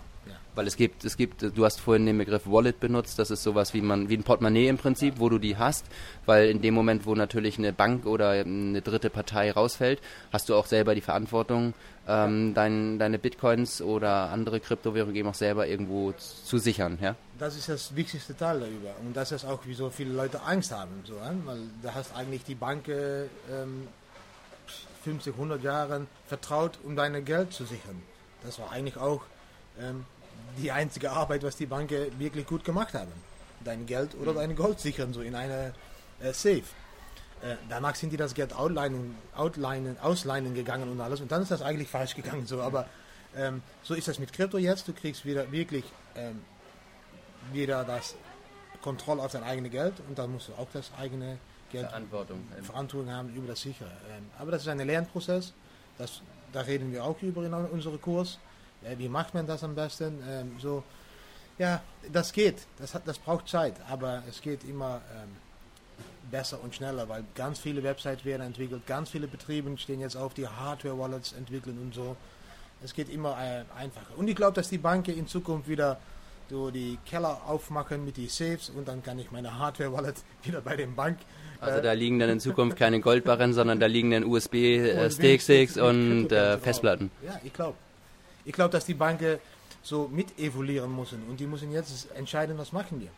Weil 0.55 0.67
es 0.67 0.75
gibt, 0.75 1.03
es 1.03 1.17
gibt, 1.17 1.41
du 1.41 1.65
hast 1.65 1.79
vorhin 1.79 2.05
den 2.05 2.17
Begriff 2.17 2.43
Wallet 2.45 2.79
benutzt, 2.79 3.17
das 3.17 3.31
ist 3.31 3.43
sowas 3.43 3.73
wie 3.73 3.81
man, 3.81 4.09
wie 4.09 4.17
ein 4.17 4.23
Portemonnaie 4.23 4.67
im 4.67 4.77
Prinzip, 4.77 5.15
wo 5.17 5.29
du 5.29 5.39
die 5.39 5.57
hast, 5.57 5.85
weil 6.25 6.49
in 6.49 6.61
dem 6.61 6.73
Moment, 6.73 7.05
wo 7.05 7.15
natürlich 7.15 7.57
eine 7.57 7.73
Bank 7.73 8.05
oder 8.05 8.31
eine 8.31 8.81
dritte 8.81 9.09
Partei 9.09 9.51
rausfällt, 9.51 9.99
hast 10.31 10.49
du 10.49 10.55
auch 10.55 10.65
selber 10.65 10.93
die 10.95 11.01
Verantwortung, 11.01 11.73
ähm, 12.07 12.53
dein, 12.53 12.99
deine 12.99 13.17
Bitcoins 13.17 13.81
oder 13.81 14.29
andere 14.29 14.59
Kryptowährungen 14.59 15.15
eben 15.15 15.29
auch 15.29 15.33
selber 15.33 15.67
irgendwo 15.67 16.11
zu 16.11 16.57
sichern, 16.57 16.97
ja? 17.01 17.15
Das 17.39 17.55
ist 17.57 17.67
das 17.67 17.95
wichtigste 17.95 18.37
Teil 18.37 18.59
darüber. 18.59 18.95
Und 19.03 19.17
das 19.17 19.31
ist 19.31 19.43
auch, 19.43 19.59
wieso 19.65 19.89
viele 19.89 20.13
Leute 20.13 20.41
Angst 20.43 20.71
haben. 20.71 21.03
So? 21.03 21.15
Weil 21.45 21.59
da 21.81 21.93
hast 21.93 22.15
eigentlich 22.15 22.43
die 22.43 22.55
Bank 22.55 22.87
äh, 22.87 23.23
ähm, 23.51 23.87
50, 25.03 25.33
100 25.33 25.63
Jahre 25.63 26.07
vertraut, 26.27 26.79
um 26.83 26.95
dein 26.95 27.25
Geld 27.25 27.51
zu 27.51 27.65
sichern. 27.65 28.01
Das 28.43 28.59
war 28.59 28.71
eigentlich 28.71 28.97
auch 28.97 29.21
ähm, 29.79 30.05
die 30.57 30.71
einzige 30.71 31.11
Arbeit, 31.11 31.43
was 31.43 31.55
die 31.55 31.65
Banken 31.65 32.19
wirklich 32.19 32.45
gut 32.45 32.63
gemacht 32.63 32.93
haben. 32.93 33.11
Dein 33.63 33.85
Geld 33.85 34.15
oder 34.15 34.33
dein 34.33 34.55
Gold 34.55 34.79
sichern, 34.79 35.13
so 35.13 35.21
in 35.21 35.35
einer 35.35 35.73
äh, 36.19 36.33
Safe. 36.33 36.63
Äh, 37.41 37.55
danach 37.69 37.95
sind 37.95 38.11
die 38.11 38.17
das 38.17 38.33
Geld 38.33 38.53
outleinen, 38.53 39.15
outleinen, 39.35 39.99
ausleinen 39.99 40.53
gegangen 40.53 40.89
und 40.89 40.99
alles. 41.01 41.21
Und 41.21 41.31
dann 41.31 41.41
ist 41.41 41.51
das 41.51 41.61
eigentlich 41.61 41.89
falsch 41.89 42.15
gegangen. 42.15 42.45
So. 42.45 42.61
Aber 42.61 42.87
ähm, 43.35 43.61
so 43.83 43.93
ist 43.93 44.07
das 44.07 44.19
mit 44.19 44.31
Krypto 44.33 44.57
jetzt. 44.57 44.87
Du 44.87 44.93
kriegst 44.93 45.25
wieder 45.25 45.51
wirklich 45.51 45.83
ähm, 46.15 46.41
wieder 47.51 47.83
das 47.83 48.15
Kontrolle 48.81 49.21
auf 49.21 49.31
dein 49.31 49.43
eigenes 49.43 49.71
Geld 49.71 49.93
und 50.07 50.17
dann 50.17 50.31
musst 50.31 50.49
du 50.49 50.53
auch 50.53 50.67
das 50.73 50.91
eigene 50.97 51.37
Geld 51.71 51.87
Verantwortung. 51.87 52.47
Verantwortung 52.61 53.11
haben 53.11 53.33
über 53.33 53.47
das 53.47 53.61
Sichere. 53.61 53.91
Ähm, 54.15 54.29
aber 54.37 54.51
das 54.51 54.61
ist 54.61 54.67
ein 54.67 54.79
Lernprozess. 54.79 55.53
Das, 55.97 56.21
da 56.51 56.61
reden 56.61 56.91
wir 56.91 57.03
auch 57.03 57.21
über 57.21 57.43
in 57.43 57.53
unserem 57.53 57.99
Kurs. 58.01 58.39
Äh, 58.85 58.97
wie 58.97 59.09
macht 59.09 59.33
man 59.33 59.47
das 59.47 59.63
am 59.63 59.75
besten? 59.75 60.21
Ähm, 60.27 60.55
so, 60.59 60.83
ja, 61.57 61.81
das 62.11 62.33
geht. 62.33 62.67
Das, 62.79 62.93
hat, 62.93 63.07
das 63.07 63.17
braucht 63.17 63.47
Zeit, 63.47 63.75
aber 63.89 64.23
es 64.29 64.41
geht 64.41 64.63
immer 64.63 65.01
ähm, 65.15 65.29
besser 66.31 66.59
und 66.63 66.75
schneller, 66.75 67.07
weil 67.09 67.23
ganz 67.35 67.59
viele 67.59 67.83
Websites 67.83 68.25
werden 68.25 68.41
entwickelt, 68.41 68.85
ganz 68.87 69.09
viele 69.09 69.27
Betriebe 69.27 69.75
stehen 69.77 69.99
jetzt 69.99 70.15
auf, 70.15 70.33
die 70.33 70.47
Hardware-Wallets 70.47 71.33
entwickeln 71.33 71.77
und 71.81 71.93
so. 71.93 72.15
Es 72.83 72.93
geht 72.93 73.09
immer 73.09 73.37
äh, 73.39 73.63
einfacher. 73.79 74.17
Und 74.17 74.27
ich 74.27 74.35
glaube, 74.35 74.53
dass 74.53 74.69
die 74.69 74.77
Banken 74.77 75.17
in 75.17 75.27
Zukunft 75.27 75.69
wieder 75.69 75.99
so 76.49 76.69
die 76.69 76.97
Keller 77.05 77.41
aufmachen 77.47 78.03
mit 78.03 78.17
die 78.17 78.27
Safes 78.27 78.69
und 78.69 78.87
dann 78.87 79.01
kann 79.01 79.17
ich 79.19 79.31
meine 79.31 79.57
Hardware-Wallet 79.57 80.15
wieder 80.43 80.61
bei 80.61 80.75
der 80.75 80.87
Bank 80.87 81.19
Also 81.61 81.79
äh, 81.79 81.81
da 81.81 81.93
liegen 81.93 82.19
dann 82.19 82.29
in 82.29 82.39
Zukunft 82.39 82.77
keine 82.77 82.99
Goldbarren, 82.99 83.53
sondern 83.53 83.79
da 83.79 83.85
liegen 83.85 84.11
dann 84.11 84.25
USB-Sticks 84.25 85.77
und 85.77 86.31
äh, 86.31 86.57
Festplatten. 86.57 87.11
Ja, 87.25 87.39
ich 87.43 87.53
glaube. 87.53 87.75
Ich 88.45 88.53
glaube, 88.53 88.71
dass 88.71 88.85
die 88.85 88.93
Banken 88.93 89.39
so 89.81 90.07
mit 90.07 90.37
evoluieren 90.39 90.95
müssen 90.95 91.23
und 91.29 91.39
die 91.39 91.47
müssen 91.47 91.71
jetzt 91.71 92.11
entscheiden, 92.11 92.57
was 92.57 92.71
machen 92.71 93.01
wir. 93.01 93.09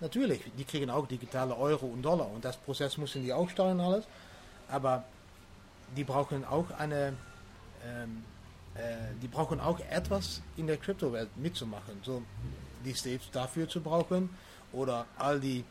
Natürlich, 0.00 0.42
die 0.58 0.64
kriegen 0.64 0.90
auch 0.90 1.06
digitale 1.06 1.56
Euro 1.56 1.86
und 1.86 2.02
Dollar 2.02 2.30
und 2.30 2.44
das 2.44 2.56
Prozess 2.56 2.98
müssen 2.98 3.24
die 3.24 3.32
auch 3.32 3.48
steuern 3.48 3.80
alles, 3.80 4.04
aber 4.68 5.04
die 5.96 6.04
brauchen 6.04 6.44
auch 6.44 6.70
eine, 6.78 7.14
ähm, 7.84 8.24
äh, 8.74 9.14
die 9.22 9.28
brauchen 9.28 9.58
auch 9.58 9.80
etwas 9.90 10.42
in 10.56 10.66
der 10.66 10.76
Kryptowelt 10.76 11.34
mitzumachen, 11.36 12.00
so 12.02 12.22
die 12.84 12.94
States 12.94 13.30
dafür 13.32 13.68
zu 13.68 13.80
brauchen 13.80 14.30
oder 14.72 15.06
all 15.16 15.40
die 15.40 15.64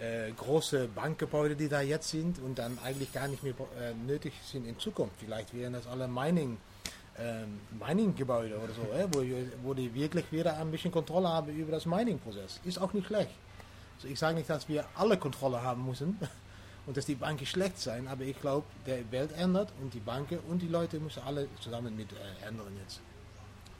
äh, 0.00 0.30
große 0.32 0.88
Bankgebäude, 0.88 1.56
die 1.56 1.68
da 1.68 1.80
jetzt 1.80 2.10
sind 2.10 2.38
und 2.38 2.58
dann 2.58 2.78
eigentlich 2.84 3.12
gar 3.12 3.28
nicht 3.28 3.42
mehr 3.42 3.54
äh, 3.80 3.94
nötig 4.06 4.32
sind 4.44 4.66
in 4.66 4.78
Zukunft. 4.78 5.16
Vielleicht 5.18 5.54
wären 5.54 5.72
das 5.72 5.86
alle 5.86 6.06
Mining, 6.06 6.58
ähm, 7.18 7.60
Mining-Gebäude 7.78 8.56
oder 8.56 8.72
so, 8.72 8.82
äh, 8.92 9.06
wo, 9.12 9.68
wo 9.68 9.74
die 9.74 9.92
wirklich 9.94 10.30
wieder 10.30 10.56
ein 10.58 10.70
bisschen 10.70 10.92
Kontrolle 10.92 11.28
haben 11.28 11.54
über 11.54 11.72
das 11.72 11.86
Mining-Prozess. 11.86 12.60
Ist 12.64 12.78
auch 12.78 12.92
nicht 12.92 13.06
schlecht. 13.06 13.30
Also 13.96 14.08
ich 14.08 14.18
sage 14.18 14.36
nicht, 14.36 14.50
dass 14.50 14.68
wir 14.68 14.84
alle 14.94 15.16
Kontrolle 15.16 15.62
haben 15.62 15.86
müssen 15.86 16.18
und 16.86 16.96
dass 16.96 17.06
die 17.06 17.14
Banken 17.14 17.46
schlecht 17.46 17.78
sein. 17.78 18.08
Aber 18.08 18.24
ich 18.24 18.40
glaube, 18.40 18.66
der 18.86 19.10
Welt 19.10 19.30
ändert 19.38 19.70
und 19.82 19.94
die 19.94 20.00
Banken 20.00 20.38
und 20.48 20.60
die 20.60 20.68
Leute 20.68 21.00
müssen 21.00 21.22
alle 21.26 21.48
zusammen 21.60 21.96
mit 21.96 22.12
äh, 22.12 22.48
ändern 22.48 22.76
jetzt. 22.82 23.00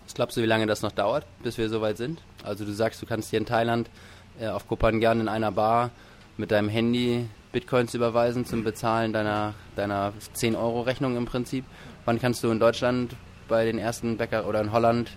Was 0.04 0.14
glaubst 0.14 0.36
du, 0.36 0.42
wie 0.42 0.46
lange 0.46 0.66
das 0.66 0.82
noch 0.82 0.92
dauert, 0.92 1.26
bis 1.42 1.58
wir 1.58 1.68
soweit 1.68 1.96
sind? 1.96 2.22
Also 2.44 2.64
du 2.64 2.72
sagst, 2.72 3.02
du 3.02 3.06
kannst 3.06 3.30
hier 3.30 3.40
in 3.40 3.46
Thailand 3.46 3.90
äh, 4.38 4.48
auf 4.48 4.68
Kopangan 4.68 5.20
in 5.20 5.28
einer 5.28 5.50
Bar 5.50 5.90
mit 6.36 6.50
deinem 6.50 6.68
Handy 6.68 7.28
Bitcoins 7.52 7.94
überweisen 7.94 8.44
zum 8.44 8.64
Bezahlen 8.64 9.12
deiner, 9.12 9.54
deiner 9.76 10.12
10-Euro-Rechnung 10.36 11.16
im 11.16 11.24
Prinzip. 11.24 11.64
Wann 12.04 12.20
kannst 12.20 12.44
du 12.44 12.50
in 12.50 12.60
Deutschland 12.60 13.16
bei 13.48 13.64
den 13.64 13.78
ersten 13.78 14.16
Bäcker 14.16 14.46
oder 14.46 14.60
in 14.60 14.72
Holland 14.72 15.10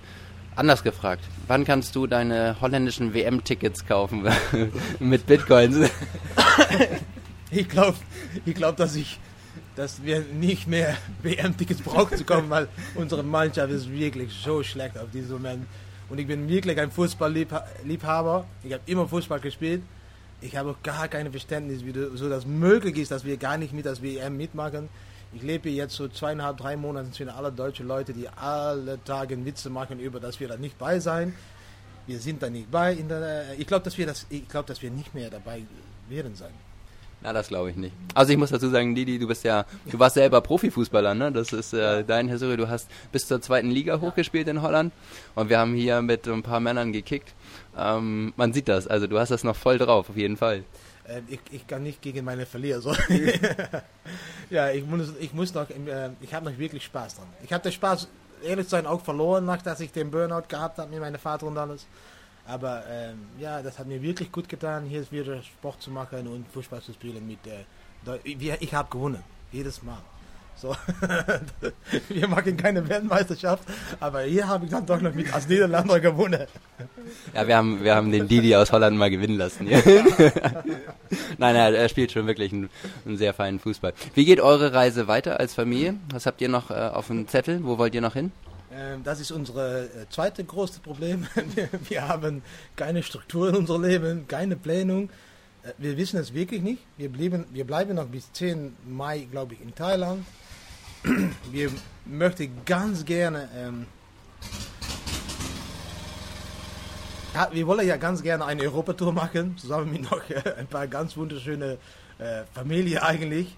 anders 0.56 0.84
gefragt, 0.84 1.24
wann 1.48 1.66
kannst 1.66 1.96
du 1.96 2.06
deine 2.06 2.58
holländischen 2.60 3.14
WM-Tickets 3.14 3.86
kaufen 3.86 4.28
mit 5.00 5.26
Bitcoins? 5.26 5.90
ich 7.52 7.70
glaube, 7.70 7.98
ich 8.46 8.56
glaub, 8.56 8.76
dass 8.76 8.98
dass 9.80 10.04
wir 10.04 10.26
nicht 10.34 10.68
mehr 10.68 10.98
WM-Tickets 11.24 11.82
brauchen 11.82 12.18
zu 12.18 12.26
kommen, 12.26 12.50
weil 12.50 12.68
unsere 12.96 13.24
Mannschaft 13.24 13.72
ist 13.72 13.90
wirklich 13.90 14.34
so 14.34 14.62
schlecht 14.62 14.98
auf 14.98 15.10
diesem 15.12 15.38
Moment. 15.38 15.66
Und 16.10 16.20
ich 16.20 16.28
bin 16.28 16.50
wirklich 16.50 16.78
ein 16.80 16.92
Fußballliebhaber. 16.92 18.46
Ich 18.64 18.74
habe 18.74 18.84
immer 18.88 19.08
Fußball 19.08 19.40
gespielt. 19.40 19.82
Ich 20.42 20.58
habe 20.58 20.76
gar 20.84 21.08
kein 21.08 21.32
Verständnis, 21.32 21.86
wie 21.86 21.94
so 22.16 22.30
das 22.30 22.46
möglich 22.46 22.98
ist, 22.98 23.12
dass 23.12 23.24
wir 23.24 23.38
gar 23.38 23.58
nicht 23.58 23.74
mit 23.74 23.86
das 23.86 24.02
WM 24.02 24.36
mitmachen. 24.36 24.90
Ich 25.32 25.44
lebe 25.44 25.70
jetzt 25.70 25.96
so 25.96 26.08
zweieinhalb, 26.08 26.58
drei 26.58 26.76
Monate 26.76 27.12
zwischen 27.12 27.30
alle 27.30 27.52
deutschen 27.52 27.88
Leute, 27.88 28.14
die 28.14 28.28
alle 28.30 28.98
Tage 29.04 29.46
Witze 29.46 29.70
machen 29.70 30.00
über, 30.00 30.20
dass 30.20 30.40
wir 30.40 30.48
da 30.48 30.58
nicht 30.58 30.78
bei 30.80 31.00
sein. 31.00 31.36
Wir 32.08 32.20
sind 32.20 32.42
da 32.42 32.50
nicht 32.50 32.72
bei. 32.72 32.96
Der, 32.96 33.54
ich 33.58 33.68
glaube, 33.68 33.84
dass 33.84 33.98
wir 33.98 34.08
das, 34.08 34.26
ich 34.30 34.48
glaube, 34.48 34.68
dass 34.68 34.82
wir 34.82 34.90
nicht 34.90 35.14
mehr 35.14 35.30
dabei 35.30 35.62
werden 36.10 36.36
sein. 36.36 36.52
Na, 37.22 37.34
das 37.34 37.50
glaube 37.50 37.70
ich 37.70 37.76
nicht. 37.76 37.94
Also 38.16 38.32
ich 38.32 38.38
muss 38.38 38.50
dazu 38.50 38.70
sagen, 38.70 38.96
Didi, 38.96 39.20
du 39.20 39.28
bist 39.28 39.44
ja, 39.44 39.66
du 39.86 40.00
warst 40.00 40.16
selber 40.16 40.40
Profifußballer, 40.42 41.14
ne? 41.14 41.32
Das 41.32 41.52
ist 41.52 41.74
äh, 41.74 42.04
dein 42.04 42.30
Historie. 42.30 42.56
Du 42.56 42.70
hast 42.70 42.90
bis 43.12 43.28
zur 43.28 43.42
zweiten 43.42 43.70
Liga 43.70 44.00
hochgespielt 44.00 44.48
in 44.48 44.62
Holland 44.62 44.94
und 45.36 45.50
wir 45.50 45.60
haben 45.60 45.76
hier 45.76 46.02
mit 46.02 46.28
ein 46.28 46.44
paar 46.44 46.62
Männern 46.62 46.94
gekickt. 46.94 47.36
Ähm, 47.78 48.34
man 48.38 48.54
sieht 48.54 48.70
das, 48.70 48.88
also 48.88 49.06
du 49.06 49.20
hast 49.20 49.30
das 49.30 49.44
noch 49.44 49.56
voll 49.56 49.78
drauf, 49.78 50.10
auf 50.10 50.18
jeden 50.18 50.38
Fall. 50.38 50.64
Äh, 51.10 51.22
ich, 51.28 51.40
ich, 51.52 51.68
kann 51.68 51.84
nicht 51.84 52.02
gegen 52.02 52.24
meine 52.26 52.46
Verlierer. 52.46 52.82
So. 52.82 52.94
ja, 54.50 54.70
ich 54.70 54.86
muss, 54.86 55.14
ich 55.20 55.34
muss 55.34 55.54
noch, 55.54 55.70
äh, 55.70 56.10
ich 56.22 56.34
habe 56.34 56.50
noch 56.50 56.58
wirklich 56.58 56.84
Spaß 56.86 57.16
dran. 57.16 57.28
Ich 57.44 57.52
habe 57.52 57.64
den 57.64 57.72
Spaß, 57.72 58.08
ehrlich 58.44 58.66
zu 58.66 58.72
sein, 58.72 58.86
auch 58.86 59.02
verloren, 59.02 59.46
nachdem 59.46 59.76
ich 59.80 59.92
den 59.92 60.12
Burnout 60.12 60.48
gehabt 60.48 60.78
habe 60.78 60.90
mit 60.90 61.00
meinem 61.00 61.20
Vater 61.20 61.48
und 61.48 61.58
alles. 61.58 61.86
Aber 62.46 62.84
ähm, 62.90 63.28
ja, 63.40 63.62
das 63.62 63.78
hat 63.78 63.88
mir 63.88 64.02
wirklich 64.02 64.32
gut 64.32 64.50
getan, 64.50 64.86
hier 64.86 65.10
wieder 65.12 65.42
Sport 65.44 65.82
zu 65.82 65.92
machen 65.92 66.28
und 66.28 66.48
Fußball 66.48 66.82
zu 66.82 66.94
spielen. 66.94 67.26
Mit, 67.28 67.40
äh, 67.46 68.58
ich 68.60 68.74
habe 68.74 68.90
gewonnen, 68.90 69.24
jedes 69.52 69.84
Mal. 69.84 70.02
So. 70.62 70.76
wir 72.10 72.28
machen 72.28 72.58
keine 72.58 72.88
Weltmeisterschaft, 72.88 73.64
aber 74.00 74.22
hier 74.22 74.48
habe 74.48 74.66
ich 74.66 74.72
dann 74.72 74.86
doch 74.86 75.00
noch 75.00 75.14
mit 75.14 75.34
als 75.34 75.48
Niederlander 75.48 76.02
gewonnen. 76.02 76.48
Ja, 77.34 77.48
wir 77.48 77.56
haben, 77.56 77.84
wir 77.84 77.96
haben 77.96 78.12
den 78.12 78.28
Didi 78.28 78.56
aus 78.56 78.72
Holland 78.74 78.98
mal 78.98 79.10
gewinnen 79.10 79.38
lassen. 79.38 79.66
nein, 79.70 79.80
nein, 81.38 81.74
er 81.74 81.88
spielt 81.88 82.12
schon 82.12 82.28
wirklich 82.28 82.52
einen, 82.52 82.70
einen, 83.06 83.18
sehr 83.18 83.34
feinen 83.34 83.60
Fußball. 83.60 83.94
Wie 84.16 84.26
geht 84.26 84.42
eure 84.42 84.74
Reise 84.74 85.08
weiter 85.08 85.40
als 85.40 85.54
Familie? 85.54 85.96
Was 86.12 86.26
habt 86.26 86.42
ihr 86.42 86.50
noch 86.50 86.72
äh, 86.72 86.74
auf 86.74 87.08
dem 87.08 87.28
Zettel? 87.28 87.64
Wo 87.64 87.78
wollt 87.78 87.96
ihr 87.96 88.02
noch 88.02 88.14
hin? 88.14 88.32
Ähm, 88.72 89.02
das 89.04 89.20
ist 89.20 89.32
unser 89.32 89.84
äh, 89.84 90.10
zweite 90.10 90.44
große 90.44 90.82
Problem. 90.82 91.26
Wir 91.88 92.08
haben 92.08 92.44
keine 92.76 93.02
Struktur 93.02 93.50
in 93.50 93.56
unserem 93.56 93.84
Leben, 93.84 94.28
keine 94.28 94.56
Planung. 94.56 95.10
Äh, 95.64 95.72
wir 95.78 95.98
wissen 95.98 96.20
es 96.20 96.34
wirklich 96.34 96.62
nicht. 96.62 96.84
Wir, 96.98 97.10
blieben, 97.10 97.46
wir 97.52 97.66
bleiben 97.66 97.96
noch 97.96 98.08
bis 98.08 98.32
10 98.34 98.76
Mai, 98.88 99.28
glaube 99.32 99.56
ich, 99.56 99.62
in 99.62 99.74
Thailand. 99.74 100.26
Wir 101.52 101.72
möchten 102.06 102.52
ganz 102.66 103.06
gerne. 103.06 103.48
Ähm, 103.56 103.86
ja, 107.34 107.50
wir 107.52 107.68
wollen 107.68 107.88
ja 107.88 107.98
ganz 107.98 108.22
gerne 108.22 108.46
eine 108.46 108.64
Europatour 108.64 109.14
machen, 109.14 109.58
zusammen 109.58 109.92
mit 109.92 110.04
noch 110.04 110.30
äh, 110.30 110.56
ein 110.58 110.68
paar 110.68 110.88
ganz 110.88 111.16
wunderschöne 111.16 111.78
äh, 112.18 112.44
Familien 112.54 113.00
eigentlich. 113.00 113.56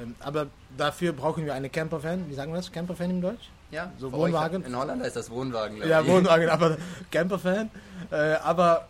Ähm, 0.00 0.14
aber 0.20 0.46
dafür 0.76 1.12
brauchen 1.12 1.44
wir 1.44 1.54
eine 1.54 1.68
Campervan. 1.68 2.28
Wie 2.28 2.34
sagen 2.34 2.52
wir 2.52 2.56
das? 2.56 2.70
Campervan 2.72 3.10
im 3.10 3.20
Deutsch? 3.20 3.50
Ja, 3.70 3.92
so 3.98 4.10
Wohnwagen. 4.12 4.64
in 4.64 4.74
Holland 4.74 5.02
heißt 5.02 5.16
das 5.16 5.30
Wohnwagen, 5.30 5.86
Ja, 5.86 6.06
Wohnwagen, 6.06 6.48
aber 6.48 6.78
Camperfan. 7.10 7.68
Äh, 8.10 8.34
aber 8.42 8.88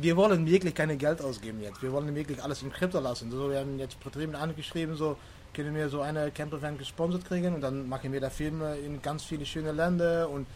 wir 0.00 0.16
wollen 0.16 0.46
wirklich 0.46 0.74
kein 0.74 0.96
Geld 0.98 1.22
ausgeben 1.22 1.60
jetzt. 1.62 1.80
Wir 1.80 1.92
wollen 1.92 2.12
wirklich 2.14 2.42
alles 2.42 2.62
in 2.62 2.72
Krypto 2.72 2.98
lassen. 2.98 3.30
So, 3.30 3.50
wir 3.50 3.60
haben 3.60 3.78
jetzt 3.78 4.02
Betrieben 4.02 4.34
angeschrieben, 4.34 4.96
so 4.96 5.16
können 5.54 5.74
wir 5.74 5.88
so 5.88 6.00
eine 6.00 6.30
Campervan 6.30 6.78
gesponsert 6.78 7.24
kriegen 7.24 7.54
und 7.54 7.60
dann 7.60 7.88
machen 7.88 8.12
wir 8.12 8.20
da 8.20 8.30
Filme 8.30 8.76
in 8.76 9.02
ganz 9.02 9.24
viele 9.24 9.44
schöne 9.44 9.72
Länder 9.72 10.28
und 10.28 10.46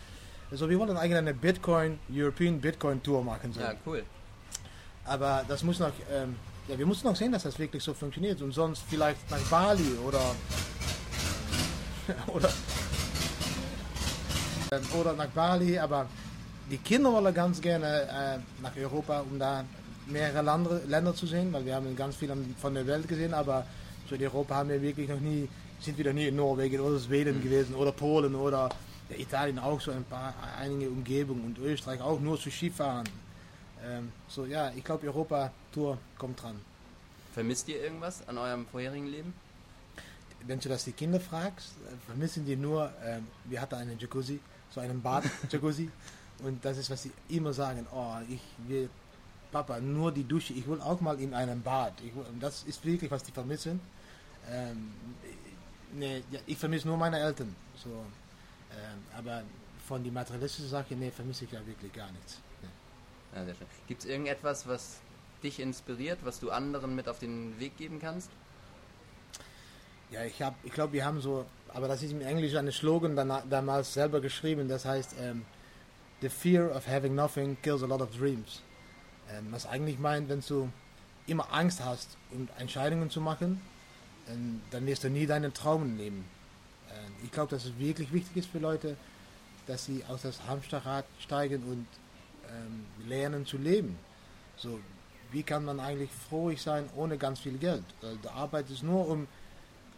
so 0.51 0.68
wir 0.68 0.78
wollen 0.78 0.97
eigentlich 0.97 1.16
eine 1.16 1.34
Bitcoin, 1.34 1.99
European 2.11 2.61
Bitcoin 2.61 3.03
Tour 3.03 3.24
machen. 3.24 3.53
So. 3.53 3.61
Ja, 3.61 3.74
cool. 3.86 4.05
Aber 5.05 5.45
das 5.49 5.62
muss 5.62 5.78
noch, 5.78 5.93
ähm, 6.12 6.36
ja, 6.68 6.78
wir 6.78 6.86
müssen 6.86 7.07
noch 7.07 7.16
sehen, 7.16 7.32
dass 7.32 7.43
das 7.43 7.59
wirklich 7.59 7.82
so 7.82 7.95
funktioniert 7.95 8.40
und 8.43 8.53
sonst 8.53 8.84
vielleicht 8.88 9.30
nach 9.30 9.40
Bali 9.51 9.97
oder 10.07 10.34
oder 12.28 12.51
ähm, 14.72 14.82
oder 14.99 15.12
nach 15.14 15.28
Bali, 15.28 15.78
aber 15.78 16.07
die 16.70 16.78
Kinder 16.78 17.12
wollen 17.12 17.34
ganz 17.34 17.61
gerne 17.61 17.86
äh, 17.86 18.62
nach 18.62 18.76
Europa, 18.76 19.20
um 19.20 19.38
da 19.38 19.64
mehrere 20.07 20.43
Länder, 20.43 20.80
Länder 20.86 21.14
zu 21.14 21.26
sehen, 21.26 21.53
weil 21.53 21.64
wir 21.64 21.74
haben 21.74 21.95
ganz 21.97 22.16
viel 22.16 22.30
von 22.61 22.74
der 22.74 22.86
Welt 22.86 23.09
gesehen, 23.09 23.34
aber 23.34 23.66
in 24.14 24.22
Europa 24.22 24.56
haben 24.56 24.68
wir 24.68 24.80
wirklich 24.80 25.08
noch 25.08 25.20
nie, 25.20 25.48
sind 25.80 25.98
wir 25.98 26.06
noch 26.06 26.12
nie 26.12 26.28
in 26.28 26.36
Norwegen 26.36 26.80
oder 26.80 26.98
Schweden 26.98 27.38
mhm. 27.38 27.42
gewesen 27.42 27.74
oder 27.74 27.92
Polen 27.92 28.34
oder 28.34 28.68
ja, 29.08 29.16
Italien 29.16 29.58
auch 29.58 29.80
so 29.80 29.90
ein 29.90 30.04
paar, 30.04 30.34
einige 30.58 30.88
Umgebungen 30.88 31.44
und 31.44 31.58
Österreich 31.58 32.00
auch 32.00 32.20
nur 32.20 32.38
zu 32.38 32.50
Skifahren. 32.50 33.08
Ähm, 33.84 34.12
so 34.28 34.46
ja, 34.46 34.72
ich 34.76 34.84
glaube 34.84 35.06
Europa-Tour 35.06 35.98
kommt 36.18 36.42
dran. 36.42 36.60
Vermisst 37.32 37.68
ihr 37.68 37.82
irgendwas 37.82 38.26
an 38.28 38.38
eurem 38.38 38.66
vorherigen 38.66 39.06
Leben? 39.06 39.34
Wenn 40.46 40.60
du 40.60 40.68
das 40.68 40.84
die 40.84 40.92
Kinder 40.92 41.20
fragst, 41.20 41.74
äh, 41.86 42.06
vermissen 42.06 42.44
die 42.44 42.56
nur, 42.56 42.86
äh, 43.04 43.20
wir 43.44 43.60
hatten 43.60 43.76
einen 43.76 43.98
Jacuzzi, 43.98 44.40
so 44.70 44.80
einem 44.80 45.00
Bad, 45.00 45.24
Jacuzzi. 45.50 45.90
Und 46.42 46.64
das 46.64 46.76
ist, 46.78 46.90
was 46.90 47.02
sie 47.02 47.12
immer 47.28 47.52
sagen, 47.52 47.86
oh, 47.94 48.16
ich 48.28 48.40
will, 48.66 48.90
Papa, 49.52 49.80
nur 49.80 50.10
die 50.10 50.24
Dusche, 50.24 50.52
ich 50.54 50.66
will 50.66 50.80
auch 50.80 51.00
mal 51.00 51.20
in 51.20 51.34
einem 51.34 51.62
Bad. 51.62 51.92
Ich, 52.04 52.12
das 52.40 52.64
ist 52.64 52.84
wirklich, 52.84 53.10
was 53.10 53.22
die 53.22 53.32
vermissen. 53.32 53.80
Ähm, 54.51 54.93
nee, 55.93 56.22
ja, 56.30 56.40
ich 56.47 56.59
vermisse 56.59 56.88
nur 56.88 56.97
meine 56.97 57.18
Eltern. 57.18 57.55
So, 57.76 57.90
ähm, 57.90 59.03
aber 59.16 59.43
von 59.86 60.03
den 60.03 60.14
materialistischen 60.14 60.70
Sachen, 60.70 60.99
nee, 60.99 61.11
vermisse 61.11 61.45
ich 61.45 61.53
ja 61.53 61.64
wirklich 61.66 61.93
gar 61.93 62.11
nichts. 62.12 62.40
Nee. 62.62 63.38
Ja, 63.38 63.55
Gibt 63.86 64.03
es 64.03 64.09
irgendetwas, 64.09 64.66
was 64.66 65.01
dich 65.43 65.61
inspiriert, 65.61 66.18
was 66.22 66.38
du 66.38 66.51
anderen 66.51 66.95
mit 66.95 67.09
auf 67.09 67.18
den 67.18 67.59
Weg 67.59 67.76
geben 67.76 67.99
kannst? 68.01 68.30
Ja, 70.11 70.24
ich, 70.24 70.34
ich 70.62 70.72
glaube, 70.72 70.93
wir 70.93 71.05
haben 71.05 71.20
so 71.20 71.47
aber 71.74 71.88
das 71.88 72.03
ist 72.03 72.12
im 72.12 72.20
Englischen 72.20 72.59
ein 72.59 72.72
Slogan 72.72 73.16
damals 73.49 73.95
selber 73.95 74.20
geschrieben, 74.20 74.68
das 74.68 74.84
heißt, 74.84 75.14
ähm, 75.20 75.45
The 76.20 76.28
fear 76.28 76.70
of 76.70 76.86
having 76.86 77.16
nothing 77.16 77.57
kills 77.62 77.82
a 77.82 77.86
lot 77.86 78.01
of 78.01 78.16
dreams. 78.16 78.62
Ähm, 79.28 79.49
was 79.51 79.66
eigentlich 79.66 79.99
meint, 79.99 80.28
wenn 80.28 80.40
du 80.40 80.70
immer 81.26 81.53
Angst 81.53 81.84
hast, 81.84 82.16
um 82.30 82.49
Entscheidungen 82.59 83.11
zu 83.11 83.20
machen, 83.20 83.61
dann 84.70 84.87
wirst 84.87 85.05
du 85.05 85.11
nie 85.11 85.26
deinen 85.26 85.53
Traum 85.53 85.97
nehmen. 85.97 86.24
Ähm, 86.91 87.12
ich 87.24 87.30
glaube, 87.30 87.51
dass 87.51 87.64
es 87.64 87.78
wirklich 87.78 88.12
wichtig 88.12 88.37
ist 88.37 88.51
für 88.51 88.59
Leute, 88.59 88.97
dass 89.66 89.85
sie 89.85 90.03
aus 90.09 90.22
das 90.22 90.47
Hamsterrad 90.47 91.05
steigen 91.20 91.62
und 91.64 91.87
ähm, 92.49 93.09
lernen 93.09 93.47
zu 93.47 93.59
leben. 93.59 93.97
So, 94.57 94.80
wie 95.30 95.43
kann 95.43 95.64
man 95.64 95.80
eigentlich 95.80 96.11
froh 96.28 96.53
sein 96.57 96.89
ohne 96.97 97.16
ganz 97.16 97.41
viel 97.41 97.59
Geld? 97.59 97.85
Weil 98.01 98.16
die 98.16 98.28
Arbeit 98.28 98.70
ist 98.70 98.83
nur 98.83 99.09
um 99.09 99.26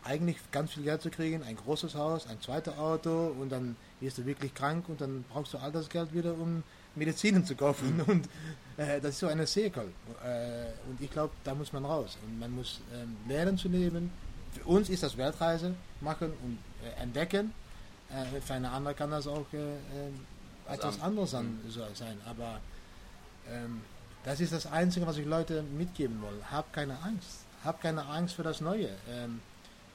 eigentlich 0.04 0.36
ganz 0.52 0.72
viel 0.72 0.84
Geld 0.84 1.00
zu 1.00 1.10
kriegen, 1.10 1.42
ein 1.42 1.56
großes 1.56 1.94
Haus, 1.94 2.26
ein 2.26 2.40
zweites 2.40 2.76
Auto 2.76 3.34
und 3.40 3.50
dann 3.50 3.76
wirst 4.00 4.18
du 4.18 4.26
wirklich 4.26 4.54
krank 4.54 4.88
und 4.88 5.00
dann 5.00 5.24
brauchst 5.32 5.54
du 5.54 5.58
all 5.58 5.72
das 5.72 5.88
Geld 5.88 6.12
wieder, 6.12 6.34
um 6.34 6.62
Medizinen 6.94 7.44
zu 7.44 7.56
kaufen. 7.56 7.96
Mhm. 7.96 8.02
Und 8.02 8.28
äh, 8.76 9.00
das 9.00 9.10
ist 9.10 9.20
so 9.20 9.26
eine 9.26 9.46
Circle. 9.46 9.88
Äh, 10.22 10.66
und 10.88 11.00
ich 11.00 11.10
glaube, 11.10 11.32
da 11.42 11.54
muss 11.54 11.72
man 11.72 11.84
raus. 11.84 12.18
Und 12.26 12.38
man 12.38 12.54
muss 12.54 12.80
ähm, 12.94 13.16
lernen 13.26 13.58
zu 13.58 13.68
leben. 13.68 14.10
Für 14.54 14.64
uns 14.64 14.88
ist 14.88 15.02
das 15.02 15.16
Weltreise 15.16 15.74
machen 16.00 16.32
und 16.44 16.58
äh, 16.82 17.02
entdecken. 17.02 17.52
Äh, 18.10 18.40
für 18.40 18.54
eine 18.54 18.70
andere 18.70 18.94
kann 18.94 19.10
das 19.10 19.26
auch 19.26 19.46
äh, 19.52 19.56
äh, 19.56 20.72
etwas 20.72 21.00
anderes 21.00 21.32
sein, 21.32 21.58
mhm. 21.64 21.94
sein. 21.94 22.20
Aber 22.26 22.60
ähm, 23.50 23.82
das 24.24 24.40
ist 24.40 24.52
das 24.52 24.66
Einzige, 24.66 25.06
was 25.06 25.18
ich 25.18 25.26
Leute 25.26 25.62
mitgeben 25.62 26.22
will. 26.22 26.42
Hab 26.50 26.72
keine 26.72 26.98
Angst. 27.02 27.44
Hab 27.64 27.80
keine 27.80 28.04
Angst 28.06 28.34
für 28.34 28.42
das 28.42 28.60
Neue. 28.60 28.90
Ähm, 29.10 29.40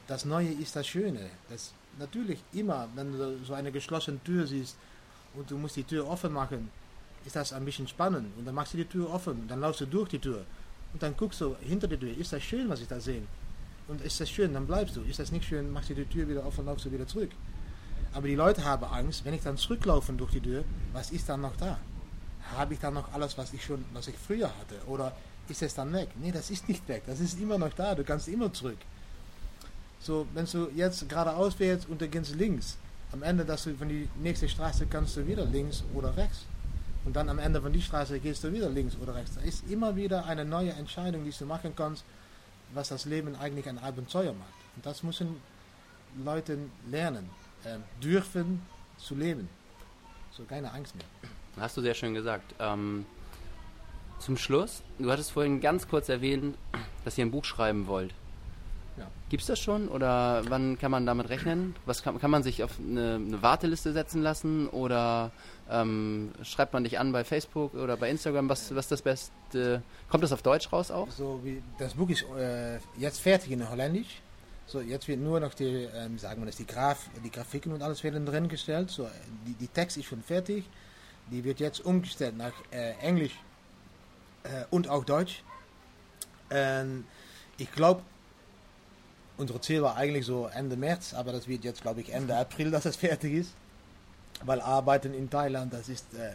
das 0.08 0.26
Neue 0.26 0.52
ist 0.52 0.76
das 0.76 0.88
Schöne. 0.88 1.30
Das 1.50 1.72
natürlich 1.98 2.40
immer, 2.54 2.88
wenn 2.96 3.12
du 3.12 3.38
so 3.44 3.54
eine 3.54 3.72
geschlossene 3.72 4.22
Tür 4.24 4.46
siehst 4.48 4.76
und 5.36 5.50
du 5.50 5.58
musst 5.58 5.76
die 5.76 5.84
Tür 5.84 6.08
offen 6.08 6.34
machen, 6.34 6.70
ist 7.26 7.36
das 7.36 7.54
ein 7.54 7.66
bisschen 7.66 7.88
spannend. 7.88 8.28
Und 8.38 8.46
dann 8.46 8.56
machst 8.56 8.74
du 8.74 8.78
die 8.78 8.86
Tür 8.86 9.10
offen, 9.12 9.48
dann 9.48 9.62
laufst 9.62 9.82
du 9.82 9.86
durch 9.86 10.10
die 10.10 10.20
Tür. 10.20 10.46
Und 10.94 11.04
dann 11.04 11.16
guckst 11.16 11.42
du 11.42 11.56
hinter 11.62 11.88
der 11.88 12.00
Tür, 12.00 12.16
ist 12.18 12.34
das 12.34 12.44
schön, 12.44 12.70
was 12.70 12.82
ich 12.82 12.88
da 12.88 13.00
sehe? 13.00 13.24
Und 13.90 14.02
ist 14.02 14.20
das 14.22 14.30
schön, 14.30 14.54
dann 14.54 14.68
bleibst 14.68 14.96
du. 14.96 15.02
Ist 15.02 15.20
das 15.20 15.32
nicht 15.32 15.46
schön, 15.46 15.72
machst 15.72 15.90
du 15.90 15.96
die 15.96 16.06
Tür 16.06 16.30
wieder 16.30 16.46
auf 16.46 16.58
und 16.60 16.68
laufst 16.68 16.86
du 16.86 16.92
wieder 16.92 17.08
zurück. 17.08 17.32
Aber 18.14 18.28
die 18.28 18.36
Leute 18.36 18.64
haben 18.64 18.84
Angst, 18.86 19.26
wenn 19.26 19.34
ich 19.34 19.42
dann 19.42 19.58
zurücklaufe 19.58 20.14
durch 20.14 20.32
die 20.32 20.42
Tür, 20.42 20.64
was 20.94 21.12
ist 21.12 21.28
dann 21.28 21.42
noch 21.42 21.56
da? 21.58 21.78
Habe 22.56 22.74
ich 22.74 22.80
dann 22.80 22.94
noch 22.94 23.12
alles, 23.14 23.38
was 23.38 23.54
ich 23.54 23.64
schon, 23.64 23.84
was 23.94 24.08
ich 24.08 24.16
früher 24.16 24.48
hatte? 24.48 24.76
Oder 24.88 25.16
ist 25.48 25.62
es 25.62 25.74
dann 25.74 25.92
weg? 25.92 26.10
Nee, 26.22 26.32
das 26.32 26.50
ist 26.50 26.70
nicht 26.70 26.88
weg. 26.88 27.04
Das 27.06 27.20
ist 27.20 27.40
immer 27.40 27.58
noch 27.58 27.74
da. 27.74 27.96
Du 27.96 28.04
kannst 28.04 28.28
immer 28.28 28.52
zurück. 28.54 28.78
So, 30.00 30.28
wenn 30.34 30.46
du 30.46 30.70
jetzt 30.76 31.08
geradeaus 31.10 31.56
fährst 31.56 31.90
und 31.90 32.02
dann 32.02 32.10
gehst 32.10 32.36
links, 32.36 32.78
am 33.12 33.24
Ende, 33.24 33.44
dass 33.44 33.64
du 33.64 33.76
von 33.76 33.90
die 33.90 34.08
nächste 34.22 34.48
Straße 34.48 34.86
kannst 34.86 35.18
du 35.18 35.26
wieder 35.26 35.46
links 35.46 35.84
oder 35.94 36.16
rechts. 36.16 36.46
Und 37.06 37.16
dann 37.16 37.30
am 37.30 37.40
Ende 37.40 37.62
von 37.62 37.74
die 37.74 37.82
Straße 37.82 38.20
gehst 38.20 38.44
du 38.44 38.54
wieder 38.54 38.70
links 38.70 38.96
oder 39.02 39.16
rechts. 39.16 39.36
Da 39.36 39.42
ist 39.42 39.70
immer 39.70 39.96
wieder 39.96 40.26
eine 40.26 40.46
neue 40.46 40.72
Entscheidung, 40.74 41.26
die 41.26 41.32
du 41.32 41.46
machen 41.46 41.74
kannst, 41.76 42.04
was 42.74 42.90
das 42.90 43.06
Leben 43.06 43.36
eigentlich 43.36 43.68
ein 43.68 43.78
Abenteuer 43.78 44.34
macht. 44.34 44.54
Und 44.76 44.86
das 44.86 45.04
müssen 45.04 45.38
Leute 46.24 46.58
lernen, 46.90 47.30
äh, 47.64 47.78
dürfen 48.04 48.62
zu 48.98 49.16
leben. 49.16 49.50
So 50.32 50.44
keine 50.44 50.72
Angst 50.72 50.96
mehr. 50.96 51.06
Hast 51.60 51.78
du 51.78 51.82
sehr 51.82 51.94
schön 51.94 52.14
gesagt. 52.14 52.56
Ähm, 52.60 53.06
zum 54.20 54.38
Schluss, 54.38 54.84
du 54.98 55.12
hattest 55.12 55.32
vorhin 55.32 55.62
ganz 55.62 55.88
kurz 55.88 56.10
erwähnt, 56.10 56.58
dass 57.06 57.18
ihr 57.18 57.26
ein 57.26 57.32
Buch 57.32 57.46
schreiben 57.46 57.88
wollt. 57.88 58.14
Ja. 58.98 59.08
Gibt 59.30 59.42
es 59.42 59.48
das 59.48 59.60
schon 59.60 59.88
oder 59.88 60.44
wann 60.50 60.78
kann 60.78 60.92
man 60.92 61.06
damit 61.06 61.30
rechnen? 61.30 61.76
Was 61.86 62.04
kann, 62.04 62.20
kann 62.20 62.30
man 62.30 62.44
sich 62.44 62.64
auf 62.64 62.78
eine, 62.80 63.16
eine 63.16 63.42
Warteliste 63.42 63.94
setzen 63.94 64.22
lassen 64.22 64.68
oder 64.68 65.32
ähm, 65.70 66.32
schreibt 66.44 66.74
man 66.74 66.84
dich 66.84 67.00
an 67.00 67.12
bei 67.12 67.24
Facebook 67.24 67.74
oder 67.74 67.98
bei 67.98 68.10
Instagram? 68.10 68.50
Was, 68.50 68.74
was 68.74 68.88
das 68.88 69.02
Beste? 69.02 69.82
Kommt 70.10 70.24
das 70.24 70.32
auf 70.32 70.42
Deutsch 70.42 70.72
raus 70.72 70.92
auch? 70.92 71.10
So 71.12 71.40
wie, 71.44 71.62
das 71.78 71.94
Buch 71.94 72.10
ist 72.10 72.26
äh, 72.38 72.80
jetzt 72.98 73.20
fertig 73.20 73.52
in 73.52 73.70
Holländisch. 73.70 74.22
So, 74.66 74.82
jetzt 74.82 75.08
wird 75.08 75.20
nur 75.20 75.40
noch 75.40 75.56
die, 75.56 75.88
ähm, 75.96 76.20
sagen 76.20 76.42
wir 76.42 76.46
das, 76.46 76.58
die, 76.58 76.68
Graf, 76.68 77.10
die 77.24 77.32
Grafiken 77.32 77.72
und 77.72 77.82
alles 77.82 78.04
werden 78.04 78.26
drin 78.26 78.48
gestellt. 78.48 78.92
So, 78.92 79.10
die, 79.48 79.54
die 79.54 79.68
Text 79.68 79.98
ist 79.98 80.06
schon 80.06 80.22
fertig. 80.22 80.66
Die 81.32 81.44
wird 81.44 81.60
jetzt 81.60 81.84
umgestellt 81.86 82.38
nach 82.38 82.54
äh, 82.72 82.92
Englisch 83.02 83.34
äh, 84.44 84.66
und 84.70 84.88
auch 84.88 85.04
Deutsch. 85.04 85.44
Ähm, 86.52 87.06
ich 87.58 87.72
glaube, 87.72 88.02
unser 89.38 89.62
Ziel 89.62 89.82
war 89.82 89.96
eigentlich 89.96 90.26
so 90.26 90.48
Ende 90.48 90.76
März, 90.76 91.14
aber 91.14 91.32
das 91.32 91.48
wird 91.48 91.64
jetzt, 91.64 91.82
glaube 91.82 92.02
ich, 92.02 92.14
Ende 92.14 92.36
April, 92.38 92.72
dass 92.72 92.86
es 92.86 92.96
fertig 92.96 93.34
ist. 93.34 93.56
Weil 94.46 94.62
Arbeiten 94.62 95.14
in 95.14 95.30
Thailand, 95.30 95.74
das 95.74 95.90
ist 95.90 96.06
äh, 96.14 96.32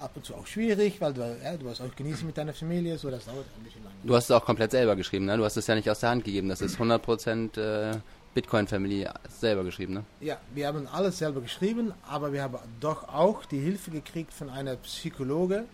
ab 0.00 0.12
und 0.14 0.24
zu 0.24 0.34
auch 0.34 0.46
schwierig, 0.46 1.00
weil 1.00 1.12
du, 1.14 1.20
ja, 1.42 1.56
du 1.56 1.68
hast 1.70 1.80
auch 1.80 1.94
genießen 1.96 2.26
mit 2.26 2.36
deiner 2.36 2.52
Familie, 2.52 2.98
so 2.98 3.10
das 3.10 3.24
dauert 3.24 3.46
ein 3.58 3.64
bisschen 3.64 3.82
lang. 3.84 3.92
Du 4.04 4.14
hast 4.14 4.24
es 4.24 4.30
auch 4.30 4.44
komplett 4.44 4.70
selber 4.70 4.94
geschrieben, 4.96 5.24
ne? 5.24 5.36
Du 5.36 5.44
hast 5.44 5.56
es 5.56 5.66
ja 5.66 5.74
nicht 5.74 5.88
aus 5.90 6.00
der 6.00 6.10
Hand 6.10 6.24
gegeben. 6.24 6.48
Das 6.48 6.60
ist 6.60 6.76
100% 6.78 7.58
äh, 7.58 7.98
Bitcoin 8.34 8.66
Family 8.66 9.08
selber 9.40 9.64
geschrieben, 9.64 9.94
ne? 9.94 10.04
Ja, 10.20 10.36
wir 10.54 10.66
haben 10.68 10.86
alles 10.88 11.18
selber 11.18 11.40
geschrieben, 11.40 11.92
aber 12.08 12.32
wir 12.32 12.42
haben 12.42 12.58
doch 12.80 13.08
auch 13.08 13.44
die 13.46 13.58
Hilfe 13.60 13.90
gekriegt 13.90 14.32
von 14.32 14.50
einer 14.50 14.76
Psychologe, 14.76 15.64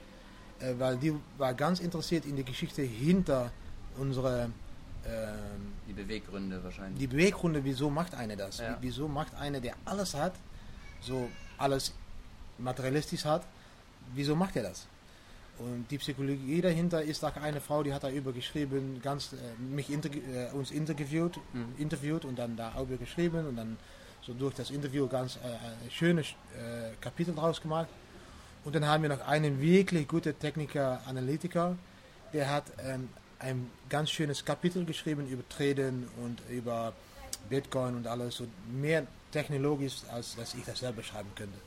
äh, 0.60 0.74
weil 0.78 0.96
die 0.96 1.12
war 1.36 1.52
ganz 1.54 1.80
interessiert 1.80 2.24
in 2.24 2.36
die 2.36 2.44
Geschichte 2.44 2.82
hinter 2.82 3.50
unserer 3.98 4.44
ähm, 5.06 5.72
Die 5.88 5.92
Beweggründe 5.92 6.62
wahrscheinlich. 6.64 6.98
die 6.98 7.06
Beweggründe, 7.08 7.62
wieso 7.64 7.90
macht 7.90 8.14
einer 8.14 8.36
das? 8.36 8.58
Ja. 8.58 8.70
Wie- 8.80 8.86
Wieso 8.86 9.06
macht 9.08 9.34
einer, 9.34 9.60
der 9.60 9.74
alles 9.84 10.14
hat, 10.14 10.32
so 11.02 11.28
alles 11.58 11.92
materialistisch 12.58 13.24
hat, 13.24 13.44
wieso 14.14 14.34
macht 14.34 14.56
er 14.56 14.64
das? 14.64 14.86
Und 15.58 15.86
die 15.90 15.98
Psychologie 15.98 16.60
dahinter 16.60 17.02
ist 17.02 17.24
auch 17.24 17.36
eine 17.36 17.60
Frau, 17.60 17.82
die 17.82 17.92
hat 17.94 18.02
darüber 18.02 18.32
geschrieben, 18.32 19.00
ganz 19.02 19.32
äh, 19.32 19.36
mich 19.62 19.88
interview, 19.88 20.20
äh, 20.32 20.50
uns 20.52 20.72
interviewt, 20.72 21.38
interviewt 21.78 22.24
und 22.24 22.38
dann 22.38 22.56
darüber 22.56 22.96
geschrieben 22.96 23.46
und 23.46 23.56
dann 23.56 23.76
so 24.22 24.32
durch 24.32 24.54
das 24.54 24.70
Interview 24.70 25.06
ganz 25.06 25.36
äh, 25.36 25.84
ein 25.84 25.90
schönes 25.90 26.26
äh, 26.26 26.94
Kapitel 27.00 27.34
draus 27.34 27.60
gemacht. 27.60 27.88
Und 28.64 28.74
dann 28.74 28.86
haben 28.86 29.02
wir 29.02 29.10
noch 29.10 29.26
einen 29.28 29.60
wirklich 29.60 30.08
guten 30.08 30.36
Techniker, 30.38 31.00
Analytiker, 31.06 31.76
der 32.32 32.50
hat 32.50 32.64
ähm, 32.78 33.08
ein 33.38 33.70
ganz 33.88 34.10
schönes 34.10 34.44
Kapitel 34.44 34.84
geschrieben 34.84 35.28
über 35.28 35.48
Traden 35.48 36.08
und 36.22 36.40
über 36.50 36.94
Bitcoin 37.48 37.94
und 37.94 38.06
alles, 38.06 38.36
so 38.36 38.46
mehr 38.72 39.06
technologisch, 39.34 39.96
als 40.12 40.36
dass 40.36 40.54
ich 40.54 40.64
das 40.64 40.78
selber 40.78 41.02
schreiben 41.02 41.30
könnte. 41.34 41.58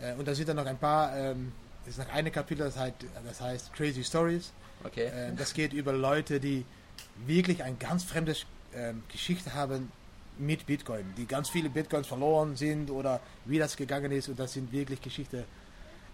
Äh, 0.00 0.14
und 0.14 0.26
da 0.26 0.34
sind 0.34 0.48
dann 0.48 0.56
noch 0.56 0.66
ein 0.66 0.78
paar, 0.78 1.14
ähm, 1.16 1.52
es 1.84 1.98
ist 1.98 1.98
noch 1.98 2.14
eine 2.14 2.30
Kapitel, 2.30 2.64
das 2.64 2.76
heißt, 2.76 2.96
das 3.26 3.40
heißt 3.40 3.72
Crazy 3.74 4.04
Stories. 4.04 4.52
Okay. 4.84 5.06
Äh, 5.06 5.34
das 5.34 5.52
geht 5.52 5.72
über 5.72 5.92
Leute, 5.92 6.40
die 6.40 6.64
wirklich 7.26 7.62
ein 7.62 7.78
ganz 7.78 8.04
fremdes 8.04 8.46
ähm, 8.74 9.02
Geschichte 9.10 9.52
haben 9.54 9.90
mit 10.38 10.66
Bitcoin, 10.66 11.04
die 11.16 11.26
ganz 11.26 11.48
viele 11.50 11.68
Bitcoins 11.68 12.06
verloren 12.06 12.56
sind 12.56 12.90
oder 12.90 13.20
wie 13.44 13.58
das 13.58 13.76
gegangen 13.76 14.12
ist 14.12 14.28
und 14.28 14.38
das 14.38 14.52
sind 14.52 14.70
wirklich 14.70 15.02
Geschichten. 15.02 15.44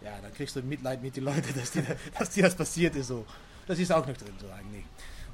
Ja, 0.02 0.12
dann 0.22 0.32
kriegst 0.34 0.56
du 0.56 0.62
Mitleid 0.62 1.02
mit 1.02 1.16
den 1.16 1.24
Leuten, 1.24 1.54
dass, 1.56 1.72
die, 1.72 1.82
dass 2.18 2.30
dir 2.30 2.44
das 2.44 2.54
passiert 2.54 2.96
ist 2.96 3.08
so. 3.08 3.26
Das 3.66 3.78
ist 3.78 3.92
auch 3.92 4.06
noch 4.06 4.16
drin 4.16 4.34
so 4.40 4.46
eigentlich. 4.48 4.84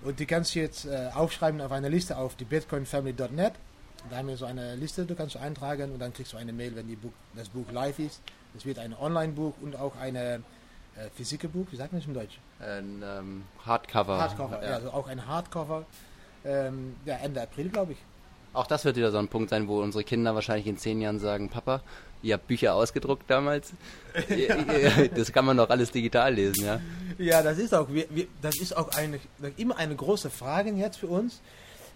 Und 0.03 0.19
die 0.19 0.27
kannst 0.27 0.55
du 0.55 0.61
jetzt 0.61 0.87
äh, 0.87 1.11
aufschreiben 1.15 1.61
auf 1.61 1.73
eine 1.73 1.89
Liste 1.89 2.17
auf 2.17 2.35
die 2.35 2.45
bitcoinfamily.net. 2.45 3.53
Da 4.09 4.17
haben 4.17 4.29
wir 4.29 4.37
so 4.37 4.47
eine 4.47 4.77
Liste, 4.77 5.05
du 5.05 5.15
kannst 5.15 5.37
eintragen 5.37 5.93
und 5.93 5.99
dann 5.99 6.13
kriegst 6.13 6.33
du 6.33 6.37
eine 6.37 6.53
Mail, 6.53 6.75
wenn 6.77 6.87
Buch, 6.97 7.13
das 7.35 7.49
Buch 7.49 7.71
live 7.73 7.99
ist. 7.99 8.23
Es 8.57 8.65
wird 8.65 8.79
ein 8.79 8.95
Online-Buch 8.95 9.55
und 9.61 9.77
auch 9.77 9.97
eine 9.97 10.43
äh, 10.97 11.09
physische 11.15 11.49
Buch, 11.49 11.67
wie 11.71 11.77
sagt 11.77 11.93
man 11.93 12.01
das 12.01 12.09
im 12.09 12.15
Deutsch? 12.15 12.39
Ein 12.59 13.03
ähm, 13.05 13.45
Hardcover. 13.65 14.19
Hardcover, 14.19 14.63
ja, 14.63 14.75
also 14.75 14.91
auch 14.91 15.07
ein 15.07 15.27
Hardcover. 15.27 15.85
Ähm, 16.45 16.97
ja, 17.05 17.17
Ende 17.17 17.43
April, 17.43 17.69
glaube 17.69 17.93
ich. 17.93 17.99
Auch 18.53 18.67
das 18.67 18.85
wird 18.85 18.97
wieder 18.97 19.13
so 19.13 19.19
ein 19.19 19.29
Punkt 19.29 19.51
sein, 19.51 19.69
wo 19.69 19.81
unsere 19.81 20.03
Kinder 20.03 20.35
wahrscheinlich 20.35 20.67
in 20.67 20.77
zehn 20.77 21.01
Jahren 21.01 21.21
sagen, 21.21 21.49
Papa, 21.49 21.83
ihr 22.23 22.35
habt 22.35 22.49
Bücher 22.49 22.75
ausgedruckt 22.75 23.31
damals. 23.31 23.73
das 25.15 25.33
kann 25.33 25.45
man 25.45 25.57
doch 25.57 25.71
alles 25.71 25.93
digital 25.93 26.35
lesen, 26.35 26.65
ja. 26.65 26.81
Ja, 27.19 27.43
das 27.43 27.59
ist 27.59 27.73
auch, 27.75 27.89
wir, 27.91 28.07
wir, 28.11 28.27
das 28.43 28.59
ist 28.59 28.77
auch 28.77 28.89
eine, 28.97 29.21
immer 29.57 29.77
eine 29.77 29.95
große 29.95 30.31
Frage 30.31 30.71
jetzt 30.71 30.99
für 30.99 31.07
uns. 31.07 31.41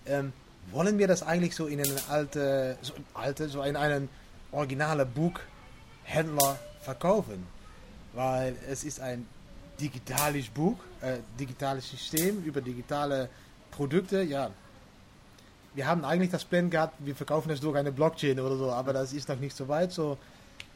Ähm, 0.07 0.33
wollen 0.73 0.99
wir 0.99 1.09
das 1.09 1.23
eigentlich 1.23 1.55
so 1.55 1.67
in 1.67 1.81
einen 1.81 1.99
alte, 2.09 2.77
so, 2.83 2.93
alte, 3.15 3.49
so 3.49 3.63
in 3.63 3.77
einen 3.77 4.09
originalen 4.53 5.09
Buchhändler 5.11 6.59
verkaufen? 6.83 7.47
Weil 8.13 8.57
es 8.71 8.85
ist 8.85 9.01
ein 9.01 9.27
digitales 9.81 10.49
Buch, 10.49 10.79
äh, 11.01 11.19
digitales 11.39 11.89
System 11.89 12.43
über 12.45 12.61
digitale 12.61 13.29
Produkte, 13.71 14.23
ja. 14.23 14.51
Wir 15.75 15.87
haben 15.87 16.05
eigentlich 16.05 16.31
das 16.31 16.45
Plan 16.45 16.71
gehabt, 16.71 16.95
wir 17.01 17.17
verkaufen 17.17 17.51
es 17.51 17.61
durch 17.61 17.77
eine 17.77 17.91
Blockchain 17.91 18.39
oder 18.39 18.57
so, 18.57 18.71
aber 18.71 18.93
das 18.93 19.13
ist 19.13 19.29
noch 19.29 19.41
nicht 19.41 19.57
so 19.57 19.67
weit. 19.67 19.91
So, 19.91 20.17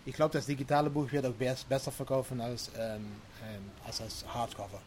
ich 0.05 0.15
glaube, 0.15 0.33
das 0.33 0.47
digitale 0.47 0.91
Buch 0.91 1.11
wird 1.13 1.25
auch 1.25 1.35
besser 1.69 1.93
verkaufen 1.93 2.41
als, 2.41 2.71
ähm, 2.77 3.07
ähm, 3.49 3.63
als 3.87 3.99
das 3.99 4.25
Hardcover. 4.27 4.81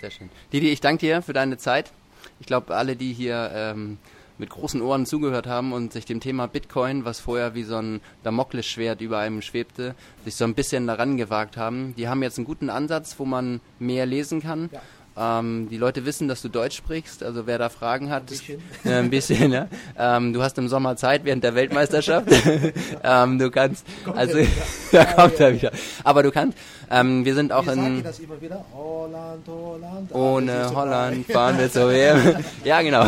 Sehr 0.00 0.10
schön. 0.10 0.30
Didi, 0.52 0.70
ich 0.70 0.80
danke 0.80 1.06
dir 1.06 1.22
für 1.22 1.32
deine 1.32 1.56
Zeit. 1.56 1.92
Ich 2.40 2.46
glaube, 2.46 2.74
alle, 2.74 2.96
die 2.96 3.12
hier 3.12 3.50
ähm, 3.54 3.98
mit 4.38 4.50
großen 4.50 4.80
Ohren 4.80 5.06
zugehört 5.06 5.46
haben 5.46 5.72
und 5.72 5.92
sich 5.92 6.04
dem 6.04 6.20
Thema 6.20 6.46
Bitcoin, 6.46 7.04
was 7.04 7.20
vorher 7.20 7.54
wie 7.54 7.64
so 7.64 7.76
ein 7.76 8.00
Damoklesschwert 8.22 9.00
über 9.00 9.18
einem 9.18 9.42
schwebte, 9.42 9.94
sich 10.24 10.36
so 10.36 10.44
ein 10.44 10.54
bisschen 10.54 10.86
daran 10.86 11.16
gewagt 11.16 11.56
haben, 11.56 11.94
die 11.96 12.08
haben 12.08 12.22
jetzt 12.22 12.38
einen 12.38 12.46
guten 12.46 12.70
Ansatz, 12.70 13.18
wo 13.18 13.24
man 13.24 13.60
mehr 13.78 14.06
lesen 14.06 14.40
kann. 14.40 14.70
Ja. 14.72 14.80
Ähm, 15.18 15.68
die 15.68 15.76
Leute 15.76 16.06
wissen, 16.06 16.28
dass 16.28 16.42
du 16.42 16.48
Deutsch 16.48 16.76
sprichst, 16.76 17.24
also 17.24 17.46
wer 17.46 17.58
da 17.58 17.68
Fragen 17.70 18.10
hat, 18.10 18.22
Ein 18.22 18.26
bisschen. 18.26 18.62
äh, 18.84 18.94
ein 18.94 19.10
bisschen, 19.10 19.50
ja. 19.50 19.66
Ähm, 19.98 20.32
du 20.32 20.42
hast 20.42 20.56
im 20.58 20.68
Sommer 20.68 20.96
Zeit 20.96 21.24
während 21.24 21.42
der 21.42 21.56
Weltmeisterschaft. 21.56 22.28
ähm, 23.02 23.38
du 23.38 23.50
kannst, 23.50 23.84
also 24.14 24.38
da 24.92 25.04
kommt 25.04 25.40
er 25.40 25.54
wieder. 25.54 25.72
Aber 26.04 26.22
du 26.22 26.30
kannst, 26.30 26.56
ähm, 26.88 27.24
wir 27.24 27.34
sind 27.34 27.52
auch 27.52 27.66
Wir 27.66 27.72
in 27.72 28.02
das 28.04 28.20
immer 28.20 28.40
wieder, 28.40 28.64
Holland, 28.72 29.48
Holland. 29.48 30.12
Ah, 30.12 30.16
ohne. 30.16 30.70
Holland 30.72 31.26
fahren 31.26 31.58
wir 31.58 31.70
zur 31.70 31.90
WM. 31.90 32.36
ja, 32.64 32.80
genau. 32.82 33.04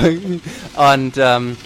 Und 0.76 1.16
ähm, 1.16 1.56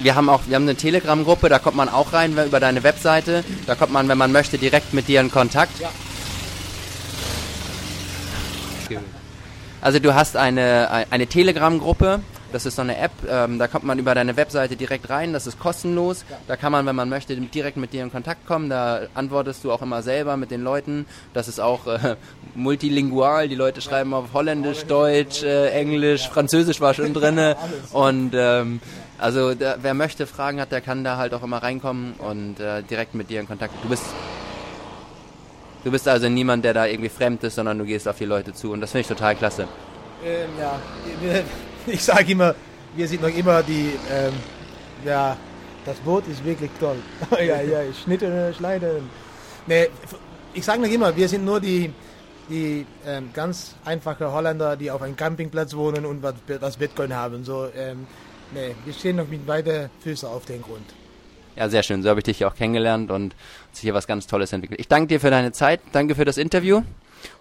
wir 0.00 0.14
haben 0.14 0.28
auch, 0.28 0.42
wir 0.46 0.56
haben 0.56 0.64
eine 0.64 0.76
Telegram-Gruppe, 0.76 1.48
da 1.48 1.58
kommt 1.58 1.76
man 1.76 1.88
auch 1.88 2.12
rein 2.12 2.32
über 2.32 2.60
deine 2.60 2.82
Webseite. 2.82 3.44
Da 3.66 3.74
kommt 3.74 3.92
man, 3.92 4.08
wenn 4.08 4.18
man 4.18 4.32
möchte, 4.32 4.58
direkt 4.58 4.92
mit 4.92 5.08
dir 5.08 5.20
in 5.20 5.30
Kontakt. 5.30 5.80
Ja. 5.80 5.90
Also 9.80 10.00
du 10.00 10.14
hast 10.14 10.36
eine, 10.36 11.06
eine 11.10 11.26
Telegram-Gruppe, 11.26 12.20
das 12.52 12.66
ist 12.66 12.76
so 12.76 12.82
eine 12.82 12.96
App, 12.96 13.12
ähm, 13.28 13.58
da 13.58 13.68
kommt 13.68 13.84
man 13.84 13.98
über 13.98 14.14
deine 14.14 14.36
Webseite 14.36 14.76
direkt 14.76 15.10
rein, 15.10 15.32
das 15.32 15.46
ist 15.46 15.58
kostenlos. 15.58 16.24
Da 16.46 16.56
kann 16.56 16.72
man, 16.72 16.86
wenn 16.86 16.96
man 16.96 17.08
möchte, 17.08 17.36
direkt 17.36 17.76
mit 17.76 17.92
dir 17.92 18.02
in 18.02 18.10
Kontakt 18.10 18.46
kommen. 18.46 18.70
Da 18.70 19.02
antwortest 19.14 19.64
du 19.64 19.72
auch 19.72 19.82
immer 19.82 20.02
selber 20.02 20.36
mit 20.36 20.50
den 20.50 20.62
Leuten. 20.62 21.06
Das 21.34 21.48
ist 21.48 21.60
auch 21.60 21.86
äh, 21.86 22.16
multilingual, 22.54 23.48
die 23.48 23.54
Leute 23.54 23.80
schreiben 23.80 24.14
auf 24.14 24.32
Holländisch, 24.32 24.84
Deutsch, 24.84 25.42
äh, 25.42 25.70
Englisch, 25.70 26.28
Französisch 26.28 26.80
war 26.80 26.94
schon 26.94 27.14
drinne. 27.14 27.56
Und 27.92 28.32
ähm, 28.34 28.80
also 29.18 29.54
da, 29.54 29.76
wer 29.82 29.94
möchte, 29.94 30.26
Fragen 30.26 30.60
hat, 30.60 30.72
der 30.72 30.80
kann 30.80 31.04
da 31.04 31.16
halt 31.16 31.34
auch 31.34 31.42
immer 31.42 31.58
reinkommen 31.58 32.14
und 32.18 32.60
äh, 32.60 32.84
direkt 32.84 33.16
mit 33.16 33.30
dir 33.30 33.40
in 33.40 33.48
Kontakt. 33.48 33.74
Du 33.82 33.88
bist 33.88 34.04
Du 35.84 35.92
bist 35.92 36.08
also 36.08 36.28
niemand, 36.28 36.64
der 36.64 36.74
da 36.74 36.86
irgendwie 36.86 37.08
fremd 37.08 37.44
ist, 37.44 37.54
sondern 37.54 37.78
du 37.78 37.84
gehst 37.84 38.08
auf 38.08 38.18
die 38.18 38.24
Leute 38.24 38.52
zu 38.52 38.72
und 38.72 38.80
das 38.80 38.90
finde 38.90 39.02
ich 39.02 39.06
total 39.08 39.36
klasse. 39.36 39.68
Ähm, 40.24 40.50
ja, 40.58 40.78
ich 41.92 42.04
sage 42.04 42.32
immer, 42.32 42.54
wir 42.94 43.08
sind 43.08 43.22
noch 43.22 43.28
immer 43.28 43.62
die, 43.62 43.92
ähm, 44.10 44.32
ja, 45.04 45.36
das 45.84 45.96
Boot 45.98 46.26
ist 46.28 46.44
wirklich 46.44 46.70
toll. 46.78 46.96
ja, 47.32 47.60
ja, 47.62 47.80
Schnitten, 47.92 48.54
Schneiden. 48.54 49.08
Nee, 49.66 49.88
ich 50.54 50.64
sage 50.64 50.80
noch 50.82 50.88
immer, 50.88 51.14
wir 51.14 51.28
sind 51.28 51.44
nur 51.44 51.60
die, 51.60 51.92
die 52.48 52.86
ähm, 53.06 53.30
ganz 53.32 53.74
einfache 53.84 54.30
Holländer, 54.30 54.76
die 54.76 54.90
auf 54.90 55.02
einem 55.02 55.16
Campingplatz 55.16 55.74
wohnen 55.74 56.04
und 56.06 56.22
was, 56.22 56.34
was 56.60 56.76
Bitcoin 56.76 57.14
haben. 57.14 57.44
So, 57.44 57.68
ähm, 57.76 58.06
nee, 58.52 58.74
wir 58.84 58.94
stehen 58.94 59.16
noch 59.16 59.28
mit 59.28 59.46
beiden 59.46 59.90
Füßen 60.00 60.28
auf 60.28 60.44
dem 60.46 60.62
Grund. 60.62 60.86
Ja, 61.56 61.68
sehr 61.68 61.82
schön. 61.82 62.02
So 62.02 62.08
habe 62.08 62.20
ich 62.20 62.24
dich 62.24 62.44
auch 62.44 62.54
kennengelernt 62.54 63.10
und 63.10 63.34
sich 63.72 63.82
hier 63.82 63.94
was 63.94 64.06
ganz 64.06 64.26
Tolles 64.26 64.52
entwickelt. 64.52 64.80
Ich 64.80 64.88
danke 64.88 65.08
dir 65.08 65.20
für 65.20 65.30
deine 65.30 65.52
Zeit, 65.52 65.80
danke 65.92 66.14
für 66.14 66.24
das 66.24 66.38
Interview 66.38 66.82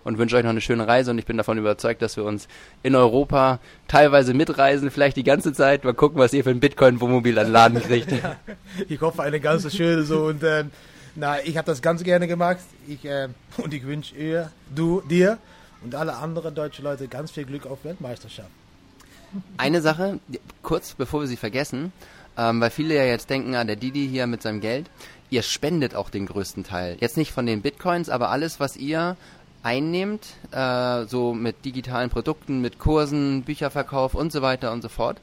und 0.03 0.17
wünsche 0.17 0.35
euch 0.35 0.43
noch 0.43 0.51
eine 0.51 0.61
schöne 0.61 0.87
Reise 0.87 1.11
und 1.11 1.17
ich 1.17 1.25
bin 1.25 1.37
davon 1.37 1.57
überzeugt, 1.57 2.01
dass 2.01 2.17
wir 2.17 2.23
uns 2.23 2.47
in 2.83 2.95
Europa 2.95 3.59
teilweise 3.87 4.33
mitreisen, 4.33 4.91
vielleicht 4.91 5.17
die 5.17 5.23
ganze 5.23 5.53
Zeit. 5.53 5.83
Mal 5.83 5.93
gucken, 5.93 6.19
was 6.19 6.33
ihr 6.33 6.43
für 6.43 6.51
ein 6.51 6.59
Bitcoin-Wohnmobil 6.59 7.37
an 7.39 7.51
Laden 7.51 7.81
kriegt. 7.81 8.11
ja, 8.11 8.35
ich 8.89 9.01
hoffe, 9.01 9.23
eine 9.23 9.39
ganz 9.39 9.73
schöne 9.75 10.03
so 10.03 10.25
und 10.25 10.43
ähm, 10.43 10.71
na, 11.15 11.43
ich 11.43 11.57
habe 11.57 11.65
das 11.65 11.81
ganz 11.81 12.03
gerne 12.03 12.27
gemacht. 12.27 12.59
Ich, 12.87 13.03
äh, 13.05 13.29
und 13.57 13.73
ich 13.73 13.85
wünsche 13.85 14.15
ihr, 14.15 14.51
du, 14.73 15.01
dir 15.01 15.37
und 15.83 15.95
alle 15.95 16.15
anderen 16.15 16.53
deutschen 16.55 16.83
Leute 16.83 17.07
ganz 17.07 17.31
viel 17.31 17.45
Glück 17.45 17.65
auf 17.65 17.83
Weltmeisterschaft. 17.83 18.49
Eine 19.57 19.81
Sache, 19.81 20.19
kurz 20.61 20.93
bevor 20.93 21.21
wir 21.21 21.27
sie 21.27 21.37
vergessen, 21.37 21.91
ähm, 22.37 22.61
weil 22.61 22.69
viele 22.69 22.95
ja 22.95 23.03
jetzt 23.03 23.29
denken, 23.29 23.55
ah, 23.55 23.63
der 23.63 23.75
Didi 23.75 24.07
hier 24.07 24.27
mit 24.27 24.41
seinem 24.41 24.61
Geld, 24.61 24.89
ihr 25.29 25.41
spendet 25.41 25.95
auch 25.95 26.09
den 26.09 26.25
größten 26.25 26.63
Teil. 26.63 26.97
Jetzt 26.99 27.17
nicht 27.17 27.31
von 27.31 27.45
den 27.45 27.61
Bitcoins, 27.61 28.09
aber 28.09 28.29
alles, 28.29 28.59
was 28.59 28.77
ihr 28.77 29.17
einnehmt, 29.67 30.25
äh, 30.51 31.05
so 31.07 31.33
mit 31.33 31.65
digitalen 31.65 32.09
Produkten, 32.09 32.61
mit 32.61 32.79
Kursen, 32.79 33.43
Bücherverkauf 33.43 34.15
und 34.15 34.31
so 34.31 34.41
weiter 34.41 34.71
und 34.71 34.81
so 34.81 34.87
fort, 34.87 35.17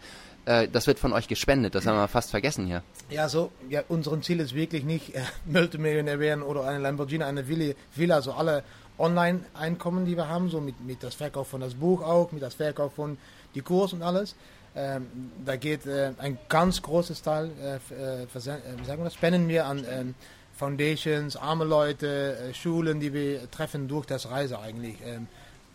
äh, 0.45 0.69
das 0.69 0.87
wird 0.87 0.99
von 0.99 1.15
euch 1.15 1.29
gespendet. 1.29 1.75
Das 1.75 1.87
haben 1.87 1.97
wir 1.97 2.09
fast 2.09 2.31
vergessen 2.31 2.67
hier. 2.67 2.83
Ja, 3.09 3.31
so, 3.31 3.51
ja, 3.71 3.83
unser 3.89 4.21
Ziel 4.21 4.41
ist 4.41 4.55
wirklich 4.55 4.85
nicht 4.85 5.15
äh, 5.15 5.23
Multimillionär 5.47 6.21
werden 6.21 6.43
oder 6.43 6.65
eine 6.65 6.79
Lamborghini, 6.79 7.25
eine 7.25 7.49
Villa, 7.49 7.73
Villa 7.95 8.21
so 8.21 8.33
alle 8.33 8.63
Online-Einkommen, 8.99 10.05
die 10.05 10.15
wir 10.15 10.29
haben, 10.29 10.51
so 10.51 10.61
mit, 10.61 10.79
mit 10.85 11.03
das 11.03 11.15
Verkauf 11.15 11.49
von 11.49 11.63
das 11.63 11.75
Buch 11.75 12.03
auch, 12.03 12.31
mit 12.31 12.43
das 12.43 12.55
Verkauf 12.55 12.93
von 12.93 13.17
die 13.55 13.63
Kurs 13.63 13.95
und 13.95 14.03
alles. 14.03 14.37
Ähm, 14.77 15.07
da 15.43 15.57
geht 15.57 15.87
äh, 15.87 16.13
ein 16.19 16.37
ganz 16.51 16.83
großes 16.83 17.23
Teil, 17.23 17.51
äh, 17.63 17.77
äh, 17.95 18.25
äh 18.25 18.41
sagen 18.41 18.63
wir 18.85 19.05
das, 19.05 19.15
spenden 19.15 19.49
wir 19.49 19.65
an 19.65 19.87
ähm, 19.91 20.15
Foundations, 20.55 21.37
arme 21.37 21.65
Leute, 21.65 22.39
äh, 22.39 22.55
Schulen, 22.55 23.01
die 23.01 23.13
wir 23.13 23.51
treffen 23.51 23.89
durch 23.89 24.07
das 24.07 24.31
Reise 24.31 24.59
eigentlich. 24.59 24.97
Ähm, 25.05 25.27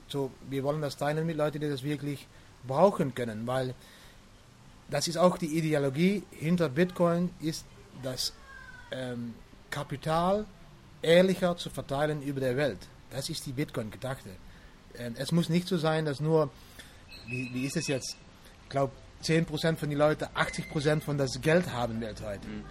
so, 0.08 0.32
wir 0.50 0.64
wollen 0.64 0.82
das 0.82 0.98
teilen 0.98 1.26
mit 1.26 1.38
Leuten, 1.38 1.60
die 1.60 1.70
das 1.70 1.84
wirklich 1.84 2.28
brauchen 2.66 3.14
können, 3.14 3.46
weil 3.46 3.76
das 4.90 5.08
ist 5.08 5.18
auch 5.18 5.38
die 5.38 5.58
Ideologie 5.58 6.24
hinter 6.32 6.70
Bitcoin, 6.70 7.30
ist 7.42 7.66
das 8.02 8.34
ähm, 8.92 9.36
Kapital 9.70 10.46
ehrlicher 11.02 11.56
zu 11.58 11.70
verteilen 11.70 12.22
über 12.22 12.40
der 12.40 12.58
Welt. 12.58 12.80
Das 13.12 13.30
ist 13.30 13.46
die 13.46 13.52
Bitcoin-Gedachte. 13.52 14.30
Ähm, 14.98 15.16
es 15.18 15.32
muss 15.32 15.50
nicht 15.50 15.68
so 15.68 15.78
sein, 15.78 16.06
dass 16.06 16.20
nur, 16.20 16.50
wie, 17.28 17.54
wie 17.54 17.66
ist 17.66 17.78
es 17.78 17.88
jetzt? 17.88 18.18
Ich 18.64 18.70
glaube, 18.70 18.94
10% 19.24 19.76
von 19.76 19.90
den 19.90 19.98
Leuten 19.98 20.26
80% 20.26 21.02
von 21.02 21.18
das 21.18 21.40
Geld 21.42 21.72
haben 21.72 22.02
weltweit. 22.02 22.44
Mhm. 22.44 22.64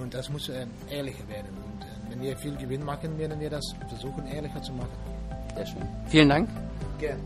Und 0.00 0.14
das 0.14 0.28
muss 0.28 0.48
äh, 0.48 0.66
ehrlicher 0.90 1.26
werden. 1.28 1.48
Und 1.64 1.82
äh, 1.82 2.10
wenn 2.10 2.22
wir 2.22 2.36
viel 2.36 2.56
Gewinn 2.56 2.84
machen, 2.84 3.18
werden 3.18 3.38
wir 3.40 3.50
das 3.50 3.64
versuchen, 3.88 4.26
ehrlicher 4.26 4.62
zu 4.62 4.72
machen. 4.72 4.90
Sehr 5.54 5.66
schön. 5.66 5.82
Vielen 6.08 6.28
Dank. 6.28 6.48
Gerne. 6.98 7.22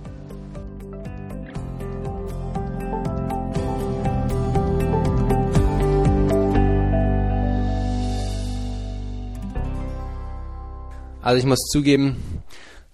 Also 11.24 11.38
ich 11.38 11.46
muss 11.46 11.60
zugeben, 11.72 12.42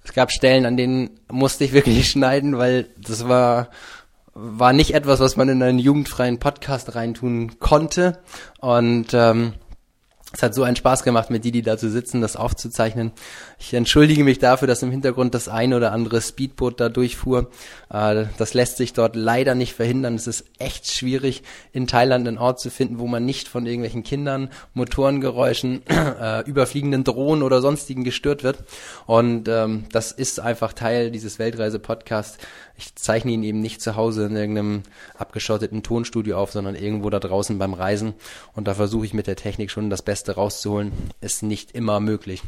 es 0.04 0.12
gab 0.12 0.30
Stellen, 0.30 0.64
an 0.64 0.76
denen 0.76 1.10
musste 1.28 1.64
ich 1.64 1.72
wirklich 1.72 2.08
schneiden, 2.10 2.58
weil 2.58 2.88
das 2.96 3.26
war 3.28 3.70
war 4.43 4.72
nicht 4.72 4.95
etwas, 4.95 5.20
was 5.20 5.36
man 5.36 5.49
in 5.49 5.62
einen 5.62 5.78
jugendfreien 5.78 6.38
Podcast 6.38 6.95
reintun 6.95 7.59
konnte. 7.59 8.18
Und 8.61 9.09
ähm, 9.12 9.55
es 10.32 10.45
hat 10.45 10.55
so 10.55 10.62
einen 10.62 10.76
Spaß 10.76 11.03
gemacht, 11.03 11.28
mit 11.30 11.45
Didi 11.45 11.61
da 11.61 11.76
zu 11.76 11.91
sitzen, 11.91 12.20
das 12.20 12.36
aufzuzeichnen. 12.36 13.11
Ich 13.59 13.74
entschuldige 13.74 14.22
mich 14.22 14.38
dafür, 14.38 14.68
dass 14.68 14.82
im 14.82 14.93
Hintergrund 14.93 15.34
das 15.34 15.49
ein 15.49 15.74
oder 15.74 15.91
andere 15.91 16.20
Speedboot 16.20 16.78
da 16.78 16.88
durchfuhr. 16.88 17.51
Äh, 17.93 18.26
das 18.38 18.55
lässt 18.55 18.76
sich 18.76 18.93
dort 18.93 19.16
leider 19.16 19.57
nicht 19.57 19.74
verhindern. 19.74 20.14
Es 20.14 20.28
ist 20.28 20.45
echt 20.61 20.88
schwierig, 20.88 21.43
in 21.72 21.88
Thailand 21.88 22.28
einen 22.28 22.38
Ort 22.38 22.61
zu 22.61 22.70
finden, 22.70 23.01
wo 23.01 23.09
man 23.09 23.24
nicht 23.24 23.49
von 23.49 23.66
irgendwelchen 23.66 24.05
Kindern, 24.05 24.51
Motorengeräuschen, 24.72 25.82
äh, 25.88 26.49
überfliegenden 26.49 27.03
Drohnen 27.03 27.43
oder 27.43 27.61
sonstigen 27.61 28.05
gestört 28.05 28.45
wird. 28.45 28.62
Und 29.07 29.49
ähm, 29.49 29.86
das 29.91 30.12
ist 30.12 30.38
einfach 30.38 30.74
Teil 30.74 31.11
dieses 31.11 31.41
Weltreise-Podcasts. 31.41 32.38
Ich 32.81 32.95
zeichne 32.95 33.33
ihn 33.33 33.43
eben 33.43 33.61
nicht 33.61 33.83
zu 33.83 33.95
Hause 33.95 34.24
in 34.24 34.37
irgendeinem 34.37 34.83
abgeschotteten 35.18 35.83
Tonstudio 35.83 36.39
auf, 36.39 36.51
sondern 36.51 36.74
irgendwo 36.74 37.11
da 37.11 37.20
draußen 37.20 37.59
beim 37.59 37.74
Reisen. 37.74 38.14
Und 38.55 38.66
da 38.68 38.74
versuche 38.74 39.05
ich 39.05 39.12
mit 39.12 39.26
der 39.26 39.37
Technik 39.37 39.70
schon 39.70 39.91
das 39.91 40.01
Beste 40.01 40.37
rauszuholen, 40.37 40.93
ist 41.20 41.43
nicht 41.43 41.72
immer 41.72 42.01
möglich. 42.01 42.43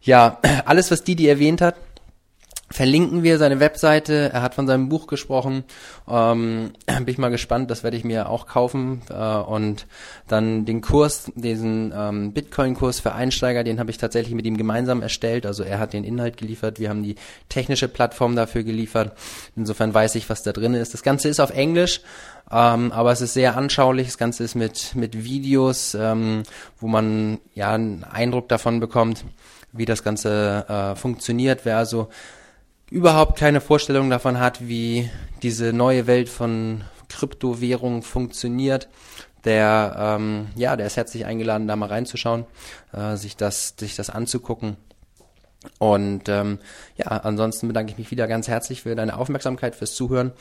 Ja, 0.00 0.40
alles, 0.64 0.90
was 0.90 1.04
Didi 1.04 1.28
erwähnt 1.28 1.60
hat, 1.60 1.76
verlinken 2.70 3.22
wir 3.22 3.38
seine 3.38 3.60
Webseite. 3.60 4.30
Er 4.32 4.42
hat 4.42 4.54
von 4.54 4.66
seinem 4.66 4.88
Buch 4.88 5.06
gesprochen. 5.06 5.64
Ähm, 6.08 6.72
bin 6.86 7.08
ich 7.08 7.18
mal 7.18 7.30
gespannt, 7.30 7.70
das 7.70 7.84
werde 7.84 7.96
ich 7.96 8.04
mir 8.04 8.28
auch 8.28 8.46
kaufen. 8.46 9.02
Äh, 9.08 9.14
und 9.14 9.86
dann 10.26 10.64
den 10.64 10.80
Kurs, 10.80 11.30
diesen 11.34 11.92
ähm, 11.96 12.32
Bitcoin-Kurs 12.32 13.00
für 13.00 13.12
Einsteiger, 13.12 13.62
den 13.62 13.78
habe 13.78 13.90
ich 13.90 13.98
tatsächlich 13.98 14.34
mit 14.34 14.46
ihm 14.46 14.56
gemeinsam 14.56 15.02
erstellt. 15.02 15.46
Also 15.46 15.62
er 15.62 15.78
hat 15.78 15.92
den 15.92 16.04
Inhalt 16.04 16.36
geliefert, 16.36 16.80
wir 16.80 16.88
haben 16.88 17.02
die 17.02 17.16
technische 17.48 17.88
Plattform 17.88 18.34
dafür 18.34 18.64
geliefert. 18.64 19.16
Insofern 19.54 19.94
weiß 19.94 20.16
ich, 20.16 20.28
was 20.28 20.42
da 20.42 20.52
drin 20.52 20.74
ist. 20.74 20.92
Das 20.92 21.02
Ganze 21.02 21.28
ist 21.28 21.40
auf 21.40 21.50
Englisch. 21.50 22.00
Ähm, 22.50 22.92
aber 22.92 23.12
es 23.12 23.20
ist 23.20 23.34
sehr 23.34 23.56
anschaulich. 23.56 24.06
Das 24.06 24.18
Ganze 24.18 24.44
ist 24.44 24.54
mit, 24.54 24.94
mit 24.94 25.24
Videos, 25.24 25.94
ähm, 25.94 26.42
wo 26.80 26.88
man 26.88 27.38
ja 27.54 27.72
einen 27.72 28.04
Eindruck 28.04 28.48
davon 28.48 28.80
bekommt, 28.80 29.24
wie 29.72 29.84
das 29.84 30.02
Ganze 30.02 30.64
äh, 30.68 30.96
funktioniert. 30.96 31.60
Wer 31.64 31.78
also 31.78 32.08
überhaupt 32.90 33.38
keine 33.38 33.60
Vorstellung 33.60 34.10
davon 34.10 34.38
hat, 34.38 34.66
wie 34.68 35.10
diese 35.42 35.72
neue 35.72 36.06
Welt 36.06 36.28
von 36.28 36.84
Kryptowährungen 37.08 38.02
funktioniert, 38.02 38.88
der, 39.44 39.96
ähm, 39.98 40.48
ja, 40.56 40.76
der 40.76 40.86
ist 40.86 40.96
herzlich 40.96 41.24
eingeladen, 41.24 41.68
da 41.68 41.76
mal 41.76 41.88
reinzuschauen, 41.88 42.46
äh, 42.92 43.16
sich 43.16 43.36
das, 43.36 43.74
sich 43.78 43.94
das 43.94 44.10
anzugucken. 44.10 44.76
Und 45.78 46.28
ähm, 46.28 46.58
ja, 46.96 47.06
ansonsten 47.06 47.68
bedanke 47.68 47.92
ich 47.92 47.98
mich 47.98 48.10
wieder 48.10 48.28
ganz 48.28 48.48
herzlich 48.48 48.82
für 48.82 48.94
deine 48.94 49.16
Aufmerksamkeit, 49.16 49.74
fürs 49.74 49.94
Zuhören 49.94 50.32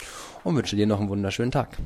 und 0.44 0.56
wünsche 0.56 0.76
dir 0.76 0.88
noch 0.88 1.00
einen 1.00 1.10
wunderschönen 1.10 1.52
Tag. 1.52 1.78